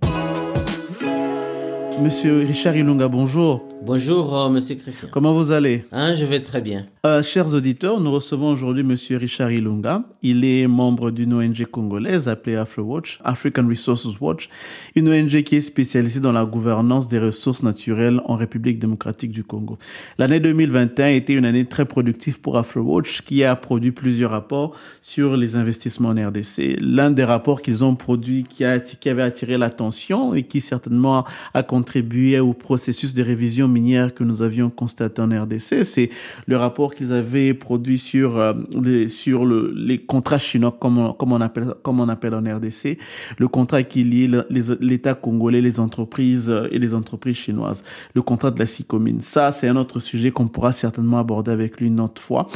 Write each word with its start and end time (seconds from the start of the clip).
Monsieur 2.01 2.45
Richard 2.45 2.75
Ilunga, 2.75 3.07
bonjour. 3.07 3.61
Bonjour, 3.85 4.35
euh, 4.35 4.49
Monsieur 4.49 4.75
Christian. 4.77 5.09
Comment 5.11 5.35
vous 5.35 5.51
allez? 5.51 5.85
Hein, 5.91 6.15
Je 6.15 6.25
vais 6.25 6.39
très 6.39 6.59
bien. 6.59 6.87
Euh, 7.05 7.21
chers 7.21 7.53
auditeurs, 7.53 7.99
nous 7.99 8.11
recevons 8.11 8.49
aujourd'hui 8.49 8.81
Monsieur 8.81 9.17
Richard 9.17 9.51
Ilunga. 9.51 10.01
Il 10.23 10.43
est 10.43 10.65
membre 10.65 11.11
d'une 11.11 11.35
ONG 11.35 11.65
congolaise 11.65 12.27
appelée 12.27 12.55
AfroWatch, 12.55 13.19
African 13.23 13.67
Resources 13.67 14.19
Watch, 14.19 14.49
une 14.95 15.07
ONG 15.07 15.43
qui 15.43 15.57
est 15.57 15.61
spécialisée 15.61 16.19
dans 16.19 16.31
la 16.31 16.45
gouvernance 16.45 17.07
des 17.07 17.19
ressources 17.19 17.61
naturelles 17.61 18.21
en 18.25 18.35
République 18.35 18.79
démocratique 18.79 19.31
du 19.31 19.43
Congo. 19.43 19.77
L'année 20.17 20.39
2021 20.39 21.05
a 21.05 21.11
été 21.11 21.33
une 21.33 21.45
année 21.45 21.65
très 21.65 21.85
productive 21.85 22.41
pour 22.41 22.57
AfroWatch, 22.57 23.21
qui 23.21 23.43
a 23.43 23.55
produit 23.55 23.91
plusieurs 23.91 24.31
rapports 24.31 24.73
sur 24.99 25.37
les 25.37 25.55
investissements 25.55 26.09
en 26.09 26.29
RDC. 26.29 26.77
L'un 26.81 27.11
des 27.11 27.23
rapports 27.23 27.61
qu'ils 27.61 27.83
ont 27.83 27.93
produit 27.93 28.45
qui, 28.49 28.65
a, 28.65 28.79
qui 28.79 29.09
avait 29.09 29.21
attiré 29.21 29.59
l'attention 29.59 30.33
et 30.33 30.41
qui 30.41 30.59
certainement 30.59 31.23
a 31.53 31.61
contribué 31.61 32.39
au 32.39 32.53
processus 32.53 33.13
de 33.13 33.21
révision 33.21 33.74
minière 33.75 34.13
que 34.13 34.23
nous 34.23 34.41
avions 34.41 34.69
constaté 34.69 35.21
en 35.21 35.29
RDC, 35.29 35.83
c'est 35.83 36.09
le 36.47 36.57
rapport 36.57 36.95
qu'ils 36.95 37.11
avaient 37.13 37.53
produit 37.53 37.97
sur 37.97 38.37
euh, 38.37 38.53
les, 38.71 39.07
sur 39.07 39.45
le, 39.45 39.73
les 39.75 39.99
contrats 39.99 40.37
chinois 40.37 40.75
comme 40.79 40.97
on, 40.97 41.41
appelle 41.41 41.73
comme 41.83 41.99
on 41.99 42.09
appelle 42.09 42.35
en 42.35 42.43
RDC, 42.57 42.97
le 43.37 43.47
contrat 43.47 43.83
qui 43.83 44.03
lie 44.03 44.31
l'État 44.79 45.13
congolais, 45.13 45.61
les 45.61 45.79
entreprises 45.79 46.49
euh, 46.49 46.67
et 46.71 46.79
les 46.79 46.93
entreprises 46.93 47.37
chinoises, 47.37 47.83
le 48.13 48.21
contrat 48.21 48.51
de 48.51 48.59
la 48.59 48.65
SICOMINE. 48.65 49.21
Ça, 49.21 49.51
c'est 49.51 49.67
un 49.67 49.75
autre 49.75 49.99
sujet 49.99 50.31
qu'on 50.31 50.47
pourra 50.47 50.71
certainement 50.71 51.19
aborder 51.19 51.51
avec 51.51 51.79
lui 51.79 51.87
une 51.87 51.99
autre 51.99 52.21
fois. 52.21 52.47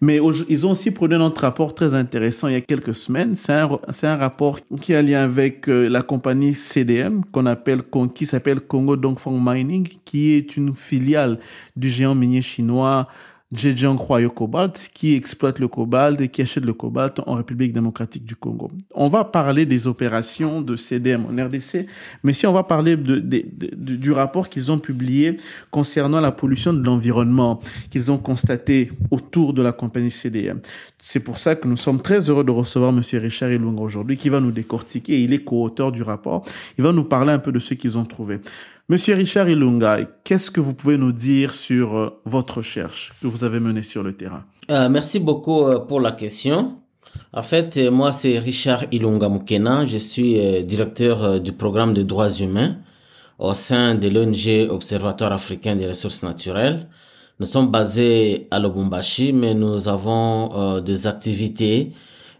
Mais 0.00 0.20
ils 0.48 0.66
ont 0.66 0.72
aussi 0.72 0.90
produit 0.90 1.16
un 1.16 1.20
autre 1.22 1.42
rapport 1.42 1.74
très 1.74 1.94
intéressant 1.94 2.48
il 2.48 2.54
y 2.54 2.56
a 2.56 2.60
quelques 2.60 2.94
semaines. 2.94 3.36
C'est 3.36 3.52
un, 3.52 3.70
un 4.02 4.16
rapport 4.16 4.58
qui 4.80 4.94
a 4.94 5.02
lien 5.02 5.22
avec 5.22 5.68
euh, 5.68 5.88
la 5.88 6.02
compagnie 6.02 6.54
CDM 6.54 7.22
qu'on 7.32 7.46
appelle, 7.46 7.82
qui 8.14 8.26
s'appelle 8.26 8.60
Congo 8.60 8.96
Dongfang 8.96 9.38
Mining, 9.40 9.88
qui 10.04 10.32
est 10.32 10.56
une 10.56 10.63
filiale 10.72 11.38
du 11.76 11.88
géant 11.90 12.14
minier 12.14 12.42
chinois 12.42 13.08
Zhejiang 13.54 13.96
Huayo 13.98 14.30
Cobalt 14.30 14.90
qui 14.92 15.14
exploite 15.14 15.58
le 15.60 15.68
cobalt 15.68 16.20
et 16.20 16.28
qui 16.28 16.42
achète 16.42 16.64
le 16.64 16.72
cobalt 16.72 17.20
en 17.26 17.34
République 17.34 17.72
démocratique 17.72 18.24
du 18.24 18.34
Congo. 18.34 18.70
On 18.94 19.08
va 19.08 19.24
parler 19.24 19.64
des 19.64 19.86
opérations 19.86 20.60
de 20.60 20.76
CDM 20.76 21.26
en 21.26 21.44
RDC, 21.44 21.86
mais 22.22 22.32
si 22.32 22.46
on 22.46 22.52
va 22.52 22.64
parler 22.64 22.96
du 22.96 24.12
rapport 24.12 24.48
qu'ils 24.48 24.72
ont 24.72 24.78
publié 24.78 25.36
concernant 25.70 26.20
la 26.20 26.32
pollution 26.32 26.72
de 26.72 26.84
l'environnement 26.84 27.60
qu'ils 27.90 28.10
ont 28.10 28.18
constaté 28.18 28.90
autour 29.10 29.52
de 29.54 29.62
la 29.62 29.72
compagnie 29.72 30.10
CDM. 30.10 30.58
C'est 31.00 31.20
pour 31.20 31.38
ça 31.38 31.54
que 31.54 31.68
nous 31.68 31.76
sommes 31.76 32.00
très 32.00 32.30
heureux 32.30 32.44
de 32.44 32.50
recevoir 32.50 32.92
Monsieur 32.92 33.20
Richard 33.20 33.52
Ilunga 33.52 33.82
aujourd'hui 33.82 34.16
qui 34.16 34.30
va 34.30 34.40
nous 34.40 34.52
décortiquer. 34.52 35.22
Il 35.22 35.32
est 35.32 35.44
co-auteur 35.44 35.92
du 35.92 36.02
rapport. 36.02 36.44
Il 36.78 36.84
va 36.84 36.92
nous 36.92 37.04
parler 37.04 37.32
un 37.32 37.38
peu 37.38 37.52
de 37.52 37.58
ce 37.58 37.74
qu'ils 37.74 37.98
ont 37.98 38.04
trouvé. 38.04 38.40
Monsieur 38.90 39.14
Richard 39.14 39.48
Ilunga, 39.48 40.00
qu'est-ce 40.24 40.50
que 40.50 40.60
vous 40.60 40.74
pouvez 40.74 40.98
nous 40.98 41.12
dire 41.12 41.54
sur 41.54 41.96
euh, 41.96 42.20
votre 42.26 42.58
recherche 42.58 43.14
que 43.22 43.26
vous 43.26 43.42
avez 43.42 43.58
menée 43.58 43.80
sur 43.80 44.02
le 44.02 44.12
terrain? 44.14 44.44
Euh, 44.70 44.90
Merci 44.90 45.20
beaucoup 45.20 45.62
euh, 45.62 45.78
pour 45.78 46.02
la 46.02 46.12
question. 46.12 46.76
En 47.32 47.42
fait, 47.42 47.78
euh, 47.78 47.90
moi, 47.90 48.12
c'est 48.12 48.38
Richard 48.38 48.84
Ilunga 48.92 49.30
Mukena. 49.30 49.86
Je 49.86 49.96
suis 49.96 50.38
directeur 50.66 51.40
du 51.40 51.52
programme 51.52 51.94
de 51.94 52.02
droits 52.02 52.28
humains 52.28 52.76
au 53.38 53.54
sein 53.54 53.94
de 53.94 54.08
l'ONG 54.08 54.70
Observatoire 54.70 55.32
africain 55.32 55.76
des 55.76 55.86
ressources 55.88 56.22
naturelles. 56.22 56.86
Nous 57.40 57.46
sommes 57.46 57.70
basés 57.70 58.48
à 58.50 58.60
Lubumbashi, 58.60 59.32
mais 59.32 59.54
nous 59.54 59.88
avons 59.88 60.80
des 60.80 61.06
activités 61.06 61.92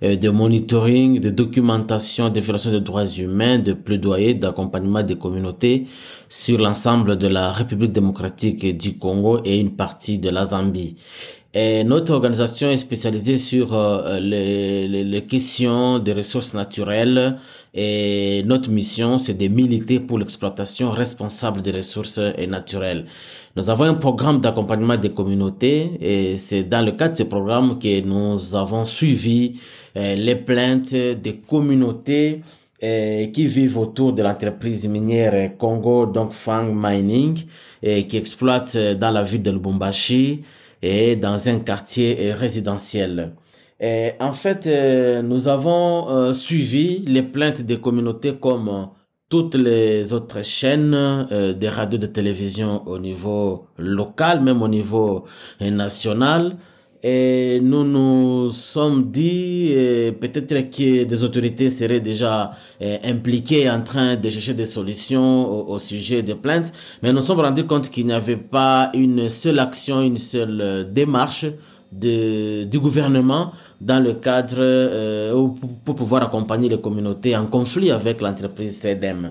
de 0.03 0.29
monitoring, 0.29 1.21
de 1.21 1.31
documentation, 1.31 2.29
de 2.31 2.41
violations 2.41 2.71
des 2.71 2.81
droits 2.81 3.07
humains, 3.07 3.59
de 3.59 3.73
plaidoyer, 3.73 4.35
d'accompagnement 4.35 5.03
des 5.03 5.17
communautés 5.17 5.87
sur 6.29 6.59
l'ensemble 6.59 7.17
de 7.17 7.29
la 7.29 7.53
République 7.53 7.93
démocratique 7.93 8.77
du 8.77 8.99
Congo 8.99 9.41
et 9.45 9.59
une 9.59 9.77
partie 9.77 10.19
de 10.19 10.31
la 10.31 10.45
Zambie. 10.47 10.97
Et 11.57 11.85
notre 11.85 12.15
organisation 12.15 12.69
est 12.71 12.77
spécialisée 12.77 13.39
sur 13.39 13.75
euh, 13.75 14.19
les, 14.19 14.89
les, 14.89 15.05
les, 15.05 15.25
questions 15.25 16.01
des 16.01 16.13
ressources 16.13 16.53
naturelles 16.53 17.39
et 17.73 18.43
notre 18.45 18.71
mission 18.71 19.19
c'est 19.19 19.35
de 19.35 19.47
militer 19.47 20.01
pour 20.01 20.19
l'exploitation 20.19 20.91
responsable 20.91 21.63
des 21.63 21.71
ressources 21.71 22.19
naturelles. 22.49 23.07
Nous 23.55 23.71
avons 23.71 23.85
un 23.85 23.95
programme 23.95 24.41
d'accompagnement 24.41 24.97
des 24.97 25.11
communautés 25.11 25.93
et 26.01 26.39
c'est 26.39 26.65
dans 26.65 26.85
le 26.85 26.91
cadre 26.91 27.13
de 27.13 27.19
ce 27.19 27.23
programme 27.23 27.79
que 27.79 28.01
nous 28.01 28.57
avons 28.57 28.85
suivi 28.85 29.61
les 29.95 30.37
plaintes 30.37 30.95
des 30.95 31.37
communautés 31.37 32.43
euh, 32.83 33.27
qui 33.29 33.47
vivent 33.47 33.79
autour 33.79 34.13
de 34.13 34.23
l'entreprise 34.23 34.89
minière 34.89 35.57
Congo 35.57 36.07
donc 36.07 36.33
Fang 36.33 36.73
Mining 36.73 37.45
et 37.83 38.07
qui 38.07 38.17
exploite 38.17 38.77
dans 38.77 39.11
la 39.11 39.23
ville 39.23 39.43
de 39.43 39.51
Lubumbashi 39.51 40.43
et 40.83 41.17
dans 41.17 41.49
un 41.49 41.61
quartier 41.61 42.33
résidentiel. 42.33 43.33
En 44.21 44.33
fait, 44.33 44.67
euh, 44.67 45.21
nous 45.21 45.49
avons 45.49 46.33
suivi 46.33 47.05
les 47.07 47.23
plaintes 47.23 47.63
des 47.63 47.79
communautés 47.81 48.35
comme 48.35 48.89
toutes 49.35 49.57
les 49.57 50.13
autres 50.13 50.45
chaînes 50.45 50.95
euh, 50.95 51.55
des 51.55 51.69
radios 51.69 51.99
de 51.99 52.07
télévision 52.07 52.87
au 52.87 53.01
niveau 53.01 53.67
local, 53.79 54.41
même 54.41 54.63
au 54.63 54.69
niveau 54.69 55.25
euh, 55.61 55.71
national. 55.71 56.57
Et 57.07 57.61
nous 57.61 57.85
nous 57.85 58.51
sommes 58.51 59.11
dit 59.11 59.75
euh, 59.77 60.13
peut-être 60.13 60.55
que 60.71 61.05
des 61.05 61.23
autorités 61.23 61.69
seraient 61.69 62.01
déjà 62.01 62.53
euh, 62.81 62.97
impliquées 63.05 63.69
en 63.69 63.83
train 63.83 64.17
de 64.17 64.31
chercher 64.31 64.55
des 64.55 64.65
solutions 64.65 65.69
au, 65.69 65.79
sujet 65.79 66.23
des 66.23 66.35
plaintes, 66.35 66.73
mais 67.03 67.13
nous 67.13 67.21
sommes 67.21 67.41
rendus 67.41 67.65
compte 67.65 67.91
qu'il 67.91 68.07
n'y 68.07 68.15
avait 68.15 68.39
pas 68.39 68.91
une 68.95 69.29
seule 69.29 69.59
action, 69.59 70.01
une 70.01 70.17
seule 70.17 70.59
euh, 70.63 70.85
démarche 70.85 71.45
de, 71.93 72.65
du 72.65 72.79
gouvernement 72.81 73.53
dans 73.83 74.01
le 74.01 74.15
cadre 74.15 75.31
pour, 75.33 75.69
pour, 75.85 75.95
pouvoir 75.97 76.23
accompagner 76.23 76.71
les 76.71 76.81
communautés 76.81 77.37
en 77.37 77.45
conflit 77.45 77.91
avec 77.91 78.23
l'entreprise 78.23 78.81
CEDEM. 78.81 79.31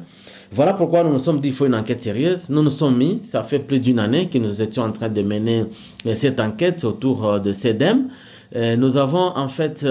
Voilà 0.55 0.73
pourquoi 0.73 1.03
nous 1.03 1.09
nous 1.09 1.17
sommes 1.17 1.38
dit 1.39 1.47
qu'il 1.47 1.57
faut 1.57 1.65
une 1.65 1.73
enquête 1.73 2.03
sérieuse. 2.03 2.51
Nous 2.51 2.61
nous 2.61 2.69
sommes 2.69 2.95
mis, 2.95 3.21
ça 3.23 3.41
fait 3.41 3.57
plus 3.57 3.79
d'une 3.79 3.97
année 3.97 4.29
que 4.29 4.38
nous 4.38 4.61
étions 4.61 4.83
en 4.83 4.91
train 4.91 5.09
de 5.09 5.23
mener 5.23 5.65
euh, 6.05 6.13
cette 6.13 6.39
enquête 6.39 6.83
autour 6.83 7.25
euh, 7.25 7.39
de 7.39 7.51
CEDEM. 7.51 8.09
Euh, 8.55 8.75
nous 8.75 8.97
avons 8.97 9.35
en 9.35 9.47
fait 9.47 9.83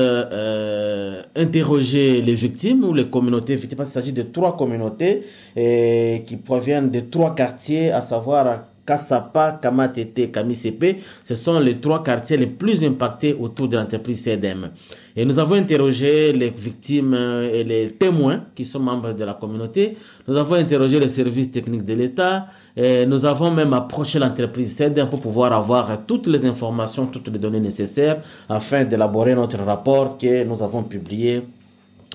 interrogé 1.34 2.22
les 2.22 2.34
victimes 2.36 2.84
ou 2.84 2.94
les 2.94 3.08
communautés 3.08 3.54
Effectivement, 3.54 3.82
Il 3.82 3.90
s'agit 3.90 4.12
de 4.12 4.22
trois 4.22 4.56
communautés 4.56 5.24
qui 5.56 6.36
proviennent 6.36 6.90
de 6.90 7.00
trois 7.00 7.34
quartiers, 7.34 7.90
à 7.90 8.00
savoir 8.00 8.66
Kassapa, 8.84 9.58
Kamatete, 9.62 10.30
Kamisepe, 10.32 10.96
ce 11.24 11.34
sont 11.34 11.60
les 11.60 11.78
trois 11.78 12.02
quartiers 12.02 12.36
les 12.36 12.46
plus 12.46 12.84
impactés 12.84 13.34
autour 13.38 13.68
de 13.68 13.76
l'entreprise 13.76 14.22
CEDEM. 14.22 14.70
Et 15.14 15.24
nous 15.24 15.38
avons 15.38 15.54
interrogé 15.54 16.32
les 16.32 16.50
victimes 16.50 17.14
et 17.52 17.62
les 17.64 17.90
témoins 17.90 18.44
qui 18.54 18.64
sont 18.64 18.80
membres 18.80 19.12
de 19.12 19.24
la 19.24 19.34
communauté. 19.34 19.96
Nous 20.26 20.36
avons 20.36 20.54
interrogé 20.54 20.98
les 20.98 21.08
services 21.08 21.52
techniques 21.52 21.84
de 21.84 21.94
l'État. 21.94 22.46
Nous 22.76 23.24
avons 23.26 23.50
même 23.50 23.74
approché 23.74 24.18
l'entreprise 24.18 24.74
CEDEM 24.74 25.08
pour 25.08 25.20
pouvoir 25.20 25.52
avoir 25.52 26.06
toutes 26.06 26.26
les 26.26 26.44
informations, 26.46 27.06
toutes 27.06 27.28
les 27.28 27.38
données 27.38 27.60
nécessaires 27.60 28.22
afin 28.48 28.84
d'élaborer 28.84 29.34
notre 29.34 29.58
rapport 29.58 30.16
que 30.16 30.44
nous 30.44 30.62
avons 30.62 30.82
publié 30.82 31.42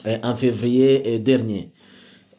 euh, 0.06 0.18
en 0.24 0.36
février 0.36 1.20
dernier. 1.20 1.70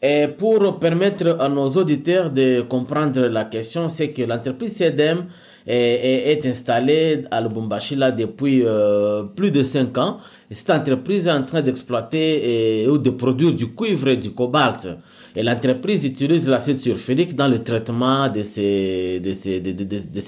Et 0.01 0.27
pour 0.27 0.79
permettre 0.79 1.37
à 1.39 1.49
nos 1.49 1.67
auditeurs 1.67 2.29
de 2.29 2.61
comprendre 2.61 3.27
la 3.27 3.45
question, 3.45 3.89
c'est 3.89 4.11
que 4.11 4.21
l'entreprise 4.21 4.77
CEDEM 4.77 5.25
est, 5.67 6.45
installée 6.45 7.25
à 7.29 7.41
Lubumbashi 7.41 7.95
là 7.95 8.11
depuis 8.11 8.63
euh, 8.63 9.23
plus 9.23 9.51
de 9.51 9.63
cinq 9.63 9.97
ans. 9.97 10.19
Et 10.49 10.55
cette 10.55 10.69
entreprise 10.69 11.27
est 11.27 11.31
en 11.31 11.43
train 11.43 11.61
d'exploiter 11.61 12.87
ou 12.87 12.97
de 12.97 13.09
produire 13.09 13.51
du 13.51 13.67
cuivre 13.75 14.07
et 14.07 14.17
du 14.17 14.31
cobalt. 14.31 14.87
Et 15.35 15.43
l'entreprise 15.43 16.05
utilise 16.05 16.49
l'acide 16.49 16.77
sulfurique 16.77 17.35
dans 17.35 17.47
le 17.47 17.63
traitement 17.63 18.29
de 18.29 18.41
ces, 18.41 19.21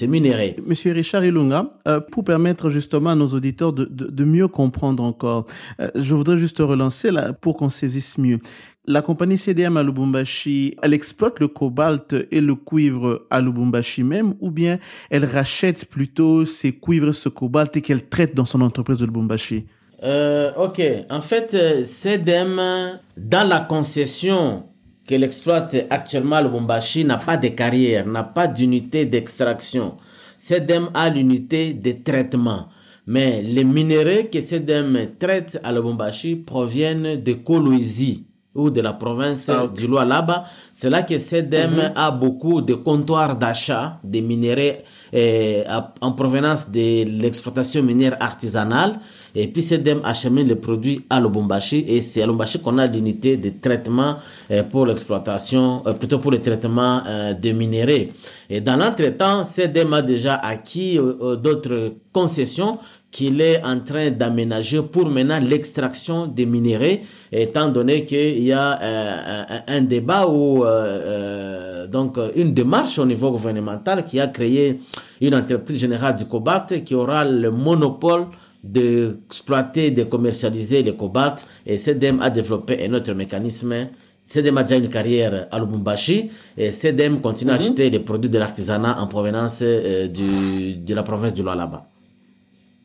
minéraux. 0.07 0.53
Monsieur 0.65 0.91
Richard 0.91 1.25
Ilunga, 1.25 1.73
euh, 1.87 1.99
pour 1.99 2.23
permettre 2.23 2.69
justement 2.69 3.09
à 3.09 3.15
nos 3.15 3.27
auditeurs 3.27 3.73
de, 3.73 3.85
de 3.85 4.23
mieux 4.23 4.47
comprendre 4.47 5.03
encore, 5.03 5.45
euh, 5.79 5.89
je 5.95 6.13
voudrais 6.13 6.37
juste 6.37 6.59
relancer 6.59 7.09
là 7.09 7.33
pour 7.33 7.57
qu'on 7.57 7.69
saisisse 7.69 8.17
mieux. 8.19 8.39
La 8.87 9.03
compagnie 9.03 9.37
CDM 9.37 9.77
à 9.77 9.83
Lubumbashi, 9.83 10.75
elle 10.81 10.95
exploite 10.95 11.39
le 11.39 11.47
cobalt 11.47 12.15
et 12.31 12.41
le 12.41 12.55
cuivre 12.55 13.27
à 13.29 13.39
Lubumbashi 13.39 14.03
même, 14.03 14.33
ou 14.39 14.49
bien 14.49 14.79
elle 15.11 15.23
rachète 15.23 15.85
plutôt 15.85 16.45
ces 16.45 16.73
cuivres, 16.73 17.13
ce 17.13 17.29
cobalt 17.29 17.77
et 17.77 17.81
qu'elle 17.81 18.07
traite 18.07 18.33
dans 18.33 18.45
son 18.45 18.59
entreprise 18.61 18.97
de 18.97 19.05
Lubumbashi? 19.05 19.65
Euh, 20.01 20.51
Ok, 20.57 20.81
en 21.11 21.21
fait, 21.21 21.53
euh, 21.53 21.85
CDM, 21.85 22.97
dans 23.15 23.47
la 23.47 23.59
concession 23.59 24.63
qu'elle 25.05 25.23
exploite 25.23 25.75
actuellement 25.91 26.37
à 26.37 26.41
Lubumbashi, 26.41 27.05
n'a 27.05 27.17
pas 27.17 27.37
de 27.37 27.49
carrière, 27.49 28.07
n'a 28.07 28.23
pas 28.23 28.47
d'unité 28.47 29.05
d'extraction. 29.05 29.93
CDM 30.39 30.89
a 30.95 31.07
l'unité 31.07 31.75
de 31.75 31.91
traitement. 32.03 32.69
Mais 33.05 33.43
les 33.43 33.63
minéraux 33.63 34.27
que 34.33 34.41
CDM 34.41 34.97
traite 35.19 35.59
à 35.63 35.71
Lubumbashi 35.71 36.35
proviennent 36.35 37.21
de 37.21 37.33
Kolwezi 37.33 38.23
ou 38.53 38.69
de 38.69 38.81
la 38.81 38.93
province 38.93 39.49
ah, 39.49 39.67
du 39.67 39.87
Lualaba. 39.87 40.45
C'est 40.73 40.89
là 40.89 41.03
que 41.03 41.17
CEDEM 41.17 41.71
mhm. 41.71 41.91
a 41.95 42.11
beaucoup 42.11 42.61
de 42.61 42.73
comptoirs 42.73 43.35
d'achat 43.37 43.99
de 44.03 44.19
minéraux 44.19 44.79
eh, 45.13 45.63
en 46.01 46.11
provenance 46.13 46.69
de 46.69 47.03
l'exploitation 47.05 47.83
minière 47.83 48.17
artisanale. 48.19 48.99
Et 49.33 49.47
puis 49.47 49.61
CEDEM 49.61 50.01
achemine 50.03 50.47
les 50.47 50.55
produits 50.55 51.05
à 51.09 51.19
Lubumbashi 51.19 51.85
et 51.87 52.01
c'est 52.01 52.21
à 52.21 52.25
Lubumbashi 52.25 52.59
qu'on 52.59 52.77
a 52.77 52.87
l'unité 52.87 53.37
de 53.37 53.51
traitement 53.61 54.17
eh, 54.49 54.63
pour 54.63 54.85
l'exploitation, 54.85 55.83
euh, 55.87 55.93
plutôt 55.93 56.19
pour 56.19 56.31
le 56.31 56.41
traitement 56.41 57.01
euh, 57.07 57.33
des 57.33 57.53
minéraux. 57.53 58.11
Et 58.49 58.59
dans 58.59 58.75
l'entretemps, 58.75 59.43
CEDEM 59.45 59.93
a 59.93 60.01
déjà 60.01 60.35
acquis 60.35 60.97
euh, 60.97 61.35
d'autres 61.37 61.93
concessions 62.11 62.77
qu'il 63.11 63.41
est 63.41 63.61
en 63.63 63.79
train 63.81 64.09
d'aménager 64.09 64.81
pour 64.81 65.09
maintenant 65.09 65.39
l'extraction 65.39 66.27
des 66.27 66.45
minéraux, 66.45 66.99
étant 67.31 67.67
donné 67.69 68.05
qu'il 68.05 68.41
y 68.41 68.53
a 68.53 68.81
euh, 68.81 69.43
un, 69.67 69.81
débat 69.81 70.25
ou 70.27 70.63
euh, 70.63 70.67
euh, 70.67 71.87
donc 71.87 72.17
une 72.35 72.53
démarche 72.53 72.97
au 72.99 73.05
niveau 73.05 73.31
gouvernemental 73.31 74.05
qui 74.05 74.19
a 74.19 74.27
créé 74.27 74.79
une 75.19 75.35
entreprise 75.35 75.77
générale 75.77 76.15
du 76.15 76.25
cobalt 76.25 76.83
qui 76.85 76.95
aura 76.95 77.25
le 77.25 77.51
monopole 77.51 78.27
d'exploiter, 78.63 79.91
de 79.91 80.03
commercialiser 80.03 80.81
le 80.81 80.93
cobalt 80.93 81.45
et 81.65 81.77
CEDEM 81.77 82.21
a 82.21 82.29
développé 82.29 82.85
un 82.87 82.93
autre 82.93 83.11
mécanisme 83.13 83.87
CEDEM 84.27 84.57
a 84.57 84.63
déjà 84.63 84.77
une 84.77 84.87
carrière 84.89 85.47
à 85.51 85.59
Lubumbashi 85.59 86.29
et 86.57 86.71
CEDEM 86.71 87.19
continue 87.19 87.51
à 87.51 87.55
mhm. 87.55 87.59
acheter 87.59 87.89
les 87.89 87.99
produits 87.99 88.29
de 88.29 88.37
l'artisanat 88.37 88.97
en 89.01 89.07
provenance 89.07 89.61
du, 89.61 90.75
de 90.75 90.95
la 90.95 91.03
province 91.03 91.33
du 91.33 91.41
Lualaba. 91.41 91.90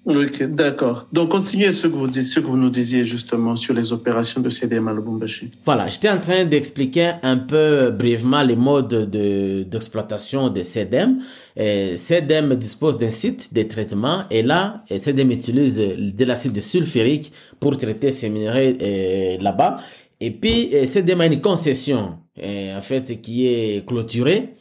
Ok, 0.06 0.40
d'accord. 0.44 1.08
Donc, 1.12 1.30
continuez 1.30 1.72
ce 1.72 1.88
que 1.88 1.92
vous 1.92 2.12
ce 2.12 2.38
que 2.38 2.46
vous 2.46 2.56
nous 2.56 2.70
disiez 2.70 3.04
justement 3.04 3.56
sur 3.56 3.74
les 3.74 3.92
opérations 3.92 4.40
de 4.40 4.50
CDM 4.50 4.86
à 4.86 4.92
Lubumbashi. 4.92 5.50
Voilà, 5.64 5.88
j'étais 5.88 6.08
en 6.08 6.20
train 6.20 6.44
d'expliquer 6.44 7.14
un 7.24 7.38
peu 7.38 7.90
brièvement 7.90 8.42
les 8.42 8.54
modes 8.54 9.10
de, 9.10 9.64
d'exploitation 9.64 10.48
de 10.48 10.62
CDM. 10.62 11.16
CDM 11.56 12.54
dispose 12.54 12.98
d'un 12.98 13.10
site 13.10 13.52
de 13.52 13.64
traitement 13.64 14.22
et 14.30 14.42
là, 14.42 14.84
CDM 14.88 15.32
utilise 15.32 15.78
de 15.78 16.24
l'acide 16.24 16.60
sulfurique 16.60 17.32
pour 17.58 17.76
traiter 17.76 18.12
ces 18.12 18.28
minéraux 18.28 18.76
euh, 18.80 19.38
là-bas. 19.40 19.78
Et 20.20 20.30
puis, 20.30 20.70
CDM 20.86 21.20
a 21.22 21.26
une 21.26 21.40
concession, 21.40 22.18
en 22.40 22.80
fait, 22.80 23.20
qui 23.20 23.48
est 23.48 23.84
clôturée 23.84 24.54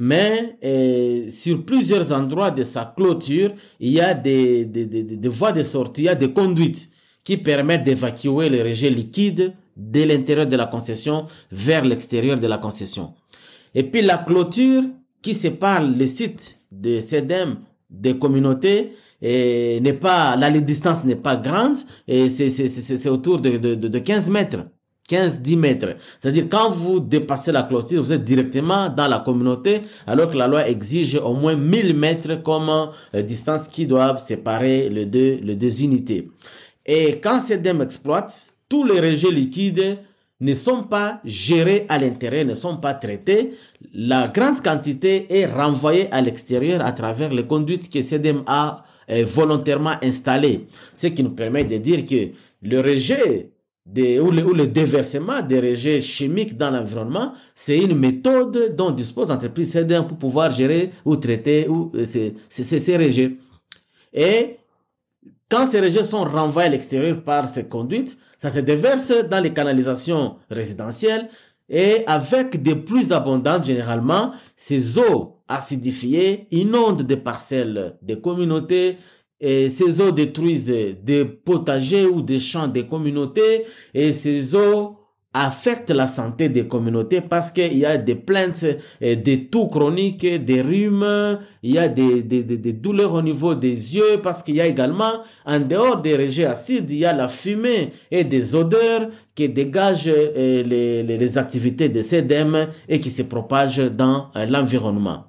mais 0.00 0.56
euh, 0.64 1.28
sur 1.30 1.62
plusieurs 1.62 2.10
endroits 2.10 2.50
de 2.50 2.64
sa 2.64 2.92
clôture, 2.96 3.52
il 3.78 3.92
y 3.92 4.00
a 4.00 4.14
des, 4.14 4.64
des, 4.64 4.86
des, 4.86 5.04
des 5.04 5.28
voies 5.28 5.52
de 5.52 5.62
sortie, 5.62 6.02
il 6.02 6.04
y 6.06 6.08
a 6.08 6.14
des 6.14 6.32
conduites 6.32 6.90
qui 7.22 7.36
permettent 7.36 7.84
d'évacuer 7.84 8.48
les 8.48 8.62
rejets 8.62 8.88
liquides 8.88 9.52
de 9.76 10.02
l'intérieur 10.02 10.46
de 10.46 10.56
la 10.56 10.66
concession 10.66 11.26
vers 11.52 11.84
l'extérieur 11.84 12.40
de 12.40 12.46
la 12.46 12.56
concession. 12.56 13.12
Et 13.74 13.82
puis 13.82 14.00
la 14.00 14.16
clôture 14.16 14.84
qui 15.20 15.34
sépare 15.34 15.86
le 15.86 16.06
site 16.06 16.62
de 16.72 17.02
CEDEM 17.02 17.58
des 17.90 18.16
communautés 18.16 18.92
n'est 19.20 19.98
pas, 20.00 20.34
la 20.34 20.50
distance 20.50 21.04
n'est 21.04 21.14
pas 21.16 21.36
grande 21.36 21.76
et 22.08 22.30
c'est 22.30 23.08
autour 23.10 23.38
de, 23.38 23.58
de, 23.58 23.74
de 23.74 23.98
15 23.98 24.30
mètres. 24.30 24.64
15-10 25.10 25.56
mètres. 25.56 25.96
C'est-à-dire 26.20 26.46
quand 26.48 26.70
vous 26.70 27.00
dépassez 27.00 27.52
la 27.52 27.64
clôture, 27.64 28.02
vous 28.02 28.12
êtes 28.12 28.24
directement 28.24 28.88
dans 28.88 29.08
la 29.08 29.18
communauté, 29.18 29.82
alors 30.06 30.30
que 30.30 30.36
la 30.36 30.46
loi 30.46 30.68
exige 30.68 31.16
au 31.16 31.34
moins 31.34 31.56
1000 31.56 31.94
mètres 31.94 32.42
comme 32.42 32.70
euh, 33.14 33.22
distance 33.22 33.68
qui 33.68 33.86
doivent 33.86 34.22
séparer 34.22 34.88
les 34.88 35.06
deux, 35.06 35.38
les 35.42 35.56
deux 35.56 35.82
unités. 35.82 36.30
Et 36.86 37.18
quand 37.20 37.40
CEDEM 37.40 37.82
exploite, 37.82 38.54
tous 38.68 38.84
les 38.84 39.00
rejets 39.00 39.30
liquides 39.30 39.98
ne 40.40 40.54
sont 40.54 40.84
pas 40.84 41.20
gérés 41.24 41.86
à 41.88 41.98
l'intérieur, 41.98 42.46
ne 42.46 42.54
sont 42.54 42.78
pas 42.78 42.94
traités. 42.94 43.54
La 43.92 44.28
grande 44.28 44.62
quantité 44.62 45.26
est 45.28 45.46
renvoyée 45.46 46.10
à 46.12 46.20
l'extérieur 46.20 46.84
à 46.84 46.92
travers 46.92 47.30
les 47.30 47.46
conduites 47.46 47.90
que 47.90 48.00
CEDEM 48.00 48.42
a 48.46 48.84
euh, 49.10 49.24
volontairement 49.26 49.94
installées. 50.02 50.66
Ce 50.94 51.08
qui 51.08 51.22
nous 51.22 51.30
permet 51.30 51.64
de 51.64 51.76
dire 51.76 52.06
que 52.06 52.30
le 52.62 52.80
rejet 52.80 53.50
ou, 53.86 54.30
le, 54.30 54.66
déversement 54.66 55.42
des 55.42 55.60
rejets 55.60 56.00
chimiques 56.00 56.56
dans 56.56 56.70
l'environnement, 56.70 57.32
c'est 57.54 57.78
une 57.78 57.96
méthode 57.96 58.74
dont 58.76 58.90
dispose 58.90 59.28
l'entreprise 59.28 59.72
CEDEM 59.72 60.06
pour 60.06 60.18
pouvoir 60.18 60.50
gérer 60.50 60.90
ou 61.04 61.16
traiter 61.16 61.68
ou, 61.68 61.90
euh, 61.94 62.04
ces, 62.04 62.34
ces, 62.48 62.78
ces 62.78 62.96
rejets. 62.96 63.36
Et 64.12 64.56
quand 65.48 65.68
ces 65.70 65.80
rejets 65.80 66.04
sont 66.04 66.24
renvoyés 66.24 66.68
à 66.68 66.70
l'extérieur 66.70 67.22
par 67.22 67.48
ces 67.48 67.68
conduites, 67.68 68.18
ça 68.38 68.50
se 68.50 68.60
déverse 68.60 69.12
dans 69.28 69.40
les 69.40 69.52
canalisations 69.52 70.36
résidentielles 70.50 71.28
et 71.68 72.04
avec 72.06 72.62
des 72.62 72.74
pluies 72.74 73.12
abondantes 73.12 73.64
généralement, 73.64 74.32
ces 74.56 74.98
eaux 74.98 75.36
acidifiées 75.48 76.46
inondent 76.50 77.02
des 77.02 77.16
parcelles 77.16 77.96
des 78.02 78.20
communautés, 78.20 78.98
et 79.40 79.70
ces 79.70 80.00
eaux 80.00 80.12
détruisent 80.12 80.72
des 81.02 81.24
potagers 81.24 82.06
ou 82.06 82.20
des 82.22 82.38
champs 82.38 82.68
des 82.68 82.86
communautés 82.86 83.64
et 83.94 84.12
ces 84.12 84.54
eaux 84.54 84.96
affecte 85.32 85.90
la 85.90 86.08
santé 86.08 86.48
des 86.48 86.66
communautés 86.66 87.20
parce 87.20 87.52
qu'il 87.52 87.78
y 87.78 87.86
a 87.86 87.96
des 87.96 88.16
plaintes, 88.16 88.64
des 89.00 89.46
toux 89.46 89.68
chroniques, 89.68 90.26
des 90.44 90.60
rhumes, 90.60 91.38
il 91.62 91.72
y 91.74 91.78
a 91.78 91.86
des, 91.86 92.22
des, 92.22 92.42
des, 92.42 92.72
douleurs 92.72 93.14
au 93.14 93.22
niveau 93.22 93.54
des 93.54 93.94
yeux 93.94 94.18
parce 94.22 94.42
qu'il 94.42 94.56
y 94.56 94.60
a 94.60 94.66
également, 94.66 95.22
en 95.46 95.60
dehors 95.60 96.00
des 96.00 96.16
rejets 96.16 96.46
acides, 96.46 96.90
il 96.90 96.98
y 96.98 97.04
a 97.04 97.12
la 97.12 97.28
fumée 97.28 97.92
et 98.10 98.24
des 98.24 98.56
odeurs 98.56 99.08
qui 99.36 99.48
dégagent 99.48 100.06
les, 100.06 100.64
les, 100.64 101.02
les 101.04 101.38
activités 101.38 101.88
de 101.88 102.02
CDM 102.02 102.66
et 102.88 102.98
qui 102.98 103.12
se 103.12 103.22
propagent 103.22 103.88
dans 103.88 104.30
euh, 104.34 104.46
l'environnement. 104.46 105.26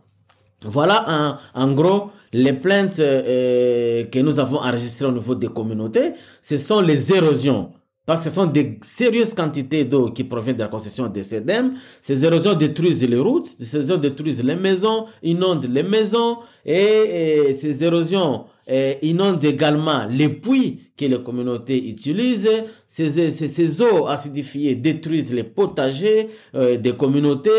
Voilà 0.63 1.37
en, 1.53 1.61
en 1.63 1.71
gros 1.73 2.11
les 2.33 2.53
plaintes 2.53 2.97
que 2.97 4.19
nous 4.19 4.39
avons 4.39 4.57
enregistrées 4.59 5.05
au 5.05 5.11
niveau 5.11 5.35
des 5.35 5.47
communautés, 5.49 6.13
ce 6.41 6.57
sont 6.57 6.81
les 6.81 7.13
érosions 7.13 7.71
parce 8.05 8.23
que 8.23 8.29
ce 8.29 8.35
sont 8.35 8.47
des 8.47 8.79
sérieuses 8.83 9.33
quantités 9.33 9.85
d'eau 9.85 10.09
qui 10.11 10.23
proviennent 10.23 10.57
de 10.57 10.63
la 10.63 10.67
concession 10.67 11.07
des 11.07 11.23
CEDEM. 11.23 11.75
Ces 12.01 12.25
érosions 12.25 12.55
détruisent 12.55 13.07
les 13.07 13.17
routes, 13.17 13.47
ces 13.47 13.75
érosions 13.77 13.97
détruisent 13.97 14.43
les 14.43 14.55
maisons, 14.55 15.05
inondent 15.21 15.69
les 15.71 15.83
maisons 15.83 16.39
et, 16.65 17.55
ces 17.57 17.83
érosions 17.83 18.45
eh, 18.67 18.97
inondent 19.03 19.43
également 19.45 20.07
les 20.09 20.29
puits 20.29 20.79
que 20.97 21.05
les 21.05 21.21
communautés 21.21 21.87
utilisent. 21.89 22.49
Ces, 22.87 23.31
ces, 23.31 23.47
ces 23.47 23.81
eaux 23.81 24.07
acidifiées 24.07 24.75
détruisent 24.75 25.33
les 25.33 25.43
potagers 25.43 26.29
euh, 26.55 26.77
des 26.77 26.93
communautés 26.93 27.49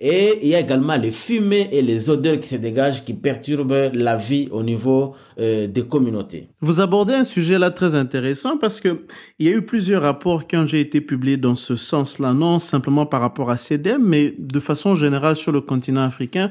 et 0.00 0.38
il 0.42 0.48
y 0.48 0.54
a 0.54 0.60
également 0.60 0.96
les 0.96 1.10
fumées 1.10 1.68
et 1.72 1.82
les 1.82 2.08
odeurs 2.08 2.38
qui 2.38 2.48
se 2.48 2.56
dégagent 2.56 3.04
qui 3.04 3.14
perturbent 3.14 3.90
la 3.92 4.16
vie 4.16 4.48
au 4.52 4.62
niveau 4.62 5.14
euh, 5.40 5.66
des 5.66 5.82
communautés. 5.82 6.48
Vous 6.60 6.80
abordez 6.80 7.14
un 7.14 7.24
sujet 7.24 7.58
là 7.58 7.70
très 7.70 7.94
intéressant 7.96 8.56
parce 8.58 8.80
que 8.80 9.00
il 9.38 9.48
y 9.48 9.50
a 9.50 9.56
eu 9.56 9.62
plusieurs 9.62 10.02
rapports 10.02 10.46
qui 10.46 10.56
ont 10.56 10.64
été 10.64 11.00
publiés 11.00 11.36
dans 11.36 11.56
ce 11.56 11.74
sens-là, 11.74 12.32
non 12.32 12.60
simplement 12.60 13.06
par 13.06 13.20
rapport 13.20 13.50
à 13.50 13.56
CEDEM, 13.56 14.02
mais 14.02 14.34
de 14.38 14.60
façon 14.60 14.94
générale 14.94 15.34
sur 15.34 15.50
le 15.50 15.60
continent 15.60 16.04
africain 16.04 16.50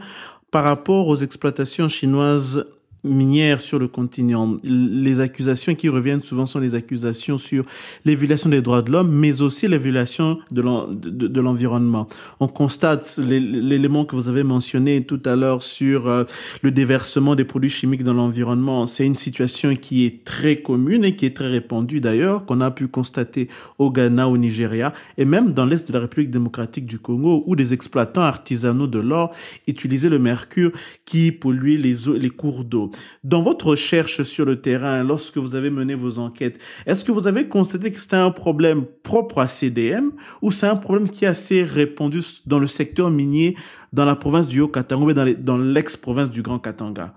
par 0.52 0.64
rapport 0.64 1.08
aux 1.08 1.16
exploitations 1.16 1.88
chinoises 1.88 2.66
minière 3.08 3.62
sur 3.62 3.80
le 3.80 3.88
continent. 3.88 4.58
Les 4.64 5.20
accusations 5.20 5.76
qui 5.76 5.90
reviennent 5.90 6.24
souvent 6.24 6.46
sont 6.46 6.60
les 6.60 6.76
accusations 6.76 7.38
sur 7.38 7.66
les 8.06 8.16
violations 8.16 8.50
des 8.50 8.62
droits 8.62 8.82
de 8.82 8.92
l'homme, 8.92 9.12
mais 9.12 9.42
aussi 9.42 9.68
les 9.68 9.78
violations 9.78 10.40
de 10.52 11.40
l'environnement. 11.40 12.08
On 12.40 12.48
constate 12.48 13.18
l'élément 13.18 14.06
que 14.06 14.16
vous 14.16 14.30
avez 14.30 14.44
mentionné 14.44 15.04
tout 15.04 15.22
à 15.26 15.36
l'heure 15.36 15.64
sur 15.64 16.08
euh, 16.08 16.24
le 16.62 16.72
déversement 16.72 17.36
des 17.36 17.46
produits 17.46 17.70
chimiques 17.70 18.04
dans 18.04 18.14
l'environnement. 18.14 18.86
C'est 18.86 19.06
une 19.06 19.16
situation 19.16 19.74
qui 19.76 20.06
est 20.06 20.24
très 20.24 20.62
commune 20.62 21.04
et 21.04 21.16
qui 21.16 21.26
est 21.26 21.36
très 21.36 21.48
répandue 21.48 22.02
d'ailleurs, 22.02 22.46
qu'on 22.46 22.62
a 22.62 22.72
pu 22.72 22.88
constater 22.88 23.50
au 23.78 23.92
Ghana, 23.92 24.28
au 24.28 24.38
Nigeria 24.38 24.94
et 25.18 25.26
même 25.26 25.54
dans 25.54 25.66
l'Est 25.66 25.88
de 25.88 25.94
la 25.94 26.00
République 26.00 26.30
démocratique 26.30 26.86
du 26.86 27.00
Congo 27.00 27.44
où 27.46 27.56
des 27.56 27.74
exploitants 27.74 28.22
artisanaux 28.22 28.88
de 28.88 29.00
l'or 29.00 29.34
utilisaient 29.68 30.10
le 30.10 30.20
mercure 30.20 30.72
qui 31.06 31.32
pollue 31.32 31.78
les, 31.78 32.08
eaux, 32.08 32.16
les 32.16 32.30
cours 32.30 32.64
d'eau. 32.64 32.92
Dans 33.24 33.42
votre 33.42 33.68
recherche 33.68 34.22
sur 34.24 34.46
le 34.46 34.62
terrain, 34.62 35.04
lorsque 35.04 35.38
vous 35.38 35.56
avez 35.56 35.70
mené 35.70 35.96
vos 35.96 36.20
enquêtes, 36.20 36.60
est-ce 36.86 37.04
que 37.04 37.12
vous 37.12 37.28
avez 37.28 37.48
constaté 37.48 37.92
que 37.92 38.00
c'était 38.00 38.16
un 38.16 38.32
problème 38.32 38.86
propre 39.04 39.40
à 39.40 39.48
CDM 39.48 40.12
ou 40.42 40.52
c'est 40.52 40.68
un 40.68 40.76
problème 40.76 41.10
qui 41.10 41.26
est 41.26 41.30
assez 41.30 41.64
répandu 41.64 42.22
dans 42.46 42.60
le 42.60 42.68
secteur 42.68 43.10
minier 43.10 43.56
dans 43.94 44.06
la 44.06 44.16
province 44.16 44.48
du 44.48 44.62
Haut-Katanga 44.62 45.06
ou 45.06 45.14
dans 45.14 45.58
l'ex-province 45.58 46.30
du 46.30 46.42
Grand 46.42 46.60
Katanga? 46.60 47.14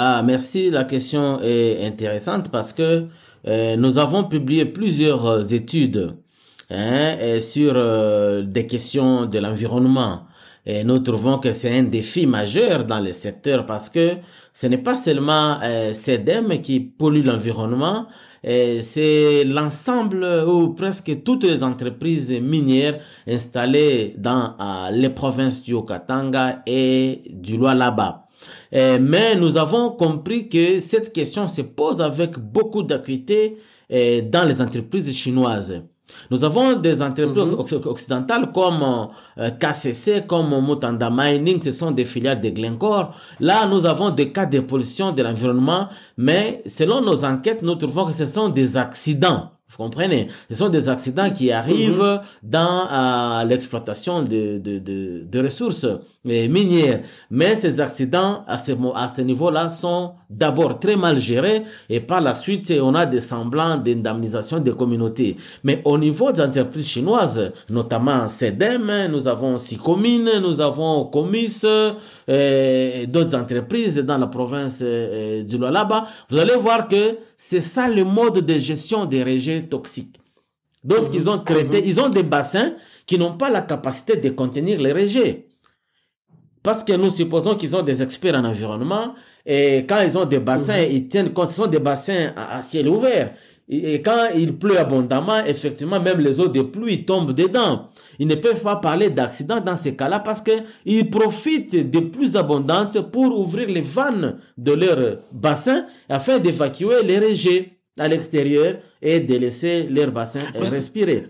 Ah, 0.00 0.22
merci. 0.24 0.70
La 0.70 0.84
question 0.84 1.40
est 1.42 1.84
intéressante 1.84 2.50
parce 2.52 2.72
que 2.72 3.06
euh, 3.46 3.76
nous 3.76 3.98
avons 3.98 4.24
publié 4.24 4.64
plusieurs 4.64 5.26
euh, 5.26 5.42
études 5.42 6.14
hein, 6.70 7.40
sur 7.40 7.72
euh, 7.74 8.42
des 8.42 8.66
questions 8.66 9.26
de 9.26 9.38
l'environnement. 9.38 10.27
Et 10.70 10.84
nous 10.84 10.98
trouvons 10.98 11.38
que 11.38 11.54
c'est 11.54 11.78
un 11.78 11.84
défi 11.84 12.26
majeur 12.26 12.84
dans 12.84 13.00
le 13.00 13.14
secteur 13.14 13.64
parce 13.64 13.88
que 13.88 14.16
ce 14.52 14.66
n'est 14.66 14.76
pas 14.78 14.96
seulement 14.96 15.58
euh, 15.62 15.94
CEDEM 15.94 16.60
qui 16.60 16.80
pollue 16.80 17.24
l'environnement, 17.24 18.06
c'est 18.44 19.44
l'ensemble 19.44 20.24
ou 20.46 20.74
presque 20.74 21.24
toutes 21.24 21.44
les 21.44 21.64
entreprises 21.64 22.30
minières 22.32 23.00
installées 23.26 24.14
dans 24.18 24.54
euh, 24.60 24.90
les 24.90 25.08
provinces 25.08 25.62
du 25.62 25.72
Okatanga 25.72 26.62
et 26.66 27.22
du 27.30 27.56
Lualaba. 27.56 28.26
mais 28.72 29.34
nous 29.36 29.56
avons 29.56 29.90
compris 29.90 30.48
que 30.50 30.80
cette 30.80 31.14
question 31.14 31.48
se 31.48 31.62
pose 31.62 32.02
avec 32.02 32.38
beaucoup 32.38 32.82
d'acuité 32.82 33.56
euh, 33.90 34.20
dans 34.20 34.44
les 34.44 34.60
entreprises 34.60 35.10
chinoises. 35.16 35.82
Nous 36.30 36.44
avons 36.44 36.74
des 36.76 37.02
entreprises 37.02 37.44
mhm. 37.44 37.86
occidentales 37.86 38.52
comme 38.52 39.08
euh, 39.38 39.50
KCC, 39.50 40.24
comme 40.26 40.54
Mutanda 40.66 41.10
Mining, 41.10 41.62
ce 41.62 41.72
sont 41.72 41.90
des 41.90 42.04
filiales 42.04 42.40
de 42.40 42.50
Glencore. 42.50 43.14
Là, 43.40 43.66
nous 43.66 43.86
avons 43.86 44.10
des 44.10 44.30
cas 44.32 44.46
de 44.46 44.60
pollution 44.60 45.12
de 45.12 45.22
l'environnement, 45.22 45.88
mais 46.16 46.62
selon 46.66 47.00
nos 47.00 47.24
enquêtes, 47.24 47.62
nous 47.62 47.74
trouvons 47.74 48.06
que 48.06 48.12
ce 48.12 48.26
sont 48.26 48.48
des 48.48 48.76
accidents. 48.76 49.50
Vous 49.70 49.76
comprenez? 49.84 50.28
Ce 50.48 50.56
sont 50.56 50.70
des 50.70 50.88
accidents 50.88 51.30
qui 51.30 51.52
arrivent 51.52 52.00
mhm. 52.02 52.20
dans 52.42 52.88
euh, 52.90 53.44
l'exploitation 53.44 54.22
de, 54.22 54.58
de, 54.58 54.78
de, 54.78 55.24
de, 55.30 55.42
ressources 55.42 55.86
minières. 56.24 57.02
Mais 57.30 57.56
ces 57.56 57.80
accidents, 57.80 58.44
à 58.46 58.56
ce, 58.58 58.72
à 58.94 59.08
ce 59.08 59.20
niveau-là, 59.22 59.68
sont 59.68 60.12
d'abord 60.30 60.78
très 60.78 60.96
mal 60.96 61.18
gérés 61.18 61.62
et 61.88 62.00
par 62.00 62.20
la 62.20 62.34
suite, 62.34 62.72
on 62.82 62.94
a 62.94 63.06
des 63.06 63.20
semblants 63.20 63.76
d'indemnisation 63.76 64.58
des 64.58 64.72
communautés. 64.72 65.36
Mais 65.64 65.80
au 65.84 65.96
niveau 65.98 66.32
des 66.32 66.42
entreprises 66.42 66.86
chinoises, 66.86 67.52
notamment 67.68 68.28
CEDEM, 68.28 69.08
nous 69.10 69.28
avons 69.28 69.58
Sicomine, 69.58 70.30
nous 70.42 70.60
avons 70.60 71.04
Comis, 71.06 71.62
euh, 71.64 73.06
d'autres 73.06 73.36
entreprises 73.36 73.98
dans 73.98 74.18
la 74.18 74.26
province 74.26 74.80
euh, 74.82 75.42
du 75.44 75.56
Lualaba, 75.56 76.06
vous 76.28 76.38
allez 76.38 76.56
voir 76.56 76.88
que 76.88 77.16
c'est 77.36 77.60
ça 77.60 77.88
le 77.88 78.04
mode 78.04 78.44
de 78.44 78.54
gestion 78.58 79.04
des 79.04 79.22
rejets 79.58 79.68
toxiques. 79.68 80.16
Lorsqu'ils 80.88 81.22
mhm. 81.24 81.28
ont 81.28 81.38
traité, 81.38 81.82
ils 81.84 82.00
ont 82.00 82.08
des 82.08 82.22
bassins 82.22 82.74
qui 83.06 83.18
n'ont 83.18 83.36
pas 83.36 83.50
la 83.50 83.62
capacité 83.62 84.16
de 84.16 84.30
contenir 84.30 84.80
les 84.80 84.92
rejets. 84.92 85.46
Parce 86.62 86.84
que 86.84 86.92
nous 86.92 87.10
supposons 87.10 87.54
qu'ils 87.56 87.76
ont 87.76 87.82
des 87.82 88.02
experts 88.02 88.34
en 88.34 88.44
environnement 88.44 89.14
et 89.46 89.86
quand 89.88 90.00
ils 90.00 90.18
ont 90.18 90.24
des 90.26 90.40
bassins, 90.40 90.80
mhm. 90.82 90.88
ils 90.92 91.08
tiennent 91.08 91.32
compte, 91.32 91.50
ce 91.50 91.56
sont 91.56 91.66
des 91.66 91.78
bassins 91.78 92.32
à, 92.36 92.60
ciel 92.62 92.88
ouvert. 92.88 93.32
Et, 93.68 94.00
quand 94.02 94.28
il 94.34 94.56
pleut 94.56 94.78
abondamment, 94.78 95.44
effectivement, 95.46 96.00
même 96.00 96.20
les 96.20 96.40
eaux 96.40 96.48
de 96.48 96.62
pluie 96.62 97.04
tombent 97.04 97.32
dedans. 97.34 97.88
Ils 98.18 98.26
ne 98.26 98.34
peuvent 98.34 98.62
pas 98.62 98.76
parler 98.76 99.10
d'accident 99.10 99.60
dans 99.60 99.76
ces 99.76 99.94
cas-là 99.94 100.18
parce 100.18 100.40
que 100.42 100.50
ils 100.84 101.08
profitent 101.08 101.88
de 101.90 102.00
plus 102.00 102.36
abondantes 102.36 103.00
pour 103.12 103.38
ouvrir 103.38 103.68
les 103.68 103.80
vannes 103.80 104.38
de 104.56 104.72
leur 104.72 105.18
bassin 105.32 105.86
afin 106.08 106.38
d'évacuer 106.38 107.02
les 107.04 107.18
rejets 107.20 107.78
à 107.98 108.08
l'extérieur 108.08 108.76
et 109.00 109.20
de 109.20 109.36
laisser 109.36 109.84
leur 109.84 110.10
bassin 110.10 110.40
respirer. 110.54 111.26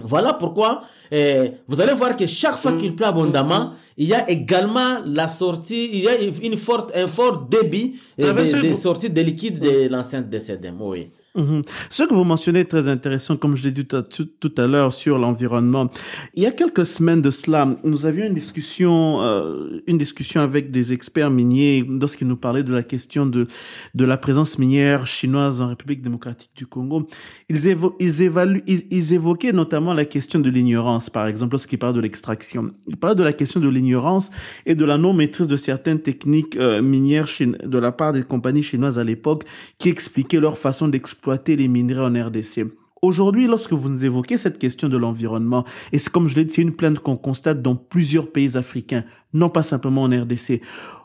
Voilà 0.00 0.34
pourquoi 0.34 0.82
eh, 1.10 1.52
vous 1.68 1.80
allez 1.80 1.92
voir 1.92 2.16
que 2.16 2.26
chaque 2.26 2.56
fois 2.56 2.72
qu'il 2.72 2.96
pleut 2.96 3.06
abondamment, 3.06 3.74
il 3.96 4.08
y 4.08 4.14
a 4.14 4.28
également 4.28 5.00
la 5.06 5.28
sortie, 5.28 5.90
il 5.92 6.00
y 6.00 6.08
a 6.08 6.20
une 6.20 6.56
forte, 6.56 6.90
un 6.94 7.06
fort 7.06 7.46
débit 7.46 8.00
eh, 8.18 8.32
des 8.32 8.74
sorties 8.74 9.10
de 9.10 9.20
liquide 9.20 9.60
de 9.60 9.88
l'enceinte 9.88 10.28
de 10.28 10.38
CEDEM. 10.38 10.80
Oui. 10.80 11.10
Mhm. 11.36 11.62
Ce 11.90 12.04
que 12.04 12.14
vous 12.14 12.22
mentionnez 12.22 12.60
est 12.60 12.64
très 12.64 12.86
intéressant, 12.86 13.36
comme 13.36 13.56
je 13.56 13.64
l'ai 13.64 13.72
dit 13.72 13.84
tout, 13.86 14.54
à 14.56 14.66
l'heure 14.68 14.92
sur 14.92 15.18
l'environnement. 15.18 15.90
Il 16.34 16.44
y 16.44 16.46
a 16.46 16.52
quelques 16.52 16.86
semaines 16.86 17.22
de 17.22 17.30
cela, 17.30 17.76
nous 17.82 18.06
avions 18.06 18.26
une 18.26 18.34
discussion, 18.34 19.20
euh, 19.20 19.82
une 19.88 19.98
discussion 19.98 20.42
avec 20.42 20.70
des 20.70 20.92
experts 20.92 21.30
miniers 21.30 21.84
lorsqu'ils 21.88 22.28
nous 22.28 22.36
parlaient 22.36 22.62
de 22.62 22.72
la 22.72 22.84
question 22.84 23.26
de 23.26 23.48
de 23.94 24.04
la 24.04 24.16
présence 24.16 24.60
minière 24.60 25.08
chinoise 25.08 25.60
en 25.60 25.68
République 25.68 26.02
démocratique 26.02 26.52
du 26.54 26.66
Congo. 26.66 27.08
Ils, 27.48 27.60
ils, 27.98 28.22
évaluent, 28.22 28.62
ils, 28.66 29.12
évoquaient 29.12 29.52
notamment 29.52 29.92
la 29.92 30.04
question 30.04 30.38
de 30.38 30.50
l'ignorance, 30.50 31.10
par 31.10 31.26
exemple, 31.26 31.54
lorsqu'ils 31.54 31.78
parlent 31.78 31.94
de 31.94 32.00
l'extraction. 32.00 32.70
Ils 32.86 32.96
parlaient 32.96 33.16
de 33.16 33.24
la 33.24 33.32
question 33.32 33.58
de 33.58 33.68
l'ignorance 33.68 34.30
et 34.66 34.76
de 34.76 34.84
la 34.84 34.98
non 34.98 35.12
maîtrise 35.12 35.48
de 35.48 35.56
certaines 35.56 36.00
techniques 36.00 36.56
euh, 36.56 36.80
minières 36.80 37.28
de 37.40 37.78
la 37.78 37.90
part 37.90 38.12
des 38.12 38.22
compagnies 38.22 38.62
chinoises 38.62 39.00
à 39.00 39.04
l'époque, 39.04 39.44
qui 39.78 39.88
expliquaient 39.88 40.40
leur 40.40 40.58
façon 40.58 40.86
d'exploiter 40.86 41.23
exploiter 41.24 41.56
les 41.56 41.68
minerais 41.68 42.04
en 42.04 42.26
RDC. 42.26 42.66
Aujourd'hui, 43.00 43.46
lorsque 43.46 43.72
vous 43.72 43.88
nous 43.88 44.04
évoquez 44.04 44.36
cette 44.36 44.58
question 44.58 44.90
de 44.90 44.98
l'environnement, 44.98 45.64
et 45.90 45.98
c'est 45.98 46.12
comme 46.12 46.28
je 46.28 46.36
l'ai 46.36 46.44
dit, 46.44 46.52
c'est 46.52 46.60
une 46.60 46.76
plainte 46.76 46.98
qu'on 46.98 47.16
constate 47.16 47.62
dans 47.62 47.76
plusieurs 47.76 48.30
pays 48.30 48.58
africains, 48.58 49.04
non 49.32 49.48
pas 49.48 49.62
simplement 49.62 50.02
en 50.02 50.10
RDC. 50.10 50.60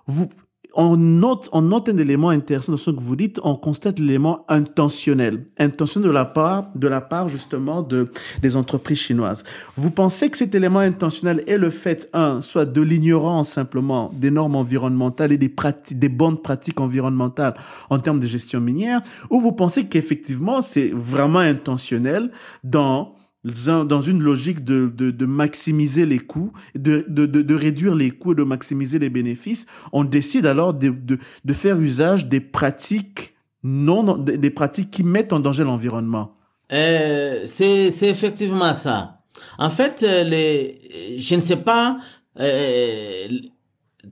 Vous, 0.08 0.28
on 0.74 0.98
note, 0.98 1.50
on 1.52 1.62
note 1.62 1.90
un 1.90 1.98
élément 1.98 2.30
intéressant 2.30 2.72
dans 2.72 2.78
ce 2.78 2.92
que 2.92 3.00
vous 3.00 3.16
dites, 3.16 3.40
on 3.44 3.56
constate 3.56 4.00
l'élément 4.00 4.46
intentionnel, 4.48 5.46
intentionnel 5.58 6.10
de 6.10 6.14
la 6.14 6.26
part, 6.26 6.70
de 6.76 6.88
la 6.88 7.02
part 7.02 7.28
justement 7.28 7.82
de, 7.82 8.12
des 8.42 8.56
entreprises 8.56 9.00
chinoises. 9.00 9.44
Vous 9.76 9.92
pensez 9.92 10.30
que 10.30 10.38
cet 10.38 10.54
élément 10.56 10.80
intentionnel 10.80 11.44
est 11.48 11.58
le 11.58 11.70
fait, 11.70 12.10
un, 12.14 12.42
soit 12.42 12.66
de 12.66 12.82
l'ignorance 12.82 13.50
simplement 13.50 14.12
des 14.14 14.32
normes 14.32 14.56
environnementales 14.56 15.32
et 15.32 15.38
des 15.38 15.54
des 15.92 16.10
bonnes 16.10 16.38
pratiques 16.38 16.80
environnementales 16.80 17.56
en 17.90 18.00
termes 18.00 18.20
de 18.20 18.28
gestion 18.28 18.62
minière, 18.62 19.02
ou 19.30 19.40
vous 19.40 19.52
pensez 19.52 19.88
qu'effectivement 19.88 20.62
c'est 20.62 20.92
vraiment 20.94 21.40
intentionnel 21.40 22.32
dans 22.64 23.19
dans 23.44 24.02
une 24.02 24.22
logique 24.22 24.66
de, 24.66 24.88
de, 24.90 25.26
maximiser 25.26 26.06
les 26.06 26.20
coûts, 26.20 26.52
de, 26.76 27.06
de, 27.08 27.56
réduire 27.56 27.96
les 27.96 28.12
coûts 28.12 28.34
et 28.34 28.36
de 28.36 28.44
maximiser 28.44 29.00
les 29.00 29.10
bénéfices, 29.10 29.66
on 29.94 30.04
décide 30.04 30.46
alors 30.46 30.74
de, 30.74 31.18
faire 31.54 31.80
usage 31.80 32.28
des 32.28 32.42
pratiques 32.42 33.36
non, 33.62 34.18
des 34.18 34.50
pratiques 34.50 34.90
qui 34.90 35.04
mettent 35.04 35.34
en 35.34 35.40
danger 35.42 35.66
l'environnement. 35.66 36.34
Euh, 36.72 37.44
c'est 37.46 37.90
effectivement 38.04 38.74
ça. 38.74 39.22
En 39.58 39.70
fait, 39.70 40.04
euh, 40.04 40.24
les, 40.24 41.18
je 41.18 41.36
ne 41.36 41.40
sais 41.42 41.58
pas, 41.58 41.98
euh, 42.40 43.28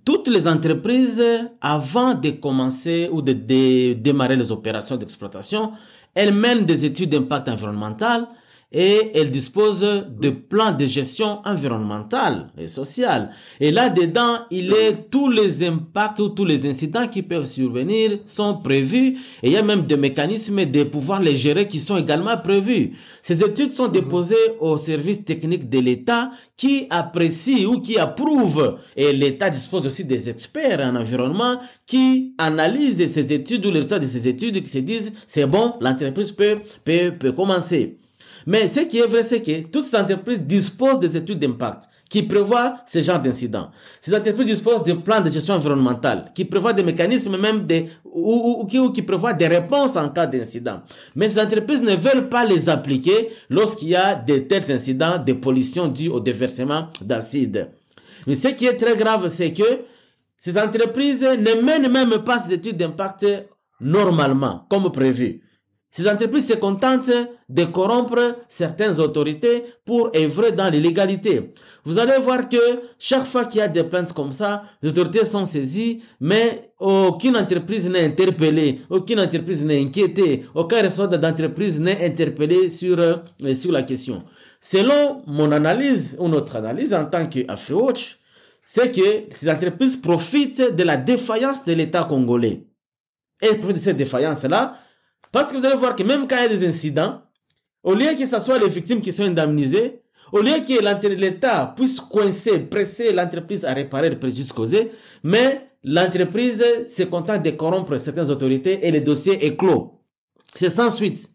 toutes 0.03 0.27
les 0.27 0.47
entreprises, 0.47 1.23
avant 1.61 2.13
de 2.13 2.31
commencer 2.31 3.09
ou 3.11 3.21
de, 3.21 3.33
de 3.33 3.93
démarrer 3.93 4.35
les 4.35 4.51
opérations 4.51 4.97
d'exploitation, 4.97 5.71
elles 6.13 6.33
mènent 6.33 6.65
des 6.65 6.83
études 6.83 7.11
d'impact 7.11 7.47
environnemental 7.47 8.27
et 8.71 9.11
elle 9.15 9.31
dispose 9.31 9.79
de 9.79 10.29
plans 10.29 10.73
de 10.73 10.85
gestion 10.85 11.39
environnementale 11.45 12.47
et 12.57 12.67
sociale. 12.67 13.31
Et 13.61 13.71
là-dedans, 13.71 14.39
il 14.51 14.73
est 14.73 15.09
tous 15.09 15.29
les 15.29 15.65
impacts 15.65 16.19
ou 16.19 16.29
tous 16.29 16.43
les 16.43 16.67
incidents 16.67 17.07
qui 17.07 17.23
peuvent 17.23 17.45
survenir 17.45 18.19
sont 18.25 18.57
prévus 18.57 19.17
et 19.41 19.47
il 19.47 19.51
y 19.51 19.57
a 19.57 19.63
même 19.63 19.85
des 19.85 19.95
mécanismes 19.95 20.65
de 20.65 20.83
pouvoir 20.83 21.21
les 21.21 21.35
gérer 21.35 21.67
qui 21.69 21.79
sont 21.79 21.97
également 21.97 22.37
prévus. 22.37 22.93
Ces 23.21 23.41
études 23.41 23.71
sont 23.71 23.87
déposées 23.87 24.35
au 24.59 24.75
service 24.77 25.23
technique 25.23 25.69
de 25.69 25.79
l'État 25.79 26.31
qui 26.57 26.87
apprécie 26.89 27.65
ou 27.65 27.79
qui 27.79 27.97
approuve 27.97 28.79
et 28.97 29.13
l'État 29.13 29.49
dispose 29.49 29.87
aussi 29.87 30.03
des 30.03 30.29
experts 30.29 30.81
en 30.81 30.95
environnement 30.97 31.61
qui 31.85 32.33
analysent 32.37 33.09
ces 33.11 33.31
études 33.31 33.65
ou 33.65 33.69
les 33.69 33.75
résultats 33.77 33.99
de 33.99 34.07
ces 34.07 34.27
études 34.27 34.61
qui 34.61 34.69
se 34.69 34.79
disent 34.79 35.13
c'est 35.25 35.45
bon, 35.45 35.75
l'entreprise 35.79 36.33
peut, 36.33 36.59
peut, 36.83 37.13
peut 37.17 37.31
commencer. 37.31 37.97
Mais 38.47 38.69
ce 38.69 38.79
qui 38.79 38.97
est 38.97 39.05
vrai, 39.05 39.23
c'est 39.23 39.41
que 39.41 39.67
toutes 39.67 39.83
ces 39.83 39.97
entreprises 39.97 40.39
disposent 40.39 40.99
des 40.99 41.17
études 41.17 41.37
d'impact 41.37 41.83
qui 42.09 42.23
prévoient 42.23 42.77
ce 42.87 43.01
genre 43.01 43.21
d'incidents. 43.21 43.69
Ces 43.99 44.15
entreprises 44.15 44.47
disposent 44.47 44.83
de 44.83 44.93
plans 44.93 45.19
de 45.19 45.29
gestion 45.29 45.55
environnementale 45.55 46.31
qui 46.33 46.45
prévoient 46.45 46.71
des 46.71 46.81
mécanismes 46.81 47.35
même 47.35 47.67
de, 47.67 47.83
ou, 48.05 48.65
qui, 48.65 48.79
ou 48.79 48.93
qui 48.93 49.01
prévoient 49.01 49.33
des 49.33 49.47
réponses 49.47 49.97
en 49.97 50.07
cas 50.07 50.25
d'incident. 50.25 50.81
Mais 51.13 51.29
ces 51.29 51.41
entreprises 51.41 51.81
ne 51.81 51.93
veulent 51.93 52.29
pas 52.29 52.45
les 52.45 52.69
appliquer 52.69 53.31
lorsqu'il 53.49 53.89
y 53.89 53.95
a 53.97 54.15
de 54.15 54.37
tels 54.37 54.71
incidents 54.71 55.21
de 55.21 55.33
pollution 55.33 55.89
due 55.89 56.07
au 56.07 56.21
déversement 56.21 56.87
d'acide. 57.01 57.71
Mais 58.25 58.37
ce 58.37 58.47
qui 58.47 58.65
est 58.65 58.77
très 58.77 58.95
grave, 58.95 59.27
c'est 59.29 59.51
que 59.51 59.81
ces 60.37 60.57
entreprises 60.57 61.21
ne 61.21 61.61
mènent 61.61 61.91
même 61.91 62.23
pas 62.23 62.39
ces 62.39 62.53
études 62.53 62.77
d'impact 62.77 63.25
normalement, 63.81 64.65
comme 64.69 64.89
prévu. 64.89 65.41
Ces 65.89 66.07
entreprises 66.07 66.47
se 66.47 66.53
contentent 66.53 67.11
de 67.49 67.63
corrompre 67.63 68.35
certaines 68.47 68.99
autorités 68.99 69.63
pour 69.85 70.11
œuvrer 70.15 70.51
dans 70.51 70.69
l'illégalité. 70.69 71.53
Vous 71.85 71.97
allez 71.97 72.17
voir 72.19 72.49
que 72.49 72.57
chaque 72.99 73.25
fois 73.25 73.45
qu'il 73.45 73.59
y 73.59 73.61
a 73.61 73.67
des 73.67 73.83
plaintes 73.83 74.11
comme 74.11 74.31
ça, 74.31 74.63
les 74.81 74.89
autorités 74.89 75.25
sont 75.25 75.45
saisies, 75.45 76.03
mais 76.19 76.71
aucune 76.77 77.37
entreprise 77.37 77.89
n'est 77.89 78.05
interpellée, 78.05 78.81
aucune 78.89 79.19
entreprise 79.19 79.63
n'est 79.63 79.81
inquiétée, 79.81 80.43
aucun 80.53 80.81
responsable 80.81 81.19
d'entreprise 81.19 81.79
n'est 81.79 82.05
interpellé 82.05 82.69
sur, 82.69 82.99
euh, 82.99 83.15
sur 83.55 83.71
la 83.71 83.83
question. 83.83 84.21
Selon 84.59 85.23
mon 85.25 85.51
analyse 85.51 86.17
ou 86.19 86.27
notre 86.27 86.57
analyse 86.57 86.93
en 86.93 87.05
tant 87.05 87.25
qu'AfriWatch, 87.25 88.19
c'est 88.59 88.91
que 88.91 89.33
ces 89.33 89.49
entreprises 89.49 89.95
profitent 89.95 90.75
de 90.75 90.83
la 90.83 90.97
défaillance 90.97 91.63
de 91.63 91.71
l'État 91.71 92.03
congolais. 92.03 92.67
Et 93.41 93.55
pour 93.55 93.71
cette 93.77 93.97
défaillance-là, 93.97 94.77
parce 95.31 95.51
que 95.51 95.57
vous 95.57 95.65
allez 95.65 95.75
voir 95.75 95.95
que 95.95 96.03
même 96.03 96.27
quand 96.27 96.37
il 96.37 96.43
y 96.43 96.45
a 96.45 96.49
des 96.49 96.67
incidents, 96.67 97.21
au 97.83 97.93
lieu 97.93 98.15
que 98.17 98.25
ce 98.25 98.39
soit 98.39 98.59
les 98.59 98.69
victimes 98.69 99.01
qui 99.01 99.11
sont 99.11 99.23
indemnisées, 99.23 100.01
au 100.31 100.41
lieu 100.41 100.53
que 100.67 101.07
l'État 101.07 101.73
puisse 101.75 101.99
coincer, 101.99 102.59
presser 102.59 103.13
l'entreprise 103.13 103.65
à 103.65 103.73
réparer 103.73 104.09
le 104.09 104.19
préjudice 104.19 104.51
causé, 104.51 104.91
mais 105.23 105.69
l'entreprise 105.83 106.63
se 106.85 107.03
contente 107.03 107.43
de 107.43 107.51
corrompre 107.51 107.97
certaines 107.97 108.29
autorités 108.29 108.85
et 108.85 108.91
le 108.91 109.01
dossier 109.01 109.45
est 109.45 109.55
clos. 109.55 109.93
C'est 110.53 110.69
sans 110.69 110.91
suite. 110.91 111.29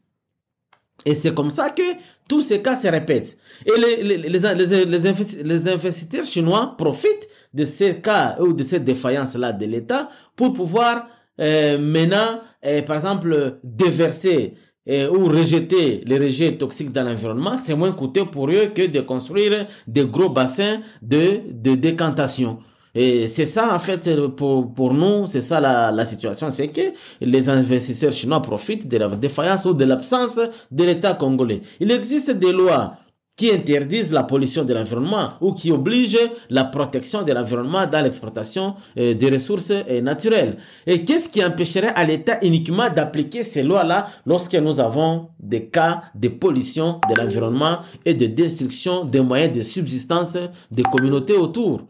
Et 1.05 1.14
c'est 1.14 1.35
comme 1.35 1.51
ça 1.51 1.71
que 1.71 1.83
tous 2.29 2.43
ces 2.43 2.62
cas 2.62 2.77
se 2.77 2.88
répètent. 2.88 3.38
Et 3.66 3.79
les, 3.79 4.03
les, 4.03 4.19
les, 4.19 4.29
les, 4.29 5.69
investisseurs 5.69 6.25
chinois 6.25 6.75
profitent 6.79 7.29
de 7.53 7.64
ces 7.64 8.01
cas 8.01 8.37
ou 8.40 8.53
de 8.53 8.62
cette 8.62 8.85
défaillance-là 8.85 9.53
de 9.53 9.66
l'État 9.66 10.11
pour 10.37 10.55
pouvoir 10.55 11.09
euh, 11.40 11.79
maintenant, 11.79 12.40
euh, 12.64 12.83
par 12.83 12.96
exemple, 12.96 13.59
déverser 13.62 14.55
ou 14.85 15.27
rejeter 15.27 16.03
les 16.05 16.18
rejets 16.18 16.57
toxiques 16.57 16.90
dans 16.90 17.05
l'environnement, 17.05 17.57
c'est 17.57 17.77
moins 17.77 17.92
coûteux 17.92 18.25
pour 18.25 18.48
eux 18.51 18.72
que 18.75 18.85
de 18.88 19.01
construire 19.01 19.68
des 19.87 20.05
gros 20.05 20.29
bassins 20.29 20.81
de, 21.01 21.40
de 21.53 21.77
décantation. 21.77 22.59
Et 22.94 23.29
c'est 23.29 23.46
ça, 23.46 23.75
en 23.75 23.79
fait, 23.79 24.11
pour, 24.37 24.75
pour 24.75 24.92
nous, 24.92 25.27
c'est 25.27 25.40
ça 25.40 25.61
la, 25.61 25.90
la 25.92 26.05
situation, 26.05 26.51
c'est 26.51 26.68
que 26.68 26.92
les 27.20 27.48
investisseurs 27.48 28.12
chinois 28.12 28.42
profitent 28.42 28.88
de 28.88 28.98
la 28.98 29.09
défaillance 29.09 29.64
ou 29.64 29.72
de 29.72 29.85
l'absence 29.85 30.38
de 30.70 30.85
l'État 30.85 31.14
congolais. 31.14 31.62
Il 31.81 31.90
existe 31.90 32.33
des 32.33 32.53
lois 32.53 32.96
qui 33.42 33.50
interdisent 33.50 34.12
la 34.12 34.22
pollution 34.22 34.62
de 34.62 34.72
l'environnement 34.72 35.31
ou 35.40 35.52
qui 35.52 35.72
obligent 35.72 36.31
la 36.48 36.62
protection 36.62 37.22
de 37.22 37.33
l'environnement 37.33 37.88
dans 37.88 38.00
l'exploitation 38.00 38.76
euh, 38.96 39.14
des 39.14 39.31
ressources 39.31 39.72
euh, 39.72 40.00
naturelles. 40.00 40.59
Et 40.87 41.05
qu'est-ce 41.05 41.28
qui 41.28 41.44
empêcherait 41.44 41.92
à 41.96 42.05
l'État 42.05 42.38
uniquement 42.42 42.88
d'appliquer 42.88 43.42
ces 43.42 43.64
lois-là 43.64 44.11
lorsque 44.26 44.55
nous 44.55 44.78
avons 44.78 45.26
des 45.40 45.66
cas 45.66 46.02
de 46.14 46.28
pollution 46.28 47.00
de 47.11 47.20
l'environnement 47.20 47.78
et 48.07 48.14
de 48.14 48.26
destruction 48.26 49.05
des 49.07 49.20
moyens 49.20 49.52
de 49.52 49.62
subsistance 49.62 50.38
des 50.70 50.85
communautés 50.85 51.35
autour? 51.35 51.81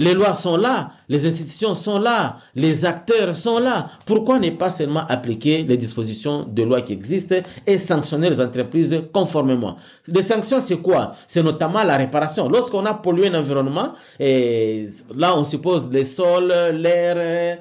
Les 0.00 0.14
lois 0.14 0.34
sont 0.34 0.56
là, 0.56 0.92
les 1.10 1.26
institutions 1.26 1.74
sont 1.74 1.98
là, 1.98 2.38
les 2.54 2.86
acteurs 2.86 3.36
sont 3.36 3.58
là. 3.58 3.90
Pourquoi 4.06 4.38
ne 4.38 4.48
pas 4.48 4.70
seulement 4.70 5.06
appliquer 5.06 5.62
les 5.62 5.76
dispositions 5.76 6.46
de 6.48 6.62
loi 6.62 6.80
qui 6.80 6.94
existent 6.94 7.36
et 7.66 7.76
sanctionner 7.76 8.30
les 8.30 8.40
entreprises 8.40 8.96
conformément? 9.12 9.76
Les 10.06 10.22
sanctions, 10.22 10.62
c'est 10.62 10.78
quoi? 10.78 11.12
C'est 11.26 11.42
notamment 11.42 11.84
la 11.84 11.98
réparation. 11.98 12.48
Lorsqu'on 12.48 12.86
a 12.86 12.94
pollué 12.94 13.28
un 13.28 13.38
environnement, 13.38 13.92
et 14.18 14.86
là 15.14 15.36
on 15.36 15.44
suppose 15.44 15.86
les 15.92 16.06
sols, 16.06 16.48
l'air, 16.72 17.58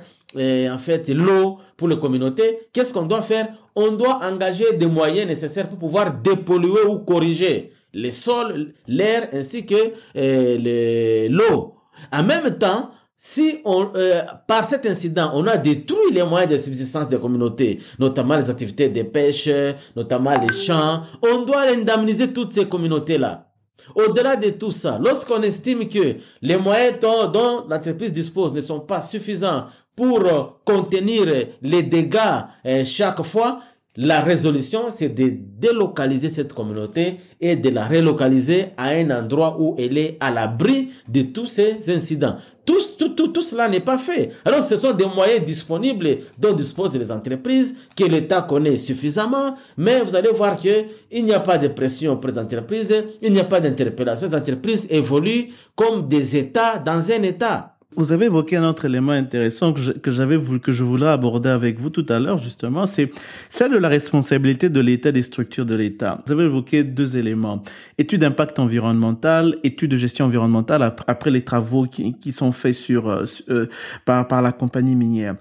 en 0.74 0.78
fait 0.78 1.10
l'eau 1.10 1.58
pour 1.76 1.90
les 1.90 2.00
communautés, 2.00 2.70
qu'est-ce 2.72 2.94
qu'on 2.94 3.06
doit 3.06 3.22
faire? 3.22 3.50
On 3.76 3.92
doit 3.92 4.22
engager 4.24 4.78
des 4.78 4.86
moyens 4.86 5.28
nécessaires 5.28 5.68
pour 5.68 5.78
pouvoir 5.78 6.14
dépolluer 6.14 6.86
ou 6.88 7.00
corriger 7.00 7.74
les 7.94 8.12
sols, 8.12 8.74
l'air 8.88 9.28
ainsi 9.34 9.66
que 9.66 11.28
l'eau. 11.28 11.76
En 12.12 12.24
même 12.24 12.58
temps, 12.58 12.92
si 13.18 13.60
on, 13.66 13.90
euh, 13.96 14.22
par 14.48 14.64
cet 14.64 14.86
incident, 14.86 15.32
on 15.34 15.46
a 15.48 15.58
détruit 15.58 16.14
les 16.14 16.24
moyens 16.24 16.54
de 16.54 16.58
subsistance 16.58 17.10
des 17.10 17.18
communautés, 17.18 17.80
notamment 18.00 18.38
les 18.38 18.50
activités 18.50 18.88
de 18.88 19.04
pêche, 19.04 19.50
notamment 19.96 20.34
les 20.40 20.54
champs, 20.54 21.04
on 21.22 21.44
doit 21.44 21.64
indemniser 21.70 22.32
toutes 22.32 22.54
ces 22.54 22.66
communautés-là. 22.66 23.50
Au-delà 23.96 24.36
de 24.36 24.52
tout 24.52 24.72
ça, 24.72 25.00
lorsqu'on 25.04 25.42
estime 25.42 25.88
que 25.88 26.16
les 26.42 26.58
moyens 26.58 27.00
dont, 27.02 27.66
l'entreprise 27.68 28.14
dispose 28.14 28.54
ne 28.54 28.62
sont 28.62 28.80
pas 28.80 29.02
suffisants 29.02 29.66
pour 29.96 30.62
contenir 30.64 31.26
les 31.62 31.84
dégâts 31.84 32.18
euh, 32.66 32.86
chaque 32.86 33.22
fois, 33.24 33.60
la 33.98 34.22
résolution, 34.22 34.86
c'est 34.90 35.10
de 35.10 35.34
délocaliser 35.60 36.30
cette 36.30 36.54
communauté 36.54 37.18
et 37.42 37.56
de 37.56 37.70
la 37.70 37.88
relocaliser 37.88 38.68
à 38.78 38.90
un 38.90 39.10
endroit 39.10 39.58
où 39.60 39.76
elle 39.80 39.98
est 39.98 40.18
à 40.20 40.32
l'abri 40.32 40.90
de 41.08 41.24
tous 41.24 41.48
ces 41.48 41.80
incidents. 41.90 42.38
Tout, 42.66 42.78
tout, 43.00 43.10
tout, 43.10 43.30
tout 43.30 43.42
cela 43.42 43.68
n'est 43.68 43.80
pas 43.80 43.98
fait. 43.98 44.30
Alors 44.46 44.64
ce 44.64 44.78
sont 44.78 44.94
des 44.94 45.06
moyens 45.06 45.44
disponibles 45.44 46.20
dont 46.38 46.54
disposent 46.54 46.96
les 46.96 47.12
entreprises, 47.12 47.76
que 47.96 48.04
l'État 48.04 48.44
connaît 48.44 48.78
suffisamment, 48.78 49.56
mais 49.76 50.02
vous 50.02 50.16
allez 50.16 50.32
voir 50.32 50.62
que 50.62 50.84
il 51.12 51.26
n'y 51.26 51.34
a 51.34 51.40
pas 51.40 51.58
de 51.58 51.70
pression 51.70 52.16
pour 52.16 52.30
les 52.30 52.38
entreprises, 52.38 52.94
il 53.22 53.34
n'y 53.34 53.40
a 53.40 53.44
pas 53.44 53.60
d'interpellation. 53.60 54.28
Les 54.28 54.36
entreprises 54.36 54.86
évoluent 54.92 55.50
comme 55.76 56.08
des 56.08 56.38
États 56.38 56.78
dans 56.78 57.12
un 57.12 57.24
État. 57.24 57.79
Vous 57.96 58.12
avez 58.12 58.26
évoqué 58.26 58.56
un 58.56 58.70
autre 58.70 58.86
élément 58.86 59.14
intéressant 59.14 59.74
que 59.74 60.12
j'avais 60.12 60.38
voulu, 60.38 60.60
que 60.60 60.72
je 60.72 60.84
voudrais 60.84 61.10
aborder 61.10 61.50
avec 61.50 61.80
vous 61.80 61.90
tout 61.90 62.06
à 62.10 62.20
l'heure, 62.20 62.38
justement, 62.38 62.86
c'est 62.86 63.10
celle 63.50 63.72
de 63.72 63.78
la 63.78 63.88
responsabilité 63.88 64.70
de 64.70 64.80
l'État 64.80 65.12
des 65.12 65.24
structures 65.24 65.66
de 65.66 65.74
l'État. 65.74 66.22
Vous 66.28 66.34
avez 66.34 66.44
évoqué 66.44 66.84
deux 66.84 67.18
éléments. 67.18 67.64
Étude 67.98 68.22
d'impact 68.22 68.60
environnemental, 68.60 69.58
étude 69.64 69.90
de 69.90 69.98
gestion 69.98 70.26
environnementale 70.26 70.84
après 71.08 71.32
les 71.32 71.44
travaux 71.44 71.88
qui, 71.88 72.14
qui 72.14 72.32
sont 72.32 72.52
faits 72.52 72.76
sur, 72.76 73.10
euh, 73.10 73.24
euh, 73.50 73.66
par, 74.06 74.28
par 74.28 74.44
la 74.44 74.52
compagnie 74.52 74.96
minière. 74.96 75.36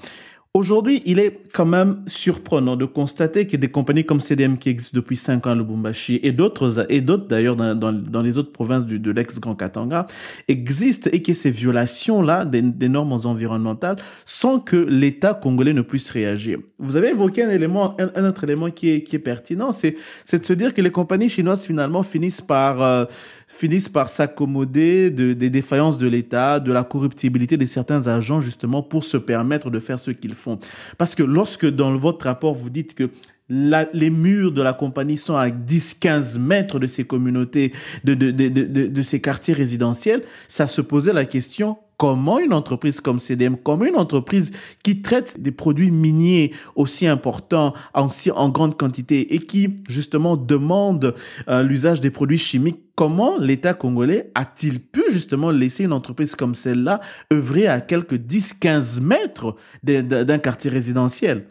Aujourd'hui, 0.58 1.02
il 1.06 1.20
est 1.20 1.38
quand 1.52 1.66
même 1.66 2.02
surprenant 2.08 2.74
de 2.74 2.84
constater 2.84 3.46
que 3.46 3.56
des 3.56 3.68
compagnies 3.68 4.04
comme 4.04 4.20
CDM 4.20 4.56
qui 4.56 4.70
existent 4.70 4.96
depuis 4.96 5.16
5 5.16 5.46
ans 5.46 5.50
à 5.50 5.54
Lubumbashi 5.54 6.18
et 6.24 6.32
d'autres, 6.32 6.84
et 6.88 7.00
d'autres 7.00 7.28
d'ailleurs 7.28 7.54
dans, 7.54 7.76
dans, 7.76 8.22
les 8.22 8.38
autres 8.38 8.50
provinces 8.50 8.84
du, 8.84 8.98
de 8.98 9.12
l'ex-Grand 9.12 9.54
Katanga 9.54 10.08
existent 10.48 11.10
et 11.12 11.22
que 11.22 11.32
ces 11.32 11.52
violations-là 11.52 12.44
des, 12.44 12.88
normes 12.88 13.12
environnementales 13.24 13.98
sans 14.24 14.58
que 14.58 14.76
l'État 14.76 15.32
congolais 15.32 15.74
ne 15.74 15.82
puisse 15.82 16.10
réagir. 16.10 16.58
Vous 16.80 16.96
avez 16.96 17.10
évoqué 17.10 17.44
un 17.44 17.50
élément, 17.50 17.96
un, 18.00 18.24
autre 18.24 18.42
élément 18.42 18.70
qui 18.72 18.90
est, 18.90 19.02
qui 19.04 19.14
est 19.14 19.20
pertinent, 19.20 19.70
c'est, 19.70 19.94
c'est 20.24 20.40
de 20.40 20.44
se 20.44 20.54
dire 20.54 20.74
que 20.74 20.82
les 20.82 20.90
compagnies 20.90 21.28
chinoises 21.28 21.66
finalement 21.66 22.02
finissent 22.02 22.42
par, 22.42 22.82
euh, 22.82 23.04
finissent 23.46 23.88
par 23.88 24.08
s'accommoder 24.08 25.12
de, 25.12 25.34
des 25.34 25.50
défaillances 25.50 25.98
de 25.98 26.08
l'État, 26.08 26.58
de 26.58 26.72
la 26.72 26.82
corruptibilité 26.82 27.56
de 27.56 27.66
certains 27.66 28.08
agents 28.08 28.40
justement 28.40 28.82
pour 28.82 29.04
se 29.04 29.16
permettre 29.16 29.70
de 29.70 29.78
faire 29.78 30.00
ce 30.00 30.10
qu'ils 30.10 30.34
font. 30.34 30.47
Parce 30.96 31.14
que 31.14 31.22
lorsque 31.22 31.66
dans 31.66 31.94
votre 31.96 32.26
rapport, 32.26 32.54
vous 32.54 32.70
dites 32.70 32.94
que 32.94 33.10
les 33.50 34.10
murs 34.10 34.52
de 34.52 34.62
la 34.62 34.72
compagnie 34.72 35.16
sont 35.16 35.36
à 35.36 35.48
10-15 35.48 36.38
mètres 36.38 36.78
de 36.78 36.86
ces 36.86 37.04
communautés, 37.04 37.72
de, 38.04 39.02
ces 39.02 39.20
quartiers 39.20 39.54
résidentiels, 39.54 40.22
ça 40.48 40.66
se 40.66 40.80
posait 40.80 41.12
la 41.12 41.24
question 41.24 41.78
comment 41.98 42.38
une 42.38 42.54
entreprise 42.54 43.00
comme 43.00 43.18
CDM, 43.18 43.56
comment 43.62 43.84
une 43.84 43.96
entreprise 43.96 44.52
qui 44.82 45.02
traite 45.02 45.40
des 45.40 45.50
produits 45.50 45.90
miniers 45.90 46.52
aussi 46.76 47.06
importants, 47.06 47.74
en, 47.92 48.48
grande 48.48 48.78
quantité 48.78 49.34
et 49.34 49.40
qui 49.40 49.76
justement 49.88 50.36
demande 50.36 51.14
euh, 51.48 51.62
l'usage 51.62 52.00
des 52.00 52.10
produits 52.10 52.38
chimiques, 52.38 52.80
comment 52.94 53.36
l'État 53.36 53.74
congolais 53.74 54.30
a-t-il 54.34 54.80
pu 54.80 55.02
justement 55.10 55.50
laisser 55.50 55.84
une 55.84 55.92
entreprise 55.92 56.36
comme 56.36 56.54
celle-là 56.54 57.00
œuvrer 57.32 57.66
à 57.66 57.80
quelques 57.80 58.14
10-15 58.14 59.00
mètres 59.00 59.56
d'un 59.82 60.38
quartier 60.38 60.70
résidentiel? 60.70 61.46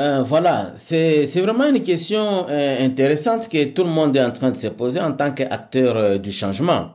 Euh, 0.00 0.22
voilà, 0.22 0.72
c'est 0.76 1.26
vraiment 1.36 1.68
une 1.68 1.82
question 1.82 2.48
euh, 2.48 2.84
intéressante 2.84 3.48
que 3.48 3.66
tout 3.66 3.84
le 3.84 3.90
monde 3.90 4.16
est 4.16 4.24
en 4.24 4.32
train 4.32 4.50
de 4.50 4.56
se 4.56 4.68
poser 4.68 5.00
en 5.00 5.12
tant 5.12 5.30
qu'acteur 5.30 6.18
du 6.18 6.32
changement. 6.32 6.94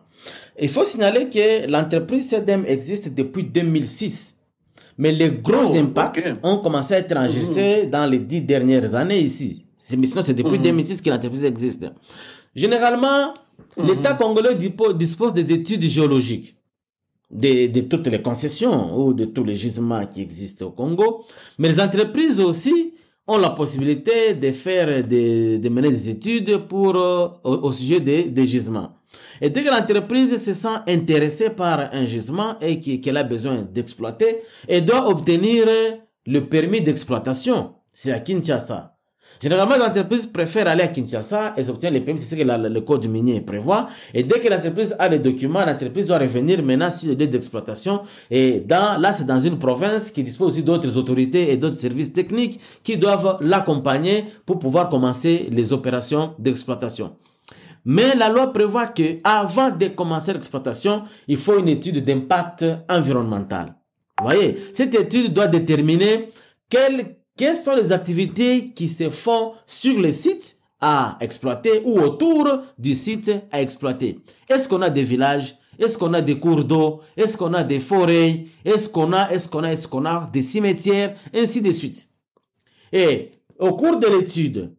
Il 0.59 0.69
faut 0.69 0.83
signaler 0.83 1.29
que 1.29 1.69
l'entreprise 1.69 2.29
CDM 2.29 2.65
existe 2.65 3.13
depuis 3.13 3.43
2006. 3.43 4.37
Mais 4.97 5.11
les 5.11 5.29
gros 5.29 5.73
oh, 5.73 5.77
impacts 5.77 6.35
ont 6.41 6.57
commencé 6.57 6.95
à 6.95 6.97
être 6.99 7.15
enregistrés 7.15 7.85
mmh. 7.85 7.89
dans 7.89 8.09
les 8.09 8.19
dix 8.19 8.41
dernières 8.41 8.95
années 8.95 9.19
ici. 9.19 9.65
Sinon, 9.77 10.21
c'est 10.21 10.33
depuis 10.33 10.57
2006 10.57 10.99
mmh. 10.99 11.03
que 11.03 11.09
l'entreprise 11.11 11.45
existe. 11.45 11.85
Généralement, 12.55 13.33
mmh. 13.77 13.87
l'État 13.87 14.13
congolais 14.15 14.55
dispose 14.55 15.33
des 15.33 15.53
études 15.53 15.83
géologiques 15.83 16.55
de, 17.29 17.67
de 17.67 17.81
toutes 17.81 18.07
les 18.07 18.21
concessions 18.21 18.97
ou 18.99 19.13
de 19.13 19.25
tous 19.25 19.43
les 19.43 19.55
gisements 19.55 20.07
qui 20.07 20.21
existent 20.21 20.65
au 20.67 20.71
Congo. 20.71 21.25
Mais 21.59 21.69
les 21.69 21.79
entreprises 21.79 22.39
aussi 22.39 22.93
ont 23.27 23.37
la 23.37 23.49
possibilité 23.51 24.33
de 24.33 24.51
faire 24.51 25.03
des, 25.03 25.59
de 25.59 25.69
mener 25.69 25.91
des 25.91 26.09
études 26.09 26.57
pour, 26.67 26.95
euh, 26.95 27.27
au, 27.43 27.71
sujet 27.71 27.99
des, 27.99 28.23
des 28.23 28.45
gisements. 28.45 28.93
Et 29.41 29.49
dès 29.49 29.63
que 29.63 29.69
l'entreprise 29.69 30.43
se 30.43 30.53
sent 30.53 30.77
intéressée 30.87 31.51
par 31.51 31.93
un 31.93 32.05
gisement 32.05 32.55
et 32.59 32.79
qu'elle 33.01 33.17
a 33.17 33.23
besoin 33.23 33.61
d'exploiter, 33.61 34.41
elle 34.67 34.85
doit 34.85 35.07
obtenir 35.09 35.67
le 36.25 36.39
permis 36.47 36.81
d'exploitation. 36.81 37.73
C'est 37.93 38.11
à 38.11 38.19
Kinshasa. 38.19 38.96
Généralement, 39.41 39.75
les 39.75 39.81
entreprises 39.81 40.25
préfèrent 40.25 40.67
aller 40.67 40.83
à 40.83 40.87
Kinshasa 40.87 41.53
et 41.57 41.69
obtiennent 41.69 41.93
les 41.93 42.01
permis, 42.01 42.19
c'est 42.19 42.35
ce 42.35 42.41
que 42.41 42.43
le 42.43 42.81
code 42.81 43.07
minier 43.07 43.41
prévoit. 43.41 43.89
Et 44.13 44.23
dès 44.23 44.39
que 44.39 44.49
l'entreprise 44.49 44.95
a 44.97 45.07
les 45.07 45.19
documents, 45.19 45.65
l'entreprise 45.65 46.07
doit 46.07 46.17
revenir 46.17 46.63
maintenant 46.63 46.89
sur 46.89 47.09
le 47.09 47.15
lieu 47.15 47.27
d'exploitation. 47.27 48.01
Et 48.31 48.63
là, 48.67 49.13
c'est 49.13 49.25
dans 49.25 49.39
une 49.39 49.59
province 49.59 50.11
qui 50.11 50.23
dispose 50.23 50.53
aussi 50.53 50.63
d'autres 50.63 50.97
autorités 50.97 51.51
et 51.51 51.57
d'autres 51.57 51.75
services 51.77 52.13
techniques 52.13 52.59
qui 52.83 52.97
doivent 52.97 53.37
l'accompagner 53.41 54.25
pour 54.45 54.59
pouvoir 54.59 54.89
commencer 54.89 55.47
les 55.51 55.73
opérations 55.73 56.33
d'exploitation. 56.39 57.15
Mais 57.85 58.15
la 58.15 58.29
loi 58.29 58.51
prévoit 58.51 58.87
que 58.87 59.19
avant 59.23 59.69
de 59.69 59.87
commencer 59.87 60.33
l'exploitation, 60.33 61.03
il 61.27 61.37
faut 61.37 61.57
une 61.57 61.69
étude 61.69 62.03
d'impact 62.03 62.65
environnemental. 62.89 63.75
Vous 64.19 64.25
voyez, 64.25 64.57
cette 64.73 64.95
étude 64.95 65.31
doit 65.31 65.47
déterminer 65.47 66.29
quel 66.69 67.16
quelles 67.37 67.55
sont 67.55 67.75
les 67.75 67.91
activités 67.91 68.71
qui 68.71 68.89
se 68.89 69.09
font 69.09 69.53
sur 69.65 69.99
le 69.99 70.11
site 70.11 70.57
à 70.81 71.17
exploiter 71.21 71.81
ou 71.85 71.99
autour 71.99 72.63
du 72.77 72.95
site 72.95 73.31
à 73.51 73.61
exploiter? 73.61 74.19
Est-ce 74.49 74.67
qu'on 74.67 74.81
a 74.81 74.89
des 74.89 75.03
villages? 75.03 75.57
Est-ce 75.79 75.97
qu'on 75.97 76.13
a 76.13 76.21
des 76.21 76.39
cours 76.39 76.63
d'eau? 76.63 77.01
Est-ce 77.15 77.37
qu'on 77.37 77.53
a 77.53 77.63
des 77.63 77.79
forêts? 77.79 78.45
Est-ce 78.65 78.89
qu'on 78.89 79.13
a, 79.13 79.29
est-ce 79.29 79.47
qu'on 79.47 79.63
a, 79.63 79.71
est-ce 79.71 79.87
qu'on 79.87 80.05
a 80.05 80.27
des 80.33 80.41
cimetières? 80.41 81.15
Ainsi 81.33 81.61
de 81.61 81.71
suite. 81.71 82.09
Et 82.91 83.31
au 83.59 83.73
cours 83.75 83.99
de 83.99 84.07
l'étude, 84.07 84.75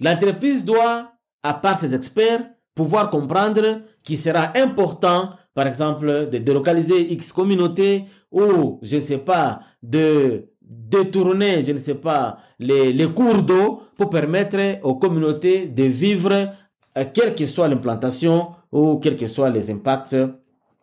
l'entreprise 0.00 0.64
doit, 0.64 1.12
à 1.42 1.54
part 1.54 1.78
ses 1.78 1.94
experts, 1.94 2.48
pouvoir 2.74 3.10
comprendre 3.10 3.82
qu'il 4.02 4.16
sera 4.16 4.56
important, 4.56 5.30
par 5.52 5.66
exemple, 5.66 6.28
de 6.30 6.38
délocaliser 6.38 7.12
X 7.12 7.32
communauté 7.32 8.04
ou, 8.30 8.78
je 8.82 8.96
ne 8.96 9.00
sais 9.02 9.18
pas, 9.18 9.60
de 9.82 10.48
détourner, 10.68 11.64
je 11.64 11.72
ne 11.72 11.78
sais 11.78 11.94
pas, 11.94 12.38
les, 12.58 12.92
les 12.92 13.06
cours 13.08 13.42
d'eau 13.42 13.82
pour 13.96 14.10
permettre 14.10 14.78
aux 14.82 14.96
communautés 14.96 15.66
de 15.66 15.84
vivre, 15.84 16.32
euh, 16.32 17.04
quelle 17.14 17.34
que 17.34 17.46
soit 17.46 17.68
l'implantation 17.68 18.48
ou 18.70 18.98
quels 18.98 19.16
que 19.16 19.26
soient 19.26 19.50
les 19.50 19.70
impacts 19.70 20.12
euh, 20.14 20.28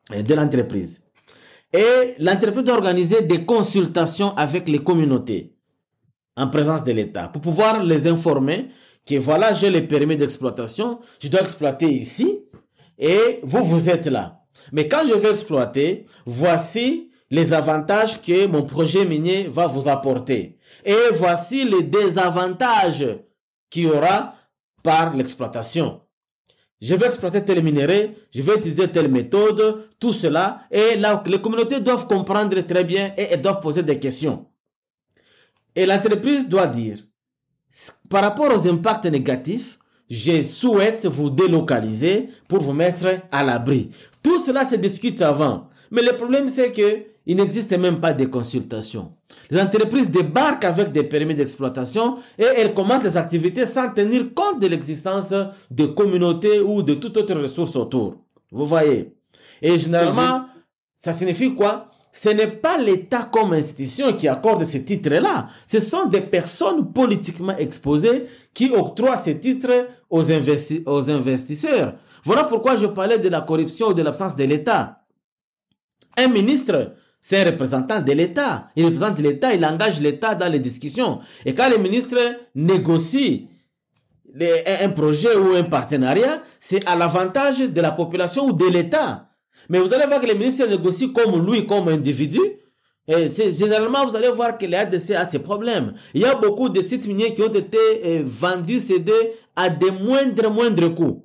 de 0.10 0.34
l'entreprise. 0.34 1.04
Et 1.72 2.16
l'entreprise 2.20 2.64
doit 2.64 2.76
organiser 2.76 3.24
des 3.24 3.46
consultations 3.46 4.36
avec 4.36 4.68
les 4.68 4.80
communautés 4.80 5.56
en 6.38 6.48
présence 6.48 6.84
de 6.84 6.92
l'État 6.92 7.28
pour 7.28 7.42
pouvoir 7.42 7.84
les 7.84 8.08
informer 8.08 8.70
que 9.06 9.16
voilà, 9.16 9.54
j'ai 9.54 9.70
le 9.70 9.86
permis 9.86 10.18
d'exploitation, 10.18 11.00
je 11.20 11.28
dois 11.28 11.42
exploiter 11.42 11.88
ici 11.88 12.46
et 12.98 13.40
vous, 13.44 13.64
vous 13.64 13.90
êtes 13.90 14.08
là. 14.08 14.42
Mais 14.72 14.88
quand 14.88 15.02
je 15.08 15.14
vais 15.14 15.30
exploiter, 15.30 16.06
voici 16.26 17.12
les 17.30 17.54
avantages 17.54 18.22
que 18.22 18.46
mon 18.48 18.64
projet 18.64 19.06
minier 19.06 19.48
va 19.48 19.68
vous 19.68 19.88
apporter. 19.88 20.58
Et 20.84 20.96
voici 21.14 21.66
les 21.66 21.84
désavantages 21.84 23.08
qu'il 23.70 23.84
y 23.84 23.88
aura 23.88 24.36
par 24.84 25.16
l'exploitation. 25.16 26.02
Je 26.82 26.94
vais 26.94 27.08
exploiter 27.08 27.44
tel 27.44 27.64
minerai, 27.64 28.16
je 28.34 28.42
vais 28.42 28.58
utiliser 28.58 28.88
telle 28.90 29.10
méthode, 29.10 29.88
tout 30.00 30.14
cela. 30.14 30.62
Et 30.70 30.96
là, 30.96 31.24
les 31.26 31.42
communautés 31.42 31.80
doivent 31.80 32.08
comprendre 32.08 32.60
très 32.62 32.84
bien 32.84 33.14
et 33.18 33.38
doivent 33.38 33.62
poser 33.62 33.82
des 33.82 33.98
questions. 33.98 34.46
Et 35.76 35.86
l'entreprise 35.86 36.48
doit 36.48 36.68
dire, 36.68 37.00
par 38.10 38.22
rapport 38.22 38.54
aux 38.54 38.68
impacts 38.68 39.06
négatifs, 39.06 39.80
je 40.10 40.44
souhaite 40.44 41.06
vous 41.08 41.30
délocaliser 41.30 42.30
pour 42.48 42.60
vous 42.60 42.74
mettre 42.74 43.22
à 43.32 43.44
l'abri. 43.44 43.90
Tout 44.22 44.40
cela 44.40 44.66
se 44.66 44.76
discute 44.76 45.22
avant. 45.22 45.70
Mais 45.92 46.04
le 46.04 46.16
problème, 46.16 46.48
c'est 46.48 46.72
que 46.72 47.15
il 47.26 47.38
n'existe 47.38 47.78
même 47.78 48.00
pas 48.00 48.14
de 48.14 48.26
consultation. 48.26 49.14
Les 49.50 49.60
entreprises 49.60 50.10
débarquent 50.10 50.66
avec 50.66 50.92
des 50.92 51.04
permis 51.04 51.36
d'exploitation 51.36 52.18
et 52.38 52.44
elles 52.44 52.74
commencent 52.74 53.04
les 53.04 53.18
activités 53.18 53.66
sans 53.66 53.90
tenir 53.94 54.34
compte 54.34 54.60
de 54.60 54.68
l'existence 54.68 55.34
de 55.72 55.86
communautés 55.86 56.60
ou 56.60 56.84
de 56.84 56.96
toute 56.96 57.18
autre 57.18 57.34
ressource 57.36 57.76
autour. 57.76 58.16
Vous 58.52 58.66
voyez 58.66 59.16
Et 59.62 59.78
généralement, 59.78 60.40
mhm. 60.40 60.46
ça 60.96 61.14
signifie 61.14 61.56
quoi? 61.56 61.90
Ce 62.12 62.30
n'est 62.30 62.48
pas 62.48 62.78
l'État 62.78 63.30
comme 63.30 63.52
institution 63.54 64.14
qui 64.14 64.30
accorde 64.30 64.64
ces 64.64 64.86
titres-là. 64.86 65.50
Ce 65.68 65.82
sont 65.82 66.06
des 66.06 66.22
personnes 66.22 66.94
politiquement 66.94 67.58
exposées 67.58 68.28
qui 68.54 68.72
octroient 68.72 69.18
ces 69.18 69.38
titres 69.38 69.90
aux, 70.10 70.24
aux 70.24 71.12
investisseurs. 71.12 71.96
Voilà 72.24 72.46
pourquoi 72.46 72.78
je 72.78 72.86
parlais 72.86 73.20
de 73.20 73.28
la 73.28 73.42
corruption 73.42 73.88
ou 73.88 73.94
de 73.94 74.02
l'absence 74.02 74.36
de 74.36 74.46
l'État. 74.46 75.02
Un 76.18 76.30
ministre 76.30 76.94
c'est 77.28 77.42
un 77.42 77.46
représentant 77.46 78.02
de 78.04 78.12
l'État. 78.12 78.68
Il 78.76 78.86
représente 78.86 79.18
l'État, 79.18 79.52
il 79.52 79.66
engage 79.66 80.00
l'État 80.00 80.36
dans 80.36 80.48
les 80.48 80.60
discussions. 80.60 81.22
Et 81.44 81.56
quand 81.56 81.68
les 81.72 81.80
ministres 81.80 82.20
négocient 82.54 83.48
un 84.40 84.90
projet 84.90 85.36
ou 85.36 85.56
un 85.56 85.64
partenariat, 85.64 86.44
c'est 86.60 86.86
à 86.86 86.96
l'avantage 86.96 87.62
de 87.62 87.82
la 87.82 87.90
population 87.94 88.46
ou 88.46 88.54
de 88.54 88.68
l'État. 88.68 89.30
Mais 89.70 89.80
vous 89.80 89.92
allez 89.92 90.06
voir 90.06 90.22
que 90.22 90.28
les 90.28 90.36
ministres 90.36 90.68
négocient 90.68 91.10
comme 91.14 91.44
lui, 91.44 91.66
comme 91.66 91.88
individu. 91.88 92.42
Et 93.08 93.32
généralement, 93.52 94.06
vous 94.06 94.16
allez 94.16 94.30
voir 94.30 94.56
que 94.56 94.68
l'ADC 94.68 95.16
a 95.16 95.26
ses 95.26 95.40
problèmes. 95.40 95.96
Il 96.14 96.22
y 96.22 96.26
a 96.26 96.36
beaucoup 96.36 96.70
de 96.70 96.80
sites 96.84 97.08
miniers 97.08 97.34
qui 97.34 97.42
ont 97.42 97.54
été 97.54 97.80
euh, 98.06 98.22
vendus, 98.24 98.82
cédés 98.82 99.34
à 99.56 99.72
des 99.72 99.90
moindres, 99.90 100.52
moindres 100.52 100.94
coûts. 100.94 101.25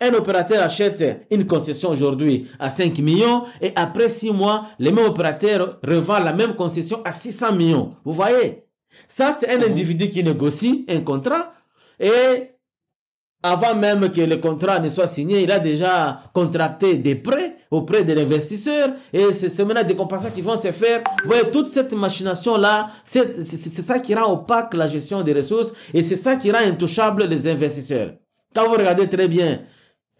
Un 0.00 0.12
opérateur 0.14 0.62
achète 0.62 1.26
une 1.30 1.46
concession 1.46 1.90
aujourd'hui 1.90 2.48
à 2.58 2.70
5 2.70 2.98
millions 2.98 3.44
et 3.60 3.72
après 3.76 4.08
6 4.08 4.32
mois, 4.32 4.66
le 4.78 4.90
même 4.90 5.06
opérateur 5.06 5.78
revend 5.86 6.18
la 6.18 6.32
même 6.32 6.54
concession 6.54 7.00
à 7.04 7.12
600 7.12 7.52
millions. 7.52 7.90
Vous 8.04 8.12
voyez? 8.12 8.64
Ça, 9.06 9.36
c'est 9.38 9.50
un 9.50 9.58
mhm. 9.58 9.70
individu 9.70 10.10
qui 10.10 10.22
négocie 10.22 10.84
un 10.88 11.00
contrat 11.00 11.52
et 12.00 12.50
avant 13.42 13.74
même 13.74 14.10
que 14.10 14.22
le 14.22 14.38
contrat 14.38 14.78
ne 14.80 14.88
soit 14.88 15.06
signé, 15.06 15.42
il 15.42 15.52
a 15.52 15.58
déjà 15.58 16.22
contracté 16.32 16.94
des 16.96 17.14
prêts 17.14 17.56
auprès 17.70 18.02
de 18.02 18.14
l'investisseur 18.14 18.94
et 19.12 19.34
c'est 19.34 19.62
maintenant 19.64 19.84
des 19.84 19.94
compensations 19.94 20.34
qui 20.34 20.40
vont 20.40 20.56
se 20.56 20.72
faire. 20.72 21.02
Vous 21.22 21.28
voyez, 21.28 21.50
toute 21.50 21.68
cette 21.68 21.92
machination-là, 21.92 22.90
c'est 23.04 23.38
ça 23.38 23.98
qui 23.98 24.14
rend 24.14 24.32
opaque 24.32 24.72
la 24.72 24.88
gestion 24.88 25.20
des 25.22 25.34
ressources 25.34 25.74
et 25.92 26.02
c'est 26.02 26.16
ça 26.16 26.36
qui 26.36 26.50
rend 26.50 26.66
intouchable 26.66 27.24
les 27.24 27.46
investisseurs. 27.46 28.14
Quand 28.54 28.66
vous 28.66 28.76
regardez 28.76 29.08
très 29.10 29.28
bien, 29.28 29.60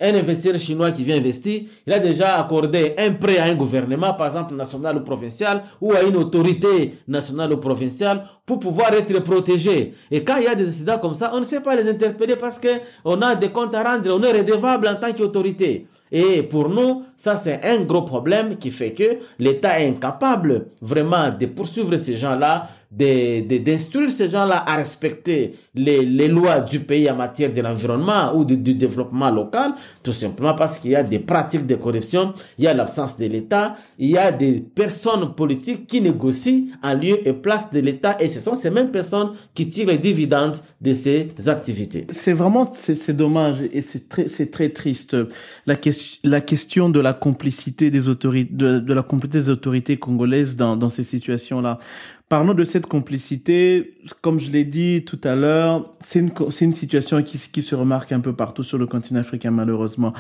un 0.01 0.15
investisseur 0.15 0.59
chinois 0.59 0.91
qui 0.91 1.05
vient 1.05 1.17
investir, 1.17 1.63
il 1.87 1.93
a 1.93 1.99
déjà 1.99 2.37
accordé 2.37 2.95
un 2.99 3.13
prêt 3.13 3.39
à 3.39 3.45
un 3.45 3.55
gouvernement, 3.55 4.13
par 4.15 4.27
exemple 4.27 4.55
national 4.55 4.97
ou 4.99 5.01
provincial, 5.01 5.63
ou 5.81 5.93
à 5.93 6.03
une 6.03 6.17
autorité 6.17 6.95
nationale 7.07 7.53
ou 7.53 7.59
provinciale, 7.59 8.25
pour 8.45 8.59
pouvoir 8.59 8.93
être 8.93 9.21
protégé. 9.21 9.95
Et 10.11 10.25
quand 10.25 10.37
il 10.39 10.45
y 10.45 10.49
a 10.49 10.55
des 10.55 10.69
incidents 10.69 10.99
comme 10.99 11.15
ça, 11.15 11.31
on 11.33 11.39
ne 11.39 11.45
sait 11.45 11.61
pas 11.61 11.77
les 11.77 11.89
interpeller 11.89 12.37
parce 12.37 12.59
que 12.59 12.69
on 13.05 13.23
a 13.23 13.35
des 13.37 13.51
comptes 13.51 13.75
à 13.75 13.85
rendre, 13.85 14.11
on 14.13 14.23
est 14.23 14.33
redevable 14.33 14.89
en 14.89 14.97
tant 14.97 15.13
qu'autorité. 15.13 15.87
Et 16.11 16.43
pour 16.43 16.69
nous, 16.69 17.03
ça 17.17 17.37
c'est 17.37 17.65
un 17.65 17.81
gros 17.83 18.03
problème 18.03 18.57
qui 18.57 18.71
fait 18.71 18.93
que 18.93 19.19
l'État 19.39 19.81
est 19.81 19.89
incapable 19.89 20.67
vraiment 20.81 21.31
de 21.31 21.47
poursuivre 21.47 21.97
ces 21.97 22.15
gens-là 22.15 22.69
d'instruire 22.97 24.11
ces 24.11 24.29
gens-là 24.29 24.63
à 24.67 24.77
respecter 24.77 25.55
les, 25.75 26.05
les, 26.05 26.29
lois 26.29 26.61
du 26.61 26.81
pays 26.81 27.11
en 27.11 27.17
matière 27.17 27.53
de 27.53 27.61
l'environnement 27.61 28.37
ou 28.37 28.45
du, 28.45 28.57
développement 28.57 29.31
local, 29.31 29.73
tout 30.03 30.13
simplement 30.13 30.55
parce 30.55 30.79
qu'il 30.79 30.93
y 30.93 30.97
a 30.97 31.03
des 31.03 31.19
pratiques 31.19 31.67
de 31.67 31.75
corruption, 31.75 32.35
il 32.59 32.65
y 32.65 32.69
a 32.69 32.75
l'absence 32.75 33.19
de 33.19 33.27
l'État, 33.27 33.77
il 33.99 34.11
y 34.11 34.19
a 34.19 34.31
des 34.31 34.61
personnes 34.61 35.35
politiques 35.35 35.89
qui 35.89 36.01
négocient 36.01 36.67
en 36.83 36.95
lieu 36.95 37.27
et 37.27 37.33
place 37.33 37.73
de 37.73 37.81
l'État 37.81 38.17
et 38.21 38.29
ce 38.29 38.39
sont 38.39 38.55
ces 38.55 38.71
mêmes 38.71 38.93
personnes 38.93 39.33
qui 39.55 39.69
tirent 39.71 39.89
les 39.89 39.99
dividendes 39.99 40.57
de 40.81 40.95
ces 40.95 41.31
activités. 41.47 42.07
C'est 42.11 42.33
vraiment, 42.33 42.71
c'est 42.75 43.17
dommage 43.17 43.57
et 43.73 43.83
c'est 43.83 44.09
très, 44.09 44.29
c'est 44.29 44.51
très 44.53 44.69
triste. 44.69 45.17
La, 45.67 45.75
question 45.75 46.21
la 46.23 46.41
question 46.41 46.91
de 46.91 47.01
la 47.01 47.13
complicité 47.13 47.91
des 47.91 48.09
autorités, 48.09 48.55
de, 48.55 48.79
de 48.79 48.95
la 48.95 49.03
complicité 49.03 49.39
des 49.39 49.51
autorités 49.51 49.97
congolaises 49.97 50.55
dans, 50.55 50.77
dans 50.77 50.91
ces 50.91 51.05
situations-là. 51.05 51.79
Parlons 52.29 52.55
de 52.55 52.65
cette 52.65 52.87
complicité. 52.87 53.99
Comme 54.23 54.41
je 54.41 54.51
l'ai 54.51 54.65
dit 54.65 55.05
tout 55.05 55.21
à 55.25 55.35
l'heure, 55.35 55.95
c'est 56.01 56.21
une, 56.21 56.33
une, 56.61 56.75
situation 56.75 57.23
qui, 57.23 57.39
qui 57.39 57.63
se 57.63 57.75
remarque 57.75 58.13
un 58.13 58.21
peu 58.21 58.33
partout 58.33 58.63
sur 58.63 58.79
le 58.79 58.87
continent 58.87 59.21
africain, 59.21 59.51
malheureusement. 59.51 60.15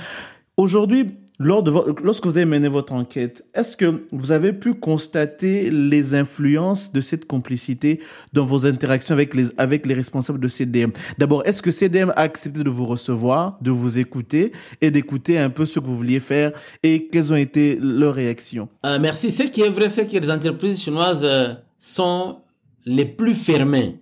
Aujourd'hui, 0.56 1.16
lors 1.40 1.64
de 1.64 1.72
lorsque 2.02 2.24
vous 2.26 2.36
avez 2.36 2.44
mené 2.44 2.68
votre 2.68 2.92
enquête, 2.92 3.44
est-ce 3.54 3.76
que 3.76 4.04
vous 4.12 4.30
avez 4.30 4.52
pu 4.52 4.74
constater 4.74 5.68
les 5.70 6.14
influences 6.14 6.92
de 6.92 7.00
cette 7.00 7.26
complicité 7.26 8.00
dans 8.32 8.44
vos 8.44 8.66
interactions 8.66 9.14
avec 9.14 9.34
les, 9.34 9.46
avec 9.58 9.84
les 9.86 9.94
responsables 9.94 10.38
de 10.38 10.46
CDM 10.46 10.92
D'abord, 11.18 11.42
est-ce 11.44 11.60
que 11.60 11.72
CDM 11.72 12.10
a 12.10 12.20
accepté 12.20 12.62
de 12.62 12.70
vous 12.70 12.86
recevoir, 12.86 13.58
de 13.60 13.72
vous 13.72 13.98
écouter 13.98 14.52
et 14.80 14.92
d'écouter 14.92 15.38
un 15.38 15.50
peu 15.50 15.66
ce 15.66 15.80
que 15.80 15.86
vous 15.86 15.96
vouliez 15.96 16.20
faire 16.20 16.52
et 16.84 17.08
quelles 17.08 17.32
ont 17.32 17.36
été 17.36 17.78
leurs 17.80 18.14
réactions? 18.14 18.68
Euh, 18.86 18.98
Merci. 19.00 19.32
Ce 19.32 19.42
qui 19.44 19.62
est 19.62 19.70
vrai, 19.70 19.88
c'est 19.88 20.06
que 20.06 20.16
les 20.16 20.30
entreprises 20.30 20.80
chinoises 20.80 21.24
euh, 21.24 21.54
sont 21.84 22.40
les 22.86 23.04
plus 23.04 23.34
fermés 23.34 24.00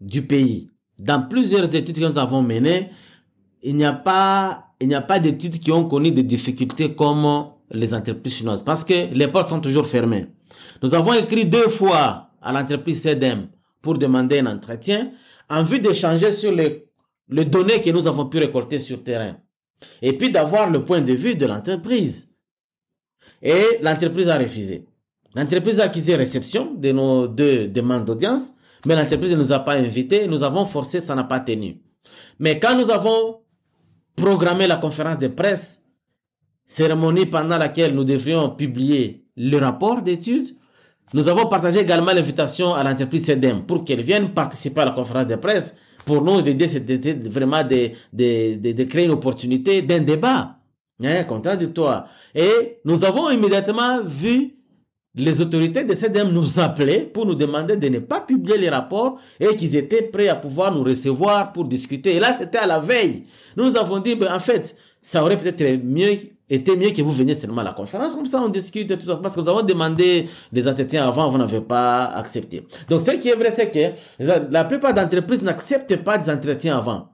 du 0.00 0.22
pays. 0.22 0.70
Dans 0.98 1.28
plusieurs 1.28 1.74
études 1.74 1.98
que 1.98 2.04
nous 2.06 2.18
avons 2.18 2.42
menées, 2.42 2.90
il 3.62 3.76
n'y 3.76 3.84
a 3.84 3.92
pas, 3.92 4.68
il 4.80 4.88
n'y 4.88 4.94
a 4.94 5.02
pas 5.02 5.20
d'études 5.20 5.60
qui 5.60 5.70
ont 5.70 5.86
connu 5.86 6.12
des 6.12 6.22
difficultés 6.22 6.94
comme 6.94 7.50
les 7.70 7.92
entreprises 7.92 8.36
chinoises 8.36 8.64
parce 8.64 8.84
que 8.84 9.12
les 9.12 9.28
portes 9.28 9.50
sont 9.50 9.60
toujours 9.60 9.86
fermées. 9.86 10.28
Nous 10.82 10.94
avons 10.94 11.12
écrit 11.12 11.44
deux 11.44 11.68
fois 11.68 12.30
à 12.40 12.52
l'entreprise 12.52 13.02
CEDEM 13.02 13.48
pour 13.82 13.98
demander 13.98 14.38
un 14.38 14.46
entretien 14.46 15.12
en 15.50 15.62
vue 15.62 15.78
d'échanger 15.78 16.32
sur 16.32 16.52
les, 16.52 16.86
les 17.28 17.44
données 17.44 17.82
que 17.82 17.90
nous 17.90 18.06
avons 18.06 18.26
pu 18.26 18.38
récolter 18.38 18.78
sur 18.78 19.04
terrain 19.04 19.36
et 20.00 20.14
puis 20.14 20.30
d'avoir 20.30 20.70
le 20.70 20.84
point 20.84 21.02
de 21.02 21.12
vue 21.12 21.34
de 21.34 21.44
l'entreprise. 21.44 22.34
Et 23.42 23.62
l'entreprise 23.82 24.28
a 24.30 24.38
refusé. 24.38 24.86
L'entreprise 25.34 25.80
a 25.80 25.84
accusé 25.84 26.14
réception 26.16 26.74
de 26.74 26.92
nos 26.92 27.26
deux 27.26 27.68
demandes 27.68 28.04
d'audience, 28.04 28.50
mais 28.84 28.96
l'entreprise 28.96 29.32
ne 29.32 29.36
nous 29.36 29.52
a 29.52 29.60
pas 29.60 29.74
invités, 29.74 30.26
nous 30.26 30.42
avons 30.42 30.64
forcé, 30.64 31.00
ça 31.00 31.14
n'a 31.14 31.24
pas 31.24 31.40
tenu. 31.40 31.80
Mais 32.38 32.58
quand 32.58 32.76
nous 32.76 32.90
avons 32.90 33.40
programmé 34.16 34.66
la 34.66 34.76
conférence 34.76 35.18
de 35.18 35.28
presse, 35.28 35.82
cérémonie 36.66 37.26
pendant 37.26 37.58
laquelle 37.58 37.94
nous 37.94 38.04
devrions 38.04 38.50
publier 38.50 39.24
le 39.36 39.56
rapport 39.58 40.02
d'études, 40.02 40.48
nous 41.14 41.28
avons 41.28 41.46
partagé 41.46 41.80
également 41.80 42.12
l'invitation 42.12 42.74
à 42.74 42.82
l'entreprise 42.82 43.26
CEDEM 43.26 43.62
pour 43.62 43.84
qu'elle 43.84 44.00
vienne 44.00 44.30
participer 44.32 44.80
à 44.80 44.86
la 44.86 44.90
conférence 44.92 45.26
de 45.26 45.36
presse. 45.36 45.76
Pour 46.04 46.22
nous, 46.22 46.40
l'idée, 46.40 46.68
c'était 46.68 47.12
vraiment 47.12 47.62
de, 47.62 47.90
de, 48.12 48.56
de, 48.56 48.72
de, 48.72 48.84
créer 48.84 49.04
une 49.04 49.12
opportunité 49.12 49.82
d'un 49.82 50.00
débat 50.00 50.56
hein, 51.02 51.24
contradictoire. 51.24 52.08
Et 52.34 52.78
nous 52.84 53.04
avons 53.04 53.30
immédiatement 53.30 54.02
vu 54.02 54.56
les 55.14 55.40
autorités 55.40 55.84
de 55.84 55.94
CDM 55.94 56.30
nous 56.30 56.58
appelaient 56.58 57.00
pour 57.00 57.26
nous 57.26 57.34
demander 57.34 57.76
de 57.76 57.88
ne 57.88 57.98
pas 57.98 58.20
publier 58.20 58.56
les 58.58 58.70
rapports 58.70 59.18
et 59.38 59.54
qu'ils 59.56 59.76
étaient 59.76 60.02
prêts 60.02 60.28
à 60.28 60.36
pouvoir 60.36 60.74
nous 60.74 60.82
recevoir 60.82 61.52
pour 61.52 61.64
discuter. 61.64 62.16
Et 62.16 62.20
là, 62.20 62.32
c'était 62.32 62.58
à 62.58 62.66
la 62.66 62.78
veille. 62.78 63.24
Nous 63.56 63.64
nous 63.64 63.76
avons 63.76 63.98
dit, 63.98 64.14
ben, 64.14 64.32
en 64.32 64.38
fait, 64.38 64.76
ça 65.02 65.22
aurait 65.22 65.36
peut-être 65.36 65.82
mieux 65.84 66.16
mieux 66.50 66.90
que 66.90 67.02
vous 67.02 67.12
veniez 67.12 67.34
seulement 67.34 67.62
à 67.62 67.64
la 67.64 67.72
conférence, 67.72 68.14
comme 68.14 68.26
ça 68.26 68.40
on 68.40 68.48
discute 68.48 68.98
tout 68.98 69.06
ça, 69.06 69.16
parce 69.16 69.34
que 69.34 69.40
nous 69.40 69.48
avons 69.48 69.62
demandé 69.62 70.28
des 70.52 70.68
entretiens 70.68 71.08
avant, 71.08 71.28
vous 71.28 71.38
n'avez 71.38 71.62
pas 71.62 72.04
accepté. 72.06 72.66
Donc 72.90 73.00
ce 73.00 73.12
qui 73.12 73.28
est 73.30 73.34
vrai, 73.34 73.50
c'est 73.50 73.70
que 73.70 73.94
la 74.50 74.64
plupart 74.64 74.92
d'entreprises 74.92 75.42
n'acceptent 75.42 75.96
pas 75.96 76.18
des 76.18 76.30
entretiens 76.30 76.76
avant. 76.76 77.08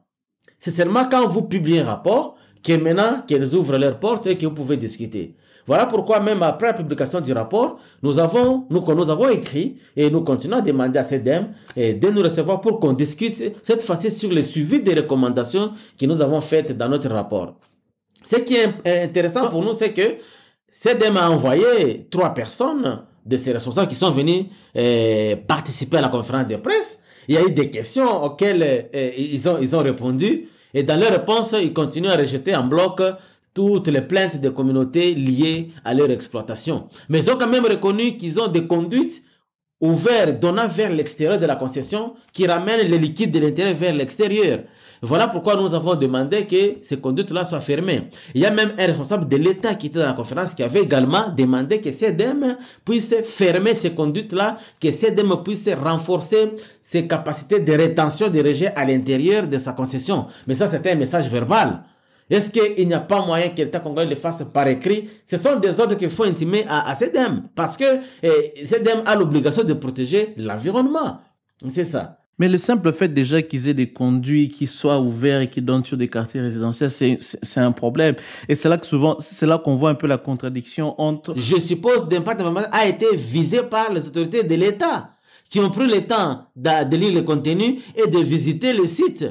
C'est 0.59 0.73
seulement 0.73 1.09
quand 1.09 1.29
vous 1.29 1.43
publiez 1.43 1.81
un 1.81 1.85
rapport 1.85 2.37
que 2.65 2.73
maintenant 2.73 3.23
qu'elles 3.29 3.55
ouvrent 3.55 3.79
leurs 3.79 4.01
portes 4.01 4.27
et 4.27 4.37
que 4.37 4.47
vous 4.47 4.55
pouvez 4.55 4.77
discuter. 4.77 5.37
Voilà 5.69 5.85
pourquoi 5.85 6.19
même 6.19 6.43
après 6.43 6.69
la 6.69 6.73
publication 6.73 7.21
du 7.21 7.31
rapport, 7.35 7.79
nous 8.03 8.19
avons, 8.19 8.65
nous, 8.71 8.83
nous 8.95 9.11
avons 9.11 9.29
écrit 9.29 9.77
et 9.95 10.11
nous 10.11 10.23
continuons 10.23 10.57
à 10.57 10.61
demander 10.63 10.99
à 10.99 11.05
CEDEM 11.05 11.49
de 11.77 12.09
nous 12.09 12.23
recevoir 12.23 12.63
pour 12.63 12.81
qu'on 12.81 12.95
discute 12.95 13.55
cette 13.63 13.83
fois-ci 13.83 14.11
sur 14.11 14.33
le 14.33 14.41
suivi 14.41 14.81
des 14.81 14.95
recommandations 14.95 15.73
que 16.01 16.07
nous 16.07 16.23
avons 16.23 16.41
faites 16.41 16.75
dans 16.75 16.89
notre 16.89 17.11
rapport. 17.11 17.53
Ce 18.25 18.37
qui 18.37 18.55
est 18.55 19.05
intéressant 19.05 19.51
pour 19.51 19.63
nous, 19.63 19.75
c'est 19.75 19.93
que 19.93 20.15
CEDEM 20.71 21.19
a 21.19 21.29
envoyé 21.31 22.07
trois 22.11 22.33
personnes 22.33 23.03
de 23.27 23.37
ces 23.37 23.53
responsables 23.53 23.89
qui 23.89 23.95
sont 23.95 24.11
venus 24.11 24.47
euh, 24.75 25.37
participer 25.47 25.99
à 25.99 26.01
la 26.01 26.09
conférence 26.09 26.47
de 26.47 26.57
presse. 26.57 27.03
Il 27.29 27.35
y 27.35 27.39
a 27.39 27.43
eu 27.43 27.51
des 27.51 27.69
questions 27.69 28.25
auxquelles 28.25 28.89
euh, 28.95 29.11
ils, 29.19 29.47
ont, 29.47 29.59
ils 29.61 29.77
ont 29.77 29.83
répondu. 29.83 30.49
Et 30.73 30.83
dans 30.83 30.99
leurs 30.99 31.11
réponses, 31.11 31.55
ils 31.61 31.75
continuent 31.75 32.09
à 32.09 32.17
rejeter 32.17 32.57
en 32.57 32.65
bloc 32.65 33.03
toutes 33.55 33.89
les 33.89 34.03
plaintes 34.03 34.41
des 34.41 34.53
communautés 34.53 35.15
liées 35.15 35.71
à 35.85 35.95
leur 35.95 36.11
exploitation. 36.11 36.89
Mais 37.09 37.21
ils 37.21 37.31
ont 37.31 37.37
quand 37.37 37.49
même 37.49 37.67
reconnu 37.67 38.17
qu'ils 38.17 38.41
ont 38.41 38.49
des 38.49 38.67
conduites 38.67 39.23
ouvertes 39.81 40.41
donnant 40.41 40.69
vers 40.69 40.93
l'extérieur 40.93 41.39
de 41.39 41.47
la 41.47 41.57
concession 41.57 42.15
qui 42.33 42.47
ramènent 42.47 42.89
les 42.89 42.99
liquides 42.99 43.33
de 43.33 43.39
l'intérieur 43.39 43.77
vers 43.77 43.95
l'extérieur. 43.95 44.61
Voilà 45.01 45.29
pourquoi 45.29 45.55
nous 45.55 45.75
avons 45.75 45.95
demandé 45.95 46.45
que 46.47 46.79
ces 46.83 46.99
conduites-là 46.99 47.45
soient 47.45 47.61
fermées. 47.61 48.09
Il 48.35 48.41
y 48.41 48.47
a 48.47 48.51
même 48.51 48.73
un 48.77 48.87
responsable 48.87 49.29
de 49.29 49.37
l'État 49.37 49.77
qui 49.77 49.87
était 49.87 50.01
dans 50.01 50.07
la 50.07 50.13
conférence 50.13 50.55
qui 50.55 50.65
avait 50.65 50.83
également 50.83 51.29
demandé 51.37 51.81
que 51.81 51.93
CEDEM 51.93 52.57
puisse 52.85 53.15
fermer 53.25 53.77
ces 53.77 53.93
conduites-là, 53.93 54.59
que 54.81 54.91
CEDEM 54.91 55.37
puisse 55.45 55.69
renforcer 55.69 56.53
ses 56.83 57.07
capacités 57.07 57.61
de 57.61 57.73
rétention 57.73 58.29
des 58.29 58.43
rejets 58.43 58.73
à 58.75 58.85
l'intérieur 58.85 59.47
de 59.47 59.59
sa 59.59 59.73
concession. 59.73 60.27
Mais 60.49 60.57
ça, 60.57 60.67
c'était 60.67 60.91
un 60.91 60.97
message 60.97 61.29
verbal. 61.29 61.85
Est-ce 62.31 62.51
qu'il 62.51 62.87
n'y 62.87 62.95
a 62.95 63.01
pas 63.01 63.25
moyen 63.25 63.49
que 63.49 63.63
l'État 63.63 63.81
congolais 63.81 64.09
le 64.09 64.17
fasse 64.17 64.45
par 64.45 64.69
écrit? 64.69 65.09
Ce 65.25 65.37
sont 65.37 65.57
des 65.57 65.81
ordres 65.81 65.97
qu'il 65.97 66.11
faut 66.11 66.25
intimer 66.25 66.65
à, 66.69 66.89
à 66.89 66.95
CEDEM 66.95 67.49
parce 67.55 67.77
que 67.77 68.01
eh, 68.23 68.67
CEDEM 68.67 69.03
a 69.07 69.17
l'obligation 69.17 69.65
de 69.65 69.73
protéger 69.73 70.35
l'environnement. 70.37 71.21
C'est 71.69 71.85
ça. 71.85 72.19
Mais 72.39 72.49
le 72.49 72.59
simple 72.59 72.93
fait 72.93 73.09
déjà 73.09 73.43
qu'ils 73.43 73.69
aient 73.69 73.75
des 73.75 73.93
conduits 73.93 74.49
qui 74.49 74.69
soient 74.69 75.01
ouverts 75.01 75.41
et 75.41 75.51
qui 75.51 75.61
donnent 75.61 75.85
sur 75.85 75.97
des 75.97 76.09
quartiers 76.09 76.41
résidentiels, 76.41 76.91
c'est 76.91 77.61
un 77.61 77.73
problème. 77.73 78.15
Et 78.49 78.55
c'est 78.55 78.69
là 78.69 78.79
que 78.79 78.87
souvent, 78.87 79.17
c'est 79.19 79.47
là 79.47 79.59
qu'on 79.59 79.75
voit 79.75 79.91
un 79.91 79.97
peu 79.97 80.07
la 80.07 80.19
contradiction 80.19 80.95
entre... 81.01 81.35
Je 81.37 81.59
suppose 81.59 82.09
d'impact 82.09 82.43
a 82.71 82.87
été 82.87 83.07
visé 83.17 83.63
par 83.63 83.93
les 83.93 84.07
autorités 84.07 84.45
de 84.45 84.55
l'État 84.55 85.11
qui 85.51 85.59
ont 85.59 85.71
pris 85.71 85.89
le 85.89 86.07
temps 86.07 86.47
de 86.55 86.97
lire 86.97 87.13
le 87.13 87.23
contenu 87.23 87.81
et 87.97 88.09
de 88.09 88.19
visiter 88.19 88.73
le 88.73 88.87
site. 88.87 89.27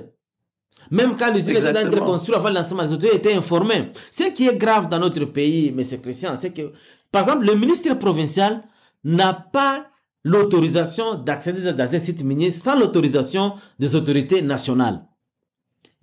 Même 0.92 1.16
quand 1.18 1.34
l'usine 1.34 1.58
était 1.58 1.74
d'être 1.74 2.04
construite 2.04 2.36
avant 2.36 2.50
le 2.50 2.56
lancement, 2.56 2.84
les 2.84 2.94
autorités 2.94 3.18
étaient 3.18 3.34
informés. 3.34 3.92
Ce 4.12 4.24
qui 4.32 4.48
est 4.48 4.58
grave 4.58 4.90
dans 4.90 5.00
notre 5.00 5.26
pays, 5.26 5.70
M. 5.70 5.84
Christian, 6.02 6.36
c'est 6.40 6.52
que, 6.52 6.72
par 7.12 7.24
exemple, 7.24 7.46
le 7.46 7.56
ministre 7.56 7.94
provincial 7.96 8.64
n'a 9.04 9.34
pas 9.34 9.88
l'autorisation 10.24 11.16
d'accéder 11.16 11.74
dans 11.74 11.96
un 11.96 12.00
site 12.00 12.24
minier 12.24 12.52
sans 12.52 12.78
l'autorisation 12.78 13.54
des 13.80 13.96
autorités 13.96 14.42
nationales. 14.42 15.02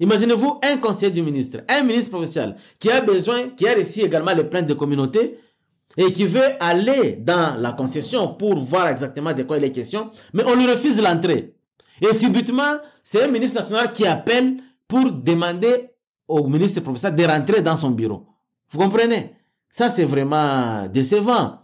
Imaginez-vous 0.00 0.60
un 0.62 0.76
conseiller 0.78 1.12
du 1.12 1.22
ministre, 1.22 1.60
un 1.68 1.82
ministre 1.82 2.10
provincial 2.10 2.56
qui 2.80 2.90
a 2.90 3.00
besoin, 3.00 3.50
qui 3.50 3.68
a 3.68 3.74
reçu 3.74 4.00
également 4.00 4.34
les 4.34 4.44
plaintes 4.44 4.66
de 4.66 4.74
communauté 4.74 5.38
et 5.96 6.12
qui 6.12 6.24
veut 6.26 6.50
aller 6.58 7.16
dans 7.20 7.54
la 7.56 7.72
concession 7.72 8.34
pour 8.34 8.56
voir 8.56 8.88
exactement 8.88 9.32
de 9.32 9.44
quoi 9.44 9.58
il 9.58 9.64
est 9.64 9.72
question, 9.72 10.10
mais 10.32 10.42
on 10.46 10.56
lui 10.56 10.66
refuse 10.66 11.00
l'entrée. 11.00 11.54
Et 12.00 12.12
subitement, 12.12 12.74
c'est 13.02 13.22
un 13.22 13.28
ministre 13.28 13.60
national 13.60 13.92
qui 13.92 14.04
appelle 14.04 14.56
pour 14.88 15.10
demander 15.10 15.90
au 16.28 16.46
ministre 16.46 16.80
professeur 16.80 17.12
de 17.12 17.24
rentrer 17.24 17.62
dans 17.62 17.76
son 17.76 17.90
bureau. 17.90 18.26
Vous 18.70 18.78
comprenez? 18.78 19.34
Ça, 19.70 19.90
c'est 19.90 20.04
vraiment 20.04 20.86
décevant. 20.86 21.58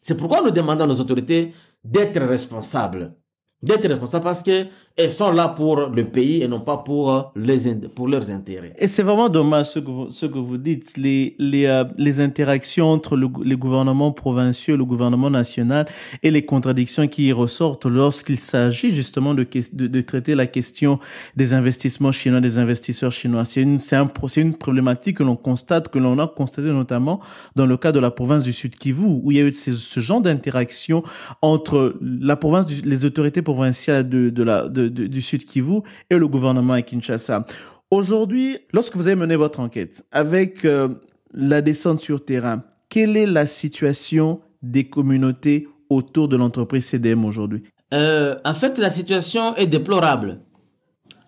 C'est 0.00 0.16
pourquoi 0.16 0.42
nous 0.42 0.50
demandons 0.50 0.84
à 0.84 0.86
nos 0.86 1.00
autorités 1.00 1.52
d'être 1.82 2.20
responsables 2.20 3.14
d'être 3.62 3.88
responsables 3.88 4.24
parce 4.24 4.42
que 4.42 4.66
elles 4.96 5.10
sont 5.10 5.30
là 5.30 5.48
pour 5.48 5.76
le 5.76 6.04
pays 6.04 6.42
et 6.42 6.48
non 6.48 6.60
pas 6.60 6.78
pour 6.78 7.12
euh, 7.12 7.22
les 7.36 7.74
pour 7.94 8.08
leurs 8.08 8.30
intérêts. 8.30 8.72
Et 8.78 8.88
c'est 8.88 9.02
vraiment 9.02 9.28
dommage 9.28 9.66
ce 9.66 9.78
que 9.78 9.90
vous, 9.90 10.10
ce 10.10 10.26
que 10.26 10.38
vous 10.38 10.56
dites 10.56 10.96
les 10.96 11.36
les 11.38 11.66
euh, 11.66 11.84
les 11.98 12.20
interactions 12.20 12.90
entre 12.90 13.16
le, 13.16 13.28
les 13.44 13.56
gouvernements 13.56 14.12
provinciaux 14.12 14.74
et 14.74 14.76
le 14.78 14.84
gouvernement 14.84 15.28
national 15.28 15.86
et 16.22 16.30
les 16.30 16.44
contradictions 16.46 17.08
qui 17.08 17.26
y 17.26 17.32
ressortent 17.32 17.86
lorsqu'il 17.86 18.38
s'agit 18.38 18.92
justement 18.92 19.34
de, 19.34 19.46
de, 19.72 19.86
de 19.86 20.00
traiter 20.00 20.34
la 20.34 20.46
question 20.46 20.98
des 21.36 21.52
investissements 21.52 22.12
chinois 22.12 22.40
des 22.40 22.58
investisseurs 22.58 23.12
chinois. 23.12 23.44
C'est 23.44 23.62
une 23.62 23.78
c'est 23.78 23.96
un 23.96 24.10
c'est 24.28 24.40
une 24.40 24.54
problématique 24.54 25.18
que 25.18 25.22
l'on 25.22 25.36
constate 25.36 25.88
que 25.88 25.98
l'on 25.98 26.18
a 26.18 26.26
constaté 26.26 26.68
notamment 26.68 27.20
dans 27.54 27.66
le 27.66 27.76
cas 27.76 27.92
de 27.92 27.98
la 27.98 28.10
province 28.10 28.44
du 28.44 28.52
Sud 28.52 28.74
Kivu 28.76 29.04
où 29.04 29.30
il 29.30 29.36
y 29.36 29.40
a 29.40 29.44
eu 29.44 29.52
ce, 29.52 29.72
ce 29.72 30.00
genre 30.00 30.22
d'interaction 30.22 31.02
entre 31.42 31.96
la 32.00 32.36
province 32.36 32.66
du, 32.66 32.80
les 32.80 33.04
autorités 33.04 33.42
provincial 33.42 34.08
de, 34.08 34.30
de 34.30 34.42
la, 34.42 34.68
de, 34.68 34.85
du 34.88 35.22
Sud 35.22 35.44
Kivu 35.44 35.80
et 36.10 36.16
le 36.16 36.28
gouvernement 36.28 36.74
à 36.74 36.82
Kinshasa. 36.82 37.46
Aujourd'hui, 37.90 38.58
lorsque 38.72 38.96
vous 38.96 39.06
avez 39.06 39.16
mené 39.16 39.36
votre 39.36 39.60
enquête 39.60 40.04
avec 40.10 40.64
euh, 40.64 40.88
la 41.32 41.62
descente 41.62 42.00
sur 42.00 42.24
terrain, 42.24 42.64
quelle 42.88 43.16
est 43.16 43.26
la 43.26 43.46
situation 43.46 44.40
des 44.62 44.88
communautés 44.88 45.68
autour 45.88 46.28
de 46.28 46.36
l'entreprise 46.36 46.86
CDM 46.86 47.24
aujourd'hui? 47.24 47.62
Euh, 47.94 48.36
En 48.44 48.54
fait, 48.54 48.78
la 48.78 48.90
situation 48.90 49.54
est 49.56 49.66
déplorable. 49.66 50.40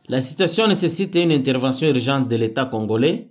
La 0.08 0.20
situation 0.20 0.66
nécessite 0.66 1.14
une 1.14 1.32
intervention 1.32 1.88
urgente 1.88 2.28
de 2.28 2.36
l'État 2.36 2.64
congolais 2.64 3.28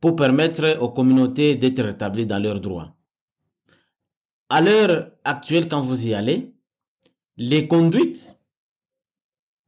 pour 0.00 0.16
permettre 0.16 0.76
aux 0.80 0.90
communautés 0.90 1.56
d'être 1.56 1.82
rétablies 1.82 2.26
dans 2.26 2.38
leurs 2.38 2.60
droits. 2.60 2.94
À 4.48 4.60
l'heure 4.60 5.10
actuelle, 5.24 5.68
quand 5.68 5.80
vous 5.80 6.06
y 6.06 6.14
allez, 6.14 6.52
les 7.36 7.66
conduites 7.66 8.40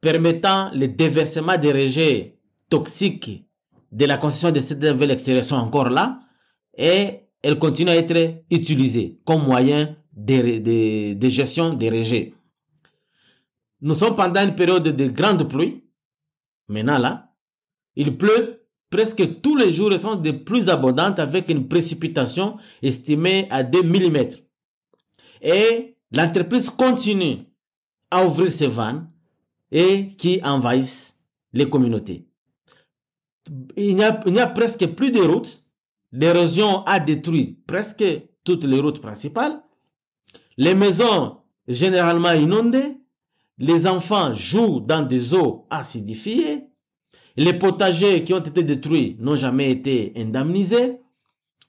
permettant 0.01 0.71
le 0.73 0.87
déversement 0.87 1.57
des 1.57 1.71
rejets 1.71 2.37
toxiques 2.69 3.45
de 3.91 4.05
la 4.05 4.17
concession 4.17 4.51
de 4.51 4.59
cette 4.59 4.81
nouvelle 4.81 5.11
extérieure 5.11 5.43
sont 5.43 5.55
encore 5.55 5.89
là 5.89 6.19
et 6.77 7.21
elles 7.41 7.59
continuent 7.59 7.89
à 7.89 7.95
être 7.95 8.43
utilisées 8.51 9.19
comme 9.25 9.43
moyen 9.45 9.95
de, 10.13 10.59
de, 10.59 11.13
de 11.13 11.29
gestion 11.29 11.73
des 11.73 11.89
rejets. 11.89 12.33
Nous 13.81 13.95
sommes 13.95 14.15
pendant 14.15 14.43
une 14.43 14.55
période 14.55 14.83
de 14.83 15.07
grande 15.07 15.49
pluie. 15.49 15.83
Maintenant 16.67 16.97
là, 16.99 17.33
il 17.95 18.17
pleut 18.17 18.67
presque 18.89 19.41
tous 19.41 19.55
les 19.55 19.71
jours 19.71 19.93
et 19.93 19.97
sont 19.97 20.15
de 20.15 20.31
plus 20.31 20.69
abondantes 20.69 21.19
avec 21.19 21.49
une 21.49 21.67
précipitation 21.67 22.57
estimée 22.81 23.47
à 23.49 23.63
2 23.63 23.83
mm. 23.83 24.17
Et 25.41 25.97
l'entreprise 26.11 26.69
continue 26.69 27.45
à 28.11 28.25
ouvrir 28.25 28.51
ces 28.51 28.67
vannes 28.67 29.09
et 29.71 30.15
qui 30.17 30.41
envahissent 30.43 31.19
les 31.53 31.69
communautés. 31.69 32.27
Il 33.75 33.95
n'y 33.95 34.03
a, 34.03 34.47
presque 34.47 34.85
plus 34.87 35.11
de 35.11 35.21
routes. 35.21 35.65
L'érosion 36.11 36.83
a 36.85 36.99
détruit 36.99 37.59
presque 37.67 38.03
toutes 38.43 38.63
les 38.63 38.79
routes 38.79 39.01
principales. 39.01 39.61
Les 40.57 40.75
maisons 40.75 41.37
généralement 41.67 42.31
inondées. 42.33 42.97
Les 43.57 43.87
enfants 43.87 44.33
jouent 44.33 44.79
dans 44.79 45.01
des 45.01 45.33
eaux 45.33 45.67
acidifiées. 45.69 46.65
Les 47.35 47.53
potagers 47.53 48.23
qui 48.23 48.33
ont 48.33 48.39
été 48.39 48.63
détruits 48.63 49.17
n'ont 49.19 49.35
jamais 49.35 49.71
été 49.71 50.13
indemnisés. 50.15 50.99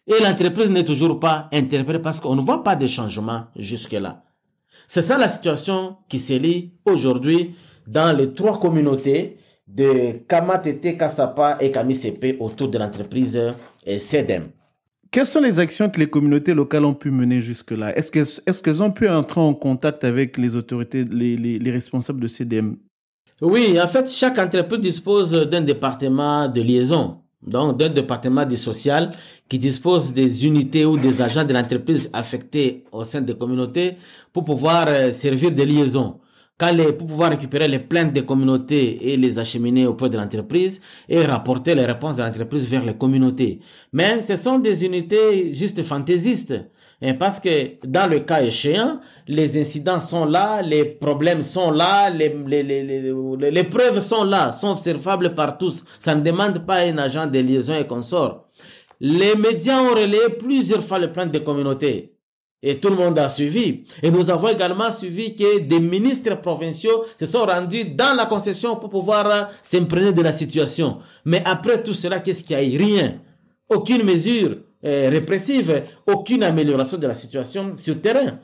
Et 0.07 0.23
l'entreprise 0.23 0.71
n'est 0.71 0.85
toujours 0.85 1.21
pas 1.21 1.49
interpellée 1.53 1.99
parce 1.99 2.21
qu'on 2.21 2.35
ne 2.35 2.41
voit 2.41 2.63
pas 2.63 2.77
de 2.77 2.87
changement 2.87 3.47
jusque-là. 3.57 4.25
C'est 4.87 5.03
ça 5.03 5.19
la 5.19 5.29
situation 5.29 5.99
qui 6.09 6.19
se 6.19 6.33
lit 6.33 6.73
aujourd'hui 6.85 7.55
dans 7.91 8.17
les 8.17 8.33
trois 8.33 8.59
communautés 8.61 9.37
de 9.67 10.19
Kamatete, 10.29 10.97
Kasapa 10.97 11.59
et 11.61 11.71
Kamisepe 11.71 12.37
autour 12.41 12.69
de 12.69 12.79
l'entreprise 12.79 13.39
CEDEM. 13.87 14.51
Quelles 15.11 15.27
sont 15.27 15.41
les 15.41 15.59
actions 15.59 15.91
que 15.91 15.99
les 15.99 16.09
communautés 16.09 16.55
locales 16.55 16.85
ont 16.85 16.95
pu 16.95 17.11
mener 17.11 17.41
jusque-là? 17.41 17.97
Est-ce 17.97 18.13
qu'elles 18.13 18.27
est 18.47 18.81
ont 18.81 18.93
pu 18.93 19.09
entrer 19.09 19.41
en 19.41 19.55
contact 19.55 20.05
avec 20.05 20.39
les 20.39 20.55
autorités, 20.55 21.05
les, 21.05 21.37
les, 21.37 21.59
les 21.59 21.71
responsables 21.73 22.21
de 22.21 22.29
CDM 22.29 22.77
Oui, 23.41 23.81
en 23.81 23.89
fait, 23.89 24.09
chaque 24.09 24.39
entreprise 24.39 24.81
dispose 24.81 25.33
d'un 25.33 25.63
département 25.63 26.49
de 26.49 26.63
liaison 26.63 27.21
donc 27.43 27.79
d'un 27.79 27.89
département 27.89 28.45
du 28.45 28.57
social 28.57 29.13
qui 29.49 29.59
dispose 29.59 30.13
des 30.13 30.47
unités 30.47 30.85
ou 30.85 30.99
des 30.99 31.23
agents 31.23 31.45
de 31.45 31.53
l'entreprise 31.53 32.11
affectés 32.13 32.85
au 32.93 33.05
sein 33.05 33.21
des 33.21 33.35
communautés 33.35 33.97
pour 34.33 34.45
pouvoir 34.45 34.87
euh, 34.89 35.13
servir 35.13 35.51
de 35.51 35.63
liaison. 35.63 36.21
Les, 36.63 36.93
pour 36.93 37.07
pouvoir 37.07 37.31
récupérer 37.31 37.69
les 37.69 37.79
plaintes 37.79 38.13
des 38.13 38.25
communautés 38.25 39.13
et 39.13 39.17
les 39.17 39.39
acheminer 39.39 39.87
auprès 39.87 40.11
de 40.11 40.19
l'entreprise 40.19 40.83
et 41.09 41.25
rapporter 41.25 41.75
les 41.75 41.87
réponses 41.87 42.17
de 42.17 42.23
l'entreprise 42.23 42.67
vers 42.69 42.85
les 42.85 42.97
communautés. 42.97 43.61
Mais 43.95 44.21
ce 44.21 44.37
sont 44.37 44.59
des 44.59 44.85
unités 44.85 45.55
juste 45.55 45.83
fantaisistes. 45.83 46.55
Parce 47.19 47.41
que 47.41 47.85
dans 47.87 48.11
le 48.11 48.21
cas 48.21 48.43
échéant, 48.43 49.01
les 49.27 49.59
incidents 49.59 50.01
sont 50.01 50.27
là, 50.27 50.61
les 50.61 50.85
problèmes 50.85 51.41
sont 51.43 51.71
là, 51.71 52.11
les, 52.11 52.29
les, 52.47 52.63
les, 52.63 52.83
les, 52.85 53.51
les 53.51 53.65
preuves 53.65 54.01
sont 54.01 54.25
là, 54.25 54.53
sont 54.53 54.73
observables 54.73 55.35
par 55.35 55.57
tous. 55.57 55.83
Ça 55.99 56.15
ne 56.15 56.21
demande 56.21 56.67
pas 56.67 56.81
un 56.81 56.99
agent 56.99 57.27
de 57.27 57.39
liaison 57.39 57.75
et 57.75 57.87
consort. 57.87 58.49
Les 59.01 59.35
médias 59.35 59.81
ont 59.81 59.95
relayé 59.95 60.29
plusieurs 60.39 60.85
fois 60.85 60.99
le 60.99 61.11
plan 61.11 61.25
des 61.25 61.43
communautés. 61.43 62.13
Et 62.63 62.79
tout 62.79 62.91
le 62.91 62.97
monde 62.97 63.19
a 63.19 63.29
suivi. 63.29 63.85
Et 64.03 64.11
nous 64.11 64.29
avons 64.29 64.49
également 64.49 64.91
suivi 64.93 65.35
que 65.35 65.61
des 65.61 65.81
ministres 65.81 66.35
provinciaux 66.41 67.05
se 67.19 67.25
sont 67.25 67.47
rendus 67.47 67.85
dans 67.85 68.15
la 68.15 68.27
concession 68.27 68.77
pour 68.77 68.91
pouvoir 68.91 69.51
s'imprégner 69.63 70.13
de 70.13 70.21
la 70.21 70.33
situation. 70.33 70.99
Mais 71.25 71.43
après 71.45 71.83
tout 71.83 71.95
cela, 71.95 72.21
qu'est-ce 72.21 72.45
qu'il 72.45 72.59
y 72.61 72.77
a 72.77 72.79
Rien. 72.79 73.15
Aucune 73.69 74.03
mesure 74.03 74.57
euh, 74.85 75.09
répressive, 75.11 75.85
aucune 76.07 76.43
amélioration 76.43 76.99
de 76.99 77.07
la 77.07 77.15
situation 77.15 77.75
sur 77.77 77.95
le 77.95 78.01
terrain. 78.01 78.39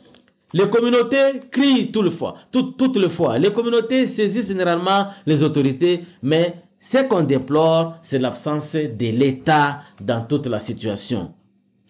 Les 0.52 0.68
communautés 0.68 1.40
crient 1.50 1.90
tout 1.90 2.02
le 2.02 2.10
fois, 2.10 2.36
tout, 2.52 2.74
toutes 2.78 2.96
les 2.96 3.08
fois. 3.08 3.38
Les 3.38 3.52
communautés 3.52 4.06
saisissent 4.06 4.48
généralement 4.48 5.08
les 5.26 5.42
autorités, 5.42 6.04
mais 6.22 6.54
ce 6.78 6.98
qu'on 7.08 7.22
déplore, 7.22 7.96
c'est 8.02 8.18
l'absence 8.18 8.74
de 8.74 9.10
l'État 9.10 9.80
dans 10.00 10.20
toute 10.24 10.46
la 10.46 10.60
situation. 10.60 11.32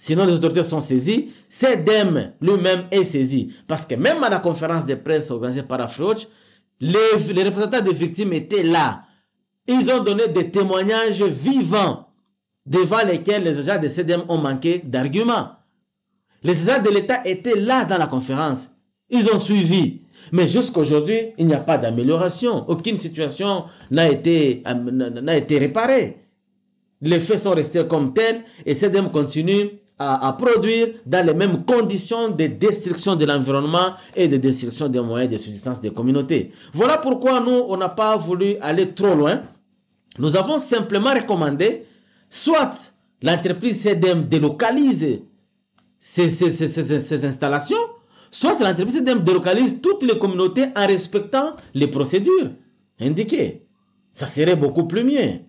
Sinon, 0.06 0.24
les 0.24 0.34
autorités 0.34 0.62
sont 0.62 0.78
saisies, 0.78 1.32
CEDEM 1.48 2.34
lui-même 2.40 2.84
est 2.92 3.02
saisi. 3.02 3.52
Parce 3.66 3.84
que 3.84 3.96
même 3.96 4.22
à 4.22 4.28
la 4.28 4.38
conférence 4.38 4.86
de 4.86 4.94
presse 4.94 5.32
organisée 5.32 5.64
par 5.64 5.80
Afroch, 5.80 6.28
les, 6.78 7.32
les 7.34 7.42
représentants 7.42 7.80
des 7.80 7.92
victimes 7.92 8.32
étaient 8.32 8.62
là. 8.62 9.02
Ils 9.66 9.90
ont 9.90 10.04
donné 10.04 10.28
des 10.28 10.48
témoignages 10.52 11.24
vivants 11.24 12.06
devant 12.64 13.04
lesquels 13.04 13.42
les 13.42 13.68
agents 13.68 13.82
de 13.82 13.88
CEDEM 13.88 14.22
ont 14.28 14.38
manqué 14.38 14.80
d'arguments. 14.84 15.56
Les 16.44 16.70
agents 16.70 16.84
de 16.84 16.90
l'État 16.90 17.26
étaient 17.26 17.58
là 17.58 17.84
dans 17.84 17.98
la 17.98 18.06
conférence. 18.06 18.68
Ils 19.10 19.28
ont 19.28 19.40
suivi. 19.40 20.02
Mais 20.30 20.48
jusqu'aujourd'hui, 20.48 21.32
il 21.36 21.48
n'y 21.48 21.54
a 21.54 21.58
pas 21.58 21.78
d'amélioration. 21.78 22.64
Aucune 22.68 22.96
situation 22.96 23.64
n'a 23.90 24.08
été, 24.08 24.62
n'a 24.64 25.36
été 25.36 25.58
réparée. 25.58 26.18
Les 27.00 27.18
faits 27.18 27.40
sont 27.40 27.54
restés 27.54 27.84
comme 27.88 28.14
tels 28.14 28.44
et 28.64 28.76
CEDEM 28.76 29.10
continue 29.10 29.80
à, 29.98 30.36
produire 30.38 30.88
dans 31.06 31.24
les 31.26 31.32
mêmes 31.32 31.64
conditions 31.64 32.28
de 32.28 32.46
destruction 32.46 33.16
de 33.16 33.24
l'environnement 33.24 33.94
et 34.14 34.28
de 34.28 34.36
destruction 34.36 34.88
des 34.88 35.00
moyens 35.00 35.32
de 35.32 35.38
subsistance 35.38 35.80
des 35.80 35.90
communautés. 35.90 36.52
Voilà 36.72 36.98
pourquoi 36.98 37.40
nous, 37.40 37.64
on 37.68 37.76
n'a 37.76 37.88
pas 37.88 38.16
voulu 38.16 38.56
aller 38.60 38.88
trop 38.90 39.14
loin. 39.14 39.42
Nous 40.18 40.36
avons 40.36 40.58
simplement 40.58 41.14
recommandé 41.14 41.86
soit 42.28 42.74
l'entreprise 43.22 43.80
CDM 43.80 44.24
délocalise 44.28 45.20
ces, 45.98 46.28
ces, 46.28 46.50
ces, 46.50 47.00
ces 47.00 47.24
installations, 47.24 47.76
soit 48.30 48.58
l'entreprise 48.60 48.96
CDM 48.96 49.20
délocalise 49.24 49.80
toutes 49.80 50.02
les 50.02 50.18
communautés 50.18 50.66
en 50.76 50.86
respectant 50.86 51.56
les 51.74 51.86
procédures 51.86 52.50
indiquées. 53.00 53.62
Ça 54.12 54.26
serait 54.26 54.56
beaucoup 54.56 54.84
plus 54.84 55.04
mieux 55.04 55.40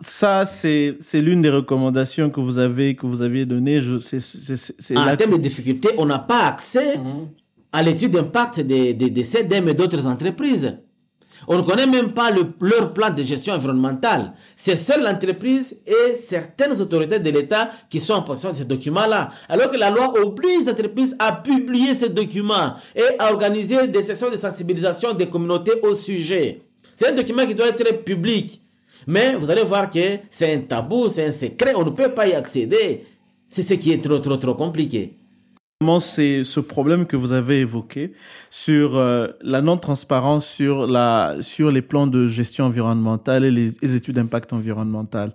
ça, 0.00 0.46
c'est, 0.46 0.96
l'une 1.14 1.42
des 1.42 1.50
recommandations 1.50 2.30
que 2.30 2.40
vous 2.40 2.58
avez, 2.58 2.94
que 2.94 3.06
vous 3.06 3.22
aviez 3.22 3.46
données. 3.46 3.80
En 3.80 5.16
termes 5.16 5.32
de 5.32 5.36
difficultés, 5.36 5.90
on 5.98 6.06
n'a 6.06 6.18
pas 6.18 6.46
accès 6.46 6.98
mmh. 6.98 7.28
à 7.72 7.82
l'étude 7.82 8.12
d'impact 8.12 8.60
des, 8.60 8.94
des, 8.94 9.10
des 9.10 9.24
CDM 9.24 9.68
et 9.68 9.74
d'autres 9.74 10.06
entreprises. 10.06 10.76
On 11.48 11.56
ne 11.56 11.62
connaît 11.62 11.86
même 11.86 12.12
pas 12.12 12.30
le, 12.30 12.46
leur 12.60 12.92
plan 12.92 13.10
de 13.10 13.22
gestion 13.22 13.54
environnementale. 13.54 14.32
C'est 14.56 14.76
seule 14.76 15.02
l'entreprise 15.02 15.76
et 15.86 16.14
certaines 16.14 16.80
autorités 16.80 17.18
de 17.18 17.30
l'État 17.30 17.70
qui 17.90 18.00
sont 18.00 18.14
en 18.14 18.22
possession 18.22 18.52
de 18.52 18.56
ces 18.56 18.64
documents-là. 18.64 19.30
Alors 19.48 19.70
que 19.70 19.76
la 19.76 19.90
loi 19.90 20.14
oblige 20.22 20.64
l'entreprise 20.66 21.16
à 21.18 21.32
publier 21.32 21.94
ces 21.94 22.10
documents 22.10 22.74
et 22.94 23.02
à 23.18 23.32
organiser 23.32 23.88
des 23.88 24.02
sessions 24.02 24.30
de 24.30 24.36
sensibilisation 24.36 25.14
des 25.14 25.26
communautés 25.26 25.72
au 25.82 25.94
sujet. 25.94 26.60
C'est 26.94 27.08
un 27.08 27.14
document 27.14 27.46
qui 27.46 27.54
doit 27.54 27.68
être 27.68 28.04
public. 28.04 28.61
Mais 29.06 29.34
vous 29.36 29.50
allez 29.50 29.64
voir 29.64 29.90
que 29.90 30.18
c'est 30.30 30.54
un 30.54 30.60
tabou, 30.60 31.08
c'est 31.08 31.26
un 31.26 31.32
secret, 31.32 31.74
on 31.74 31.84
ne 31.84 31.90
peut 31.90 32.10
pas 32.10 32.26
y 32.26 32.34
accéder. 32.34 33.04
C'est 33.50 33.62
ce 33.62 33.74
qui 33.74 33.92
est 33.92 34.02
trop, 34.02 34.18
trop, 34.18 34.36
trop 34.36 34.54
compliqué 34.54 35.12
c'est 36.00 36.44
ce 36.44 36.60
problème 36.60 37.06
que 37.06 37.16
vous 37.16 37.32
avez 37.32 37.60
évoqué 37.60 38.12
sur 38.50 38.96
euh, 38.96 39.28
la 39.42 39.62
non-transparence 39.62 40.46
sur 40.46 40.88
sur 41.40 41.70
les 41.70 41.82
plans 41.82 42.06
de 42.06 42.28
gestion 42.28 42.66
environnementale 42.66 43.44
et 43.44 43.50
les 43.50 43.96
études 43.96 44.14
d'impact 44.14 44.52
environnemental 44.52 45.32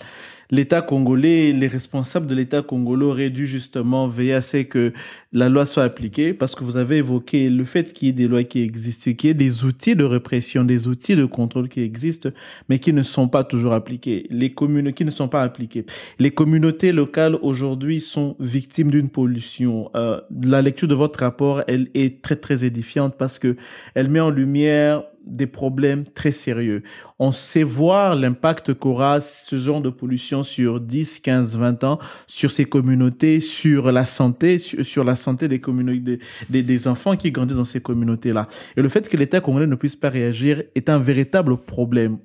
l'État 0.51 0.81
congolais, 0.81 1.51
les 1.51 1.67
responsables 1.67 2.27
de 2.27 2.35
l'État 2.35 2.61
congolais 2.61 3.05
auraient 3.05 3.29
dû 3.29 3.47
justement 3.47 4.07
veiller 4.07 4.33
à 4.33 4.41
ce 4.41 4.57
que 4.57 4.93
la 5.33 5.49
loi 5.49 5.65
soit 5.65 5.83
appliquée, 5.83 6.33
parce 6.33 6.55
que 6.55 6.63
vous 6.63 6.77
avez 6.77 6.97
évoqué 6.97 7.49
le 7.49 7.65
fait 7.65 7.93
qu'il 7.93 8.07
y 8.07 8.09
ait 8.09 8.13
des 8.13 8.27
lois 8.27 8.43
qui 8.43 8.61
existent, 8.61 9.11
qu'il 9.13 9.27
y 9.27 9.31
ait 9.31 9.33
des 9.33 9.65
outils 9.65 9.95
de 9.95 10.03
répression, 10.03 10.63
des 10.63 10.87
outils 10.87 11.15
de 11.15 11.25
contrôle 11.25 11.69
qui 11.69 11.81
existent, 11.81 12.29
mais 12.69 12.79
qui 12.79 12.93
ne 12.93 13.03
sont 13.03 13.27
pas 13.27 13.43
toujours 13.43 13.73
appliqués. 13.73 14.25
Les 14.29 14.53
communes 14.53 14.93
qui 14.93 15.05
ne 15.05 15.11
sont 15.11 15.27
pas 15.27 15.43
appliquées. 15.43 15.85
Les 16.19 16.31
communautés 16.31 16.91
locales 16.91 17.37
aujourd'hui 17.41 17.99
sont 17.99 18.35
victimes 18.39 18.91
d'une 18.91 19.09
pollution. 19.09 19.89
Euh, 19.95 20.21
la 20.43 20.61
lecture 20.61 20.87
de 20.87 20.95
votre 20.95 21.19
rapport, 21.19 21.63
elle 21.67 21.89
est 21.93 22.21
très 22.21 22.35
très 22.35 22.65
édifiante 22.65 23.15
parce 23.17 23.39
que 23.39 23.55
elle 23.93 24.09
met 24.09 24.19
en 24.19 24.29
lumière 24.29 25.03
des 25.27 25.47
problèmes 25.47 26.03
très 26.03 26.31
sérieux. 26.31 26.83
On 27.19 27.31
sait 27.31 27.63
voir 27.63 28.15
l'impact 28.15 28.73
qu'aura 28.73 29.21
ce 29.21 29.57
genre 29.57 29.81
de 29.81 29.89
pollution 29.89 30.43
sur 30.43 30.79
10, 30.79 31.19
15, 31.19 31.57
20 31.57 31.83
ans, 31.83 31.99
sur 32.27 32.51
ces 32.51 32.65
communautés, 32.65 33.39
sur 33.39 33.91
la 33.91 34.05
santé, 34.05 34.57
sur, 34.57 35.03
la 35.03 35.15
santé 35.15 35.47
des 35.47 35.59
communautés, 35.59 36.19
des, 36.49 36.63
des, 36.63 36.87
enfants 36.87 37.15
qui 37.15 37.31
grandissent 37.31 37.57
dans 37.57 37.63
ces 37.63 37.81
communautés-là. 37.81 38.47
Et 38.75 38.81
le 38.81 38.89
fait 38.89 39.09
que 39.09 39.17
l'État 39.17 39.41
congolais 39.41 39.67
ne 39.67 39.75
puisse 39.75 39.95
pas 39.95 40.09
réagir 40.09 40.63
est 40.75 40.89
un 40.89 40.99
véritable 40.99 41.57
problème 41.57 42.17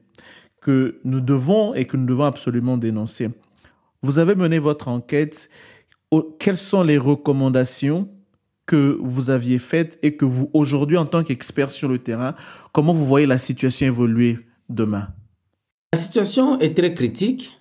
que 0.61 1.01
nous 1.05 1.21
devons 1.21 1.75
et 1.75 1.87
que 1.87 1.97
nous 1.97 2.07
devons 2.07 2.25
absolument 2.25 2.77
dénoncer. 2.77 3.29
Vous 4.03 4.19
avez 4.19 4.35
mené 4.35 4.59
votre 4.59 4.89
enquête. 4.89 5.49
Quelles 6.39 6.59
sont 6.59 6.83
les 6.83 6.99
recommandations 6.99 8.09
que 8.67 8.99
vous 9.01 9.31
aviez 9.31 9.59
faite 9.59 9.99
et 10.03 10.17
que 10.17 10.25
vous, 10.25 10.51
aujourd'hui, 10.53 10.97
en 10.97 11.07
tant 11.07 11.25
qu'expert 11.25 11.73
sur 11.73 11.89
le 11.89 11.99
terrain, 11.99 12.35
comment 12.73 12.95
vous 12.95 13.07
voyez 13.07 13.27
la 13.27 13.39
situation 13.39 13.87
évoluer 13.87 14.39
demain? 14.69 15.09
La 15.93 15.99
situation 15.99 16.59
est 16.61 16.77
très 16.77 16.95
critique. 16.95 17.59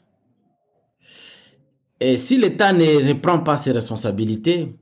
Et 1.99 2.17
si 2.17 2.37
l'État 2.37 2.73
ne 2.73 3.09
reprend 3.09 3.39
pas 3.39 3.57
ses 3.57 3.71
responsabilités, 3.71 4.75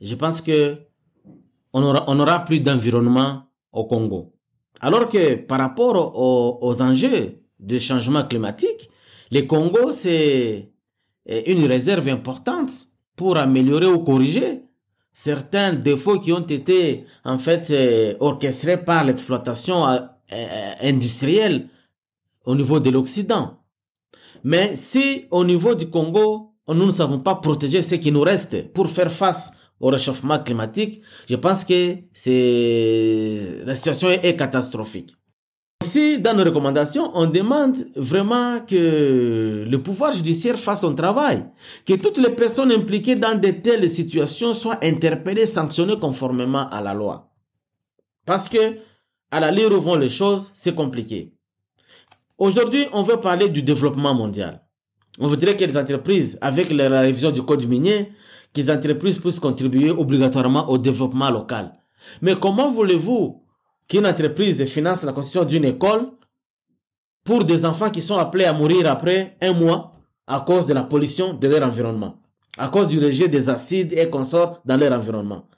je 0.00 0.14
pense 0.14 0.40
que 0.40 0.78
on 1.72 1.84
aura, 1.84 2.44
plus 2.44 2.58
d'environnement 2.60 3.44
au 3.72 3.84
Congo. 3.84 4.34
Alors 4.80 5.08
que 5.08 5.36
par 5.36 5.60
rapport 5.60 6.18
aux, 6.18 6.58
aux 6.60 6.82
enjeux 6.82 7.42
de 7.60 7.78
changement 7.78 8.24
climatique, 8.24 8.90
le 9.30 9.42
Congo, 9.42 9.92
c'est 9.92 10.72
une 11.26 11.64
réserve 11.66 12.08
importante 12.08 12.72
pour 13.14 13.36
améliorer 13.36 13.86
ou 13.86 14.00
corriger 14.00 14.62
certains 15.12 15.72
défauts 15.72 16.18
qui 16.20 16.32
ont 16.32 16.46
été 16.46 17.04
en 17.24 17.38
fait 17.38 17.70
euh, 17.70 18.14
orchestrés 18.20 18.82
par 18.84 19.04
l'exploitation 19.04 19.86
euh, 19.86 19.98
euh, 20.32 20.72
industrielle 20.82 21.68
au 22.44 22.54
niveau 22.54 22.80
de 22.80 22.90
l'Occident. 22.90 23.58
Mais 24.44 24.76
si 24.76 25.26
au 25.30 25.44
niveau 25.44 25.74
du 25.74 25.90
Congo, 25.90 26.54
nous 26.68 26.86
ne 26.86 26.92
savons 26.92 27.18
pas 27.18 27.34
protéger 27.36 27.82
ce 27.82 27.96
qui 27.96 28.12
nous 28.12 28.22
reste 28.22 28.72
pour 28.72 28.88
faire 28.88 29.10
face 29.10 29.52
au 29.80 29.88
réchauffement 29.88 30.38
climatique, 30.38 31.02
je 31.28 31.36
pense 31.36 31.64
que 31.64 31.96
c'est 32.12 33.62
la 33.64 33.74
situation 33.74 34.08
est 34.10 34.36
catastrophique. 34.36 35.16
Aussi, 35.90 36.20
dans 36.20 36.34
nos 36.34 36.44
recommandations, 36.44 37.10
on 37.14 37.26
demande 37.26 37.76
vraiment 37.96 38.60
que 38.60 39.66
le 39.68 39.82
pouvoir 39.82 40.12
judiciaire 40.12 40.56
fasse 40.56 40.82
son 40.82 40.94
travail, 40.94 41.46
que 41.84 41.94
toutes 41.94 42.18
les 42.18 42.30
personnes 42.30 42.70
impliquées 42.70 43.16
dans 43.16 43.36
de 43.36 43.50
telles 43.50 43.90
situations 43.90 44.52
soient 44.54 44.78
interpellées, 44.84 45.48
sanctionnées 45.48 45.98
conformément 45.98 46.68
à 46.68 46.80
la 46.80 46.94
loi. 46.94 47.32
Parce 48.24 48.48
que, 48.48 48.76
à 49.32 49.40
la 49.40 49.50
lire 49.50 49.72
où 49.72 49.80
vont 49.80 49.96
les 49.96 50.08
choses, 50.08 50.52
c'est 50.54 50.76
compliqué. 50.76 51.34
Aujourd'hui, 52.38 52.86
on 52.92 53.02
veut 53.02 53.16
parler 53.16 53.48
du 53.48 53.62
développement 53.64 54.14
mondial. 54.14 54.62
On 55.18 55.26
voudrait 55.26 55.56
que 55.56 55.64
les 55.64 55.76
entreprises, 55.76 56.38
avec 56.40 56.70
la 56.70 57.00
révision 57.00 57.32
du 57.32 57.42
code 57.42 57.66
minier, 57.66 58.12
que 58.54 58.60
les 58.60 58.70
entreprises 58.70 59.18
puissent 59.18 59.40
contribuer 59.40 59.90
obligatoirement 59.90 60.68
au 60.70 60.78
développement 60.78 61.32
local. 61.32 61.72
Mais 62.22 62.36
comment 62.36 62.70
voulez-vous 62.70 63.42
qu'une 63.90 64.06
entreprise 64.06 64.64
finance 64.66 65.02
la 65.02 65.12
construction 65.12 65.44
d'une 65.44 65.64
école 65.64 66.12
pour 67.24 67.44
des 67.44 67.66
enfants 67.66 67.90
qui 67.90 68.00
sont 68.00 68.16
appelés 68.16 68.44
à 68.44 68.52
mourir 68.52 68.88
après 68.88 69.36
un 69.42 69.52
mois 69.52 69.92
à 70.28 70.40
cause 70.40 70.64
de 70.64 70.72
la 70.72 70.84
pollution 70.84 71.34
de 71.34 71.48
leur 71.48 71.66
environnement, 71.66 72.14
à 72.56 72.68
cause 72.68 72.86
du 72.86 73.04
rejet 73.04 73.26
des 73.26 73.50
acides 73.50 73.92
et 73.92 74.08
consorts 74.08 74.60
dans 74.64 74.76
leur 74.76 74.92
environnement. 74.92 75.48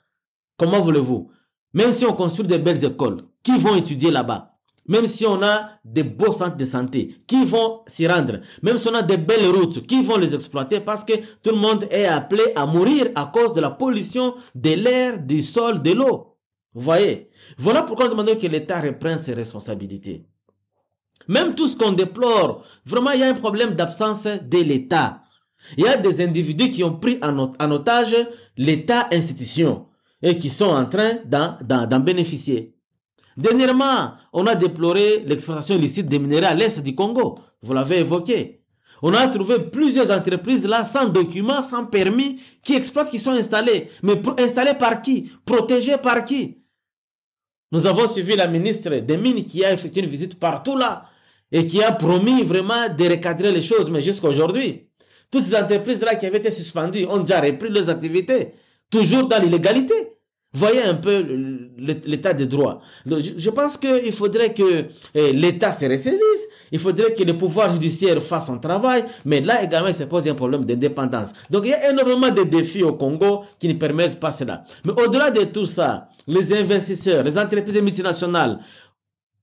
Comment 0.57 0.81
voulez-vous? 0.81 1.29
Même 1.75 1.93
si 1.93 2.05
on 2.05 2.13
construit 2.13 2.47
de 2.47 2.57
belles 2.57 2.83
écoles, 2.83 3.21
qui 3.43 3.55
vont 3.57 3.75
étudier 3.75 4.09
là-bas? 4.09 4.57
Même 4.87 5.05
si 5.05 5.27
on 5.27 5.41
a 5.43 5.69
des 5.85 6.03
beaux 6.03 6.31
centres 6.31 6.57
de 6.57 6.65
santé, 6.65 7.15
qui 7.27 7.45
vont 7.45 7.81
s'y 7.85 8.07
rendre, 8.07 8.39
même 8.63 8.79
si 8.79 8.87
on 8.87 8.95
a 8.95 9.03
des 9.03 9.17
belles 9.17 9.47
routes, 9.47 9.85
qui 9.85 10.01
vont 10.01 10.17
les 10.17 10.33
exploiter 10.33 10.79
parce 10.79 11.03
que 11.03 11.13
tout 11.43 11.51
le 11.51 11.57
monde 11.57 11.87
est 11.91 12.05
appelé 12.05 12.43
à 12.55 12.65
mourir 12.65 13.09
à 13.13 13.31
cause 13.31 13.53
de 13.53 13.61
la 13.61 13.69
pollution 13.69 14.33
de 14.55 14.71
l'air, 14.71 15.19
du 15.19 15.43
sol, 15.43 15.83
de 15.83 15.91
l'eau? 15.91 16.32
Vous 16.73 16.81
voyez 16.81 17.29
Voilà 17.57 17.83
pourquoi 17.83 18.05
nous 18.05 18.11
demandons 18.11 18.35
que 18.35 18.47
l'État 18.47 18.81
reprenne 18.81 19.19
ses 19.19 19.33
responsabilités. 19.33 20.25
Même 21.27 21.55
tout 21.55 21.67
ce 21.67 21.77
qu'on 21.77 21.91
déplore, 21.91 22.65
vraiment, 22.85 23.11
il 23.11 23.19
y 23.19 23.23
a 23.23 23.29
un 23.29 23.35
problème 23.35 23.75
d'absence 23.75 24.25
de 24.25 24.57
l'État. 24.59 25.21
Il 25.77 25.85
y 25.85 25.87
a 25.87 25.97
des 25.97 26.21
individus 26.21 26.69
qui 26.69 26.83
ont 26.83 26.95
pris 26.95 27.19
en, 27.21 27.71
otage 27.71 28.15
l'État 28.57 29.07
institution 29.11 29.87
et 30.21 30.37
qui 30.37 30.49
sont 30.49 30.65
en 30.65 30.85
train 30.85 31.19
d'en 31.25 31.99
bénéficier. 31.99 32.75
Dernièrement, 33.37 34.13
on 34.31 34.45
a 34.45 34.55
déploré 34.55 35.23
l'exploitation 35.25 35.75
illicite 35.75 36.07
des 36.07 36.19
minéraux 36.19 36.45
à 36.45 36.53
l'est 36.53 36.79
du 36.81 36.93
Congo. 36.93 37.35
Vous 37.61 37.73
l'avez 37.73 37.99
évoqué. 37.99 38.61
On 39.01 39.13
a 39.13 39.27
trouvé 39.27 39.59
plusieurs 39.59 40.11
entreprises 40.11 40.65
là 40.65 40.85
sans 40.85 41.09
documents, 41.09 41.63
sans 41.63 41.85
permis, 41.85 42.39
qui 42.61 42.73
exploitent, 42.75 43.09
qui 43.09 43.19
sont 43.19 43.31
installées. 43.31 43.89
Mais 44.01 44.21
installées 44.37 44.75
par 44.75 45.01
qui? 45.01 45.31
Protégées 45.45 45.97
par 45.97 46.23
qui? 46.23 46.62
Nous 47.73 47.87
avons 47.87 48.07
suivi 48.07 48.35
la 48.35 48.47
ministre 48.47 48.91
des 48.99 49.17
Mines 49.17 49.43
qui 49.45 49.65
a 49.65 49.73
effectué 49.73 50.01
une 50.01 50.07
visite 50.07 50.39
partout 50.39 50.77
là 50.77 51.09
et 51.51 51.65
qui 51.65 51.81
a 51.81 51.91
promis 51.91 52.43
vraiment 52.43 52.87
de 52.87 53.03
recadrer 53.09 53.51
les 53.51 53.63
choses, 53.63 53.89
mais 53.89 53.99
jusqu'à 53.99 54.27
aujourd'hui, 54.27 54.87
toutes 55.31 55.41
ces 55.41 55.55
entreprises-là 55.55 56.15
qui 56.15 56.27
avaient 56.27 56.37
été 56.37 56.51
suspendues 56.51 57.05
ont 57.07 57.17
déjà 57.17 57.41
repris 57.41 57.69
leurs 57.69 57.89
activités, 57.89 58.53
toujours 58.91 59.27
dans 59.27 59.41
l'illégalité. 59.41 59.95
Voyez 60.53 60.83
un 60.83 60.93
peu 60.93 61.25
l'état 62.05 62.33
des 62.33 62.45
droits. 62.45 62.81
Je 63.07 63.49
pense 63.49 63.75
qu'il 63.77 64.11
faudrait 64.11 64.53
que 64.53 64.85
eh, 65.15 65.33
l'État 65.33 65.71
se 65.71 65.85
ressaisisse 65.85 66.47
il 66.73 66.79
faudrait 66.79 67.13
que 67.13 67.21
le 67.21 67.37
pouvoir 67.37 67.71
judiciaire 67.71 68.21
fasse 68.21 68.47
son 68.47 68.57
travail, 68.57 69.05
mais 69.25 69.41
là 69.41 69.63
également, 69.63 69.89
il 69.89 69.95
se 69.95 70.05
pose 70.05 70.27
un 70.27 70.33
problème 70.33 70.65
d'indépendance. 70.65 71.33
Donc, 71.51 71.65
il 71.65 71.69
y 71.69 71.73
a 71.73 71.91
énormément 71.91 72.31
de 72.31 72.41
défis 72.41 72.81
au 72.81 72.93
Congo 72.93 73.43
qui 73.59 73.67
ne 73.67 73.73
permettent 73.73 74.19
pas 74.19 74.31
cela. 74.31 74.63
Mais 74.83 74.91
au-delà 74.91 75.29
de 75.29 75.43
tout 75.43 75.67
ça, 75.67 76.09
les 76.25 76.51
investisseurs, 76.51 77.23
les 77.23 77.37
entreprises 77.37 77.79
multinationales 77.79 78.59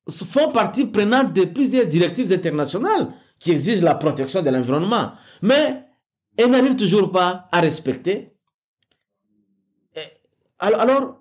font 0.08 0.50
partie 0.50 0.86
prenante 0.86 1.32
de 1.32 1.44
plusieurs 1.44 1.86
directives 1.86 2.32
internationales 2.32 3.10
qui 3.38 3.52
exigent 3.52 3.84
la 3.84 3.94
protection 3.94 4.42
de 4.42 4.50
l'environnement. 4.50 5.12
Mais 5.40 5.84
elles 6.36 6.50
n'arrivent 6.50 6.74
toujours 6.74 7.12
pas 7.12 7.46
à 7.52 7.60
respecter. 7.60 8.34
Alors, 10.58 11.19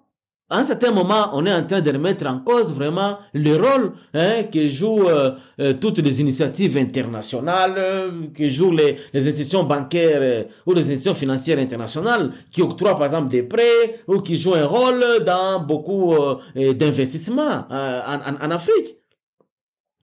à 0.52 0.58
un 0.58 0.64
certain 0.64 0.92
moment, 0.92 1.30
on 1.34 1.46
est 1.46 1.54
en 1.54 1.64
train 1.64 1.80
de 1.80 1.92
remettre 1.92 2.26
en 2.26 2.40
cause 2.40 2.74
vraiment 2.74 3.20
le 3.36 3.56
rôle 3.56 3.94
hein, 4.16 4.44
que 4.52 4.66
jouent 4.66 5.08
euh, 5.08 5.36
euh, 5.60 5.74
toutes 5.80 6.00
les 6.00 6.22
initiatives 6.22 6.76
internationales, 6.76 7.76
euh, 7.78 8.12
que 8.34 8.50
jouent 8.50 8.72
les, 8.72 8.98
les 9.14 9.28
institutions 9.28 9.64
bancaires 9.64 10.48
ou 10.66 10.74
les 10.74 10.82
institutions 10.82 11.14
financières 11.14 11.60
internationales, 11.60 12.32
qui 12.50 12.64
octroient 12.64 12.96
par 12.96 13.06
exemple 13.06 13.30
des 13.30 13.44
prêts 13.44 14.00
ou 14.08 14.22
qui 14.22 14.38
jouent 14.38 14.56
un 14.56 14.66
rôle 14.66 15.24
dans 15.24 15.60
beaucoup 15.60 16.16
d'investissements 16.56 17.68
en, 17.70 18.20
en, 18.26 18.42
en, 18.42 18.52
Afrique. 18.52 18.98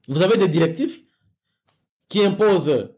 Vous 0.06 0.22
avez 0.22 0.36
des 0.36 0.48
directives 0.48 1.00
qui 2.08 2.24
imposent 2.24 2.90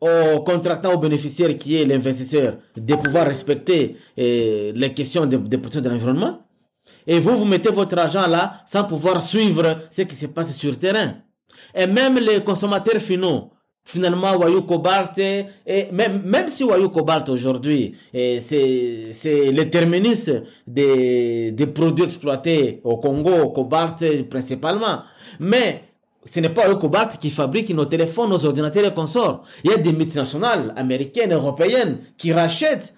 au 0.00 0.42
contractant, 0.44 0.94
au 0.94 0.98
bénéficiaire 0.98 1.52
qui 1.56 1.74
est 1.74 1.84
l'investisseur, 1.84 2.58
de 2.76 2.94
pouvoir 2.94 3.26
respecter 3.26 3.96
les 4.16 4.92
questions 4.94 5.26
de, 5.26 5.38
de 5.38 5.56
protection 5.56 5.80
de 5.82 5.88
l'environnement? 5.88 6.47
Et 7.06 7.20
vous, 7.20 7.36
vous 7.36 7.44
mettez 7.44 7.70
votre 7.70 7.96
argent 7.98 8.26
là 8.26 8.60
sans 8.66 8.84
pouvoir 8.84 9.22
suivre 9.22 9.78
ce 9.90 10.02
qui 10.02 10.14
se 10.14 10.26
passe 10.26 10.56
sur 10.56 10.70
le 10.70 10.76
terrain. 10.76 11.14
Et 11.74 11.86
même 11.86 12.18
les 12.18 12.40
consommateurs 12.40 13.00
finaux, 13.00 13.50
finalement, 13.84 14.36
Wayou 14.36 14.62
Cobalt, 14.62 15.18
et 15.18 15.46
même, 15.92 16.22
même 16.24 16.48
si 16.48 16.64
Wayou 16.64 16.90
Cobalt 16.90 17.28
aujourd'hui, 17.30 17.94
c'est, 18.12 19.50
le 19.50 19.64
terminus 19.70 20.30
des, 20.66 21.52
des 21.52 21.66
produits 21.66 22.04
exploités 22.04 22.80
au 22.84 22.98
Congo, 22.98 23.34
au 23.44 23.50
Cobalt 23.50 24.28
principalement. 24.28 25.02
Mais, 25.40 25.84
ce 26.30 26.40
n'est 26.40 26.50
pas 26.50 26.68
le 26.68 26.76
cobalt 26.76 27.18
qui 27.18 27.30
fabrique 27.30 27.70
nos 27.70 27.86
téléphones, 27.86 28.30
nos 28.30 28.44
ordinateurs 28.44 28.84
et 28.84 28.94
consorts. 28.94 29.44
Il 29.64 29.70
y 29.70 29.74
a 29.74 29.78
des 29.78 29.92
multinationales 29.92 30.74
américaines, 30.76 31.32
européennes 31.32 32.00
qui 32.18 32.32
rachètent 32.32 32.97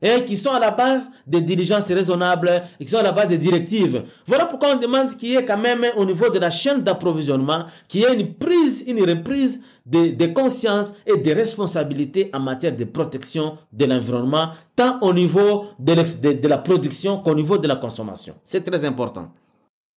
et 0.00 0.24
qui 0.24 0.36
sont 0.36 0.52
à 0.52 0.60
la 0.60 0.70
base 0.70 1.10
des 1.26 1.40
diligences 1.40 1.86
raisonnables 1.86 2.62
et 2.78 2.84
qui 2.84 2.90
sont 2.90 2.98
à 2.98 3.02
la 3.02 3.12
base 3.12 3.28
des 3.28 3.38
directives. 3.38 4.04
Voilà 4.26 4.46
pourquoi 4.46 4.74
on 4.74 4.78
demande 4.78 5.16
qu'il 5.16 5.30
y 5.30 5.36
ait 5.36 5.44
quand 5.44 5.58
même 5.58 5.84
au 5.96 6.04
niveau 6.04 6.30
de 6.30 6.38
la 6.38 6.50
chaîne 6.50 6.82
d'approvisionnement, 6.82 7.64
qu'il 7.88 8.02
y 8.02 8.04
ait 8.04 8.14
une 8.18 8.34
prise, 8.34 8.84
une 8.86 9.00
reprise 9.08 9.64
de, 9.84 10.14
de 10.14 10.26
conscience 10.26 10.94
et 11.06 11.16
de 11.16 11.32
responsabilités 11.32 12.30
en 12.32 12.40
matière 12.40 12.76
de 12.76 12.84
protection 12.84 13.56
de 13.72 13.84
l'environnement, 13.86 14.50
tant 14.76 14.98
au 15.00 15.12
niveau 15.12 15.66
de, 15.78 15.94
de, 15.94 16.40
de 16.40 16.48
la 16.48 16.58
production 16.58 17.18
qu'au 17.18 17.34
niveau 17.34 17.58
de 17.58 17.66
la 17.66 17.76
consommation. 17.76 18.34
C'est 18.44 18.62
très 18.62 18.84
important. 18.84 19.30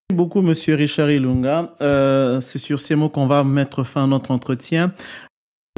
Merci 0.10 0.18
beaucoup, 0.18 0.42
Monsieur 0.42 0.76
Richard 0.76 1.10
Ilunga. 1.12 1.74
Euh, 1.82 2.42
c'est 2.42 2.60
sur 2.60 2.80
ces 2.80 2.96
mots 2.96 3.10
qu'on 3.10 3.28
va 3.28 3.44
mettre 3.44 3.84
fin 3.84 4.04
à 4.04 4.08
notre 4.08 4.32
entretien 4.32 4.94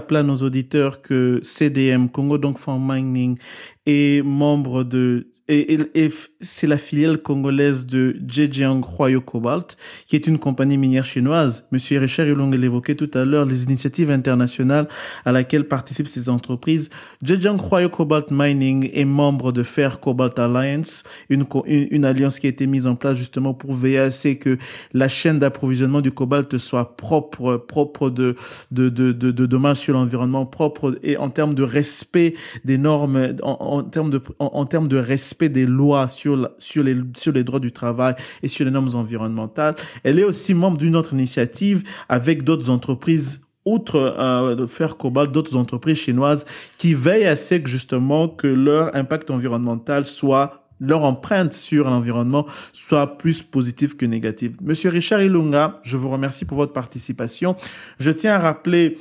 rappelle 0.04 0.18
à 0.18 0.24
nos 0.24 0.36
auditeurs 0.36 1.01
que 1.01 1.39
CDM, 1.43 2.10
Congo 2.10 2.38
donc 2.38 2.58
for 2.58 2.78
Mining, 2.78 3.38
est 3.86 4.22
membre 4.22 4.84
de 4.84 5.32
et, 5.50 5.78
et, 5.94 6.12
c'est 6.39 6.68
la 6.68 6.78
filiale 6.78 7.18
congolaise 7.18 7.86
de 7.86 8.16
Zhejiang 8.30 8.82
Huayo 8.82 9.20
Cobalt, 9.20 9.78
qui 10.06 10.16
est 10.16 10.26
une 10.26 10.39
compagnie 10.39 10.78
minière 10.78 11.04
chinoise. 11.04 11.66
Monsieur 11.72 12.00
Richard 12.00 12.28
Yulong 12.28 12.52
l'évoquait 12.52 12.96
tout 12.96 13.12
à 13.14 13.26
l'heure, 13.26 13.46
les 13.46 13.64
initiatives 13.64 14.10
internationales 14.10 14.88
à 15.26 15.34
laquelle 15.34 15.68
participent 15.68 16.08
ces 16.08 16.30
entreprises. 16.30 16.89
Zhejiang 17.26 17.58
Huayo 17.58 17.89
Cobalt 17.89 18.28
Mining 18.32 18.89
est 18.94 19.04
membre 19.04 19.52
de 19.52 19.64
Fair 19.64 20.00
Cobalt 20.00 20.39
Alliance, 20.39 21.04
une, 21.30 21.46
une, 21.66 22.06
alliance 22.06 22.39
qui 22.39 22.48
a 22.48 22.50
été 22.50 22.66
mise 22.66 22.88
en 22.88 22.96
place 22.96 23.18
justement 23.18 23.54
pour 23.54 23.74
veiller 23.74 24.00
à 24.00 24.12
ce 24.12 24.30
que 24.30 24.58
la 24.94 25.10
chaîne 25.10 25.39
d'approvisionnement 25.39 26.00
du 26.00 26.12
cobalt 26.12 26.58
soit 26.58 26.96
propre, 26.96 27.58
propre 27.58 28.10
de, 28.10 28.36
de, 28.72 28.88
de, 28.88 29.12
de, 29.12 29.46
dommages 29.46 29.78
sur 29.78 29.94
l'environnement, 29.94 30.46
propre 30.46 30.98
et 31.04 31.18
en 31.18 31.30
termes 31.30 31.54
de 31.54 31.64
respect 31.64 32.34
des 32.64 32.78
normes, 32.78 33.36
en, 33.41 33.84
termes 33.84 34.10
de, 34.10 34.22
en 34.39 34.66
termes 34.66 34.88
de 34.88 34.98
respect 34.98 35.32
des 35.41 35.65
lois 35.65 36.07
sur, 36.07 36.36
les, 36.36 37.43
droits 37.43 37.59
du 37.59 37.71
travail 37.71 38.15
et 38.41 38.47
sur 38.47 38.65
les 38.65 38.71
normes 38.71 38.95
environnementales. 38.95 39.75
Elle 40.03 40.19
est 40.19 40.23
aussi 40.23 40.53
membre 40.53 40.77
d'une 40.77 40.95
autre 40.95 41.13
initiative 41.13 41.84
avec 42.09 42.43
d'autres 42.43 42.69
entreprises 42.69 43.41
outre 43.65 43.95
euh, 43.95 44.67
faire 44.67 44.97
cobalt 44.97 45.31
d'autres 45.31 45.55
entreprises 45.55 45.97
chinoises 45.97 46.45
qui 46.77 46.93
veillent 46.93 47.25
à 47.25 47.38
ce 47.38 47.55
que 47.55 47.69
justement 47.69 48.27
que 48.27 48.47
leur 48.47 48.93
impact 48.95 49.31
environnemental 49.31 50.05
soit 50.05 50.63
leur 50.79 51.03
empreinte 51.03 51.53
sur 51.53 51.89
l'environnement 51.89 52.45
soit 52.73 53.17
plus 53.17 53.41
positive 53.41 53.95
que 53.95 54.05
négative. 54.05 54.57
Monsieur 54.61 54.89
Richard 54.89 55.21
Ilunga, 55.21 55.79
je 55.84 55.97
vous 55.97 56.09
remercie 56.09 56.45
pour 56.45 56.57
votre 56.57 56.73
participation. 56.73 57.55
Je 57.99 58.11
tiens 58.11 58.36
à 58.36 58.39
rappeler 58.39 58.97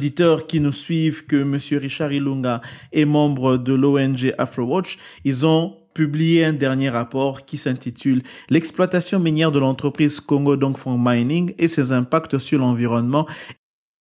auditeurs 0.00 0.46
qui 0.46 0.60
nous 0.60 0.72
suivent 0.72 1.26
que 1.26 1.36
M. 1.36 1.58
Richard 1.78 2.10
Ilunga 2.10 2.62
est 2.90 3.04
membre 3.04 3.58
de 3.58 3.74
l'ONG 3.74 4.34
AfroWatch. 4.38 4.96
Ils 5.26 5.44
ont 5.44 5.76
publié 5.92 6.42
un 6.42 6.54
dernier 6.54 6.88
rapport 6.88 7.44
qui 7.44 7.58
s'intitule 7.58 8.22
L'exploitation 8.48 9.18
minière 9.18 9.52
de 9.52 9.58
l'entreprise 9.58 10.18
Congo 10.20 10.56
Dongfang 10.56 10.96
Mining 10.98 11.52
et 11.58 11.68
ses 11.68 11.92
impacts 11.92 12.38
sur 12.38 12.60
l'environnement 12.60 13.26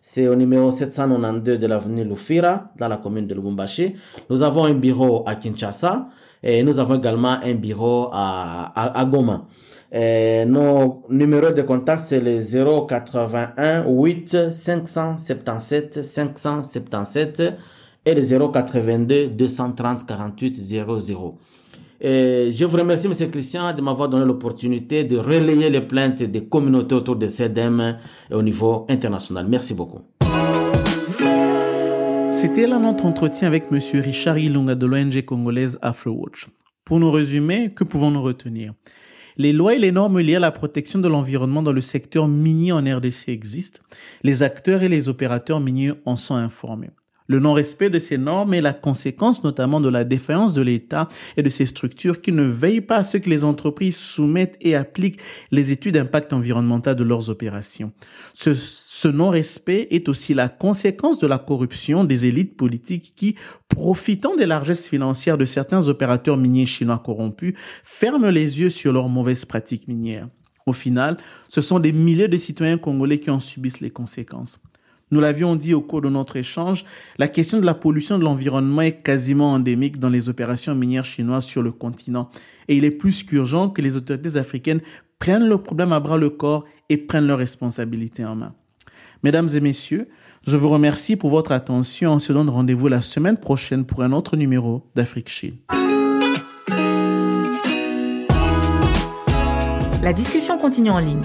C'est 0.03 0.27
au 0.27 0.35
numéro 0.35 0.69
792 0.69 1.59
de 1.59 1.65
l'avenue 1.65 2.03
Lufira, 2.03 2.65
dans 2.77 2.87
la 2.87 2.97
commune 2.97 3.25
de 3.25 3.33
Lubumbashi. 3.33 3.95
Nous 4.29 4.43
avons 4.43 4.65
un 4.65 4.75
bureau 4.75 5.23
à 5.25 5.35
Kinshasa 5.35 6.07
et 6.43 6.61
nous 6.61 6.79
avons 6.79 6.95
également 6.99 7.39
un 7.43 7.55
bureau 7.55 8.09
à, 8.13 8.71
à, 8.75 9.01
à 9.01 9.05
Goma. 9.05 9.47
Et 9.91 10.45
nos 10.45 11.01
numéros 11.09 11.49
de 11.49 11.63
contact, 11.63 12.01
c'est 12.01 12.19
le 12.19 12.39
081 12.87 13.85
8 13.87 14.51
577 14.51 16.03
577 16.03 17.43
et 18.05 18.13
le 18.13 18.21
082 18.21 19.27
230 19.27 20.05
48 20.05 20.55
00. 20.55 21.37
Et 22.01 22.49
je 22.51 22.65
vous 22.65 22.77
remercie, 22.77 23.07
M. 23.07 23.31
Christian, 23.31 23.73
de 23.73 23.81
m'avoir 23.81 24.09
donné 24.09 24.25
l'opportunité 24.25 25.05
de 25.05 25.17
relayer 25.17 25.69
les 25.69 25.81
plaintes 25.81 26.23
des 26.23 26.45
communautés 26.45 26.95
autour 26.95 27.15
de 27.15 27.27
CEDEM 27.27 27.97
au 28.31 28.41
niveau 28.41 28.85
international. 28.89 29.47
Merci 29.47 29.73
beaucoup. 29.73 30.01
C'était 32.31 32.67
là 32.67 32.79
notre 32.79 33.05
entretien 33.05 33.47
avec 33.47 33.65
M. 33.71 33.79
Richard 34.01 34.37
Ilunga 34.37 34.75
de 34.75 34.85
l'ONG 34.85 35.23
congolaise 35.23 35.79
AfroWatch. 35.81 36.47
Pour 36.83 36.99
nous 36.99 37.09
résumer, 37.09 37.71
que 37.73 37.83
pouvons-nous 37.83 38.21
retenir? 38.21 38.73
Les 39.37 39.51
lois 39.51 39.73
et 39.73 39.79
les 39.79 39.91
normes 39.91 40.19
liées 40.19 40.35
à 40.35 40.39
la 40.39 40.51
protection 40.51 40.99
de 40.99 41.07
l'environnement 41.07 41.63
dans 41.63 41.73
le 41.73 41.81
secteur 41.81 42.27
minier 42.27 42.71
en 42.71 42.83
RDC 42.83 43.29
existent. 43.29 43.81
Les 44.23 44.43
acteurs 44.43 44.83
et 44.83 44.89
les 44.89 45.09
opérateurs 45.09 45.59
miniers 45.59 45.93
en 46.05 46.15
sont 46.15 46.35
informés. 46.35 46.91
Le 47.27 47.39
non-respect 47.39 47.89
de 47.89 47.99
ces 47.99 48.17
normes 48.17 48.53
est 48.53 48.61
la 48.61 48.73
conséquence 48.73 49.43
notamment 49.43 49.81
de 49.81 49.89
la 49.89 50.03
défaillance 50.03 50.53
de 50.53 50.61
l'État 50.61 51.09
et 51.37 51.43
de 51.43 51.49
ses 51.49 51.65
structures 51.65 52.21
qui 52.21 52.31
ne 52.31 52.43
veillent 52.43 52.81
pas 52.81 52.97
à 52.97 53.03
ce 53.03 53.17
que 53.17 53.29
les 53.29 53.43
entreprises 53.43 53.97
soumettent 53.97 54.57
et 54.61 54.75
appliquent 54.75 55.19
les 55.51 55.71
études 55.71 55.95
d'impact 55.95 56.33
environnemental 56.33 56.95
de 56.95 57.03
leurs 57.03 57.29
opérations. 57.29 57.91
Ce, 58.33 59.07
non-respect 59.07 59.87
est 59.91 60.09
aussi 60.09 60.33
la 60.33 60.49
conséquence 60.49 61.17
de 61.17 61.27
la 61.27 61.37
corruption 61.37 62.03
des 62.03 62.25
élites 62.25 62.57
politiques 62.57 63.13
qui, 63.15 63.35
profitant 63.69 64.35
des 64.35 64.45
largesses 64.45 64.87
financières 64.87 65.37
de 65.37 65.45
certains 65.45 65.87
opérateurs 65.87 66.37
miniers 66.37 66.65
chinois 66.65 67.01
corrompus, 67.03 67.55
ferment 67.83 68.29
les 68.29 68.59
yeux 68.59 68.69
sur 68.69 68.93
leurs 68.93 69.09
mauvaises 69.09 69.45
pratiques 69.45 69.87
minières. 69.87 70.27
Au 70.65 70.73
final, 70.73 71.17
ce 71.49 71.61
sont 71.61 71.79
des 71.79 71.91
milliers 71.91 72.27
de 72.27 72.37
citoyens 72.37 72.77
congolais 72.77 73.19
qui 73.19 73.29
en 73.29 73.39
subissent 73.39 73.81
les 73.81 73.91
conséquences. 73.91 74.59
Nous 75.15 75.21
l'avions 75.21 75.55
dit 75.55 75.73
au 75.73 75.79
cours 75.79 76.01
de 76.01 76.09
notre 76.09 76.35
échange, 76.35 76.83
la 77.17 77.29
question 77.29 77.57
de 77.57 77.65
la 77.65 77.73
pollution 77.73 78.19
de 78.19 78.25
l'environnement 78.25 78.81
est 78.81 79.01
quasiment 79.01 79.53
endémique 79.53 79.97
dans 79.97 80.09
les 80.09 80.27
opérations 80.27 80.75
minières 80.75 81.05
chinoises 81.05 81.45
sur 81.45 81.63
le 81.63 81.71
continent. 81.71 82.29
Et 82.67 82.75
il 82.75 82.83
est 82.83 82.91
plus 82.91 83.23
qu'urgent 83.23 83.69
que 83.69 83.81
les 83.81 83.95
autorités 83.95 84.35
africaines 84.35 84.81
prennent 85.17 85.47
le 85.47 85.57
problème 85.57 85.93
à 85.93 86.01
bras 86.01 86.17
le 86.17 86.29
corps 86.29 86.65
et 86.89 86.97
prennent 86.97 87.27
leurs 87.27 87.37
responsabilités 87.37 88.25
en 88.25 88.35
main. 88.35 88.53
Mesdames 89.23 89.47
et 89.55 89.61
messieurs, 89.61 90.09
je 90.45 90.57
vous 90.57 90.67
remercie 90.67 91.15
pour 91.15 91.29
votre 91.29 91.53
attention. 91.53 92.11
On 92.11 92.19
se 92.19 92.33
donne 92.33 92.49
rendez-vous 92.49 92.89
la 92.89 93.01
semaine 93.01 93.37
prochaine 93.37 93.85
pour 93.85 94.03
un 94.03 94.11
autre 94.11 94.35
numéro 94.35 94.83
d'Afrique 94.95 95.29
Chine. 95.29 95.55
La 100.01 100.11
discussion 100.11 100.57
continue 100.57 100.91
en 100.91 100.99
ligne. 100.99 101.23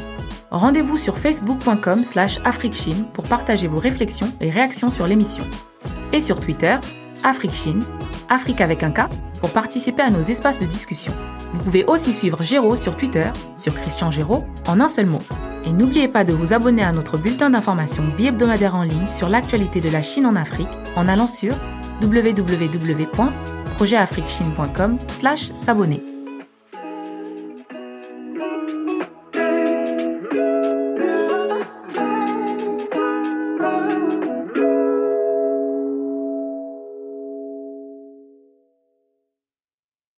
Rendez-vous 0.51 0.97
sur 0.97 1.17
facebook.com 1.17 2.03
slash 2.03 2.41
afriquechine 2.45 3.05
pour 3.13 3.23
partager 3.25 3.69
vos 3.69 3.79
réflexions 3.79 4.33
et 4.41 4.51
réactions 4.51 4.89
sur 4.89 5.07
l'émission. 5.07 5.45
Et 6.13 6.21
sur 6.21 6.41
Twitter, 6.41 6.75
AfriqueChine, 7.23 7.85
Afrique 8.29 8.61
avec 8.61 8.83
un 8.83 8.91
K, 8.91 9.03
pour 9.41 9.51
participer 9.51 10.03
à 10.03 10.11
nos 10.11 10.23
espaces 10.23 10.59
de 10.59 10.67
discussion. 10.67 11.13
Vous 11.53 11.61
pouvez 11.61 11.85
aussi 11.85 12.13
suivre 12.13 12.43
Géraud 12.43 12.75
sur 12.77 12.97
Twitter, 12.97 13.31
sur 13.57 13.73
Christian 13.75 14.11
Géraud, 14.11 14.43
en 14.67 14.81
un 14.81 14.89
seul 14.89 15.07
mot. 15.07 15.23
Et 15.65 15.73
n'oubliez 15.73 16.09
pas 16.09 16.25
de 16.25 16.33
vous 16.33 16.53
abonner 16.53 16.83
à 16.83 16.91
notre 16.93 17.17
bulletin 17.17 17.51
d'information 17.51 18.03
bi-hebdomadaire 18.17 18.75
en 18.75 18.83
ligne 18.83 19.07
sur 19.07 19.29
l'actualité 19.29 19.81
de 19.81 19.91
la 19.91 20.03
Chine 20.03 20.27
en 20.27 20.35
Afrique 20.35 20.67
en 20.97 21.07
allant 21.07 21.29
sur 21.29 21.55
www.projetafriquechine.com 22.03 24.99
slash 25.09 25.53
s'abonner. 25.55 26.10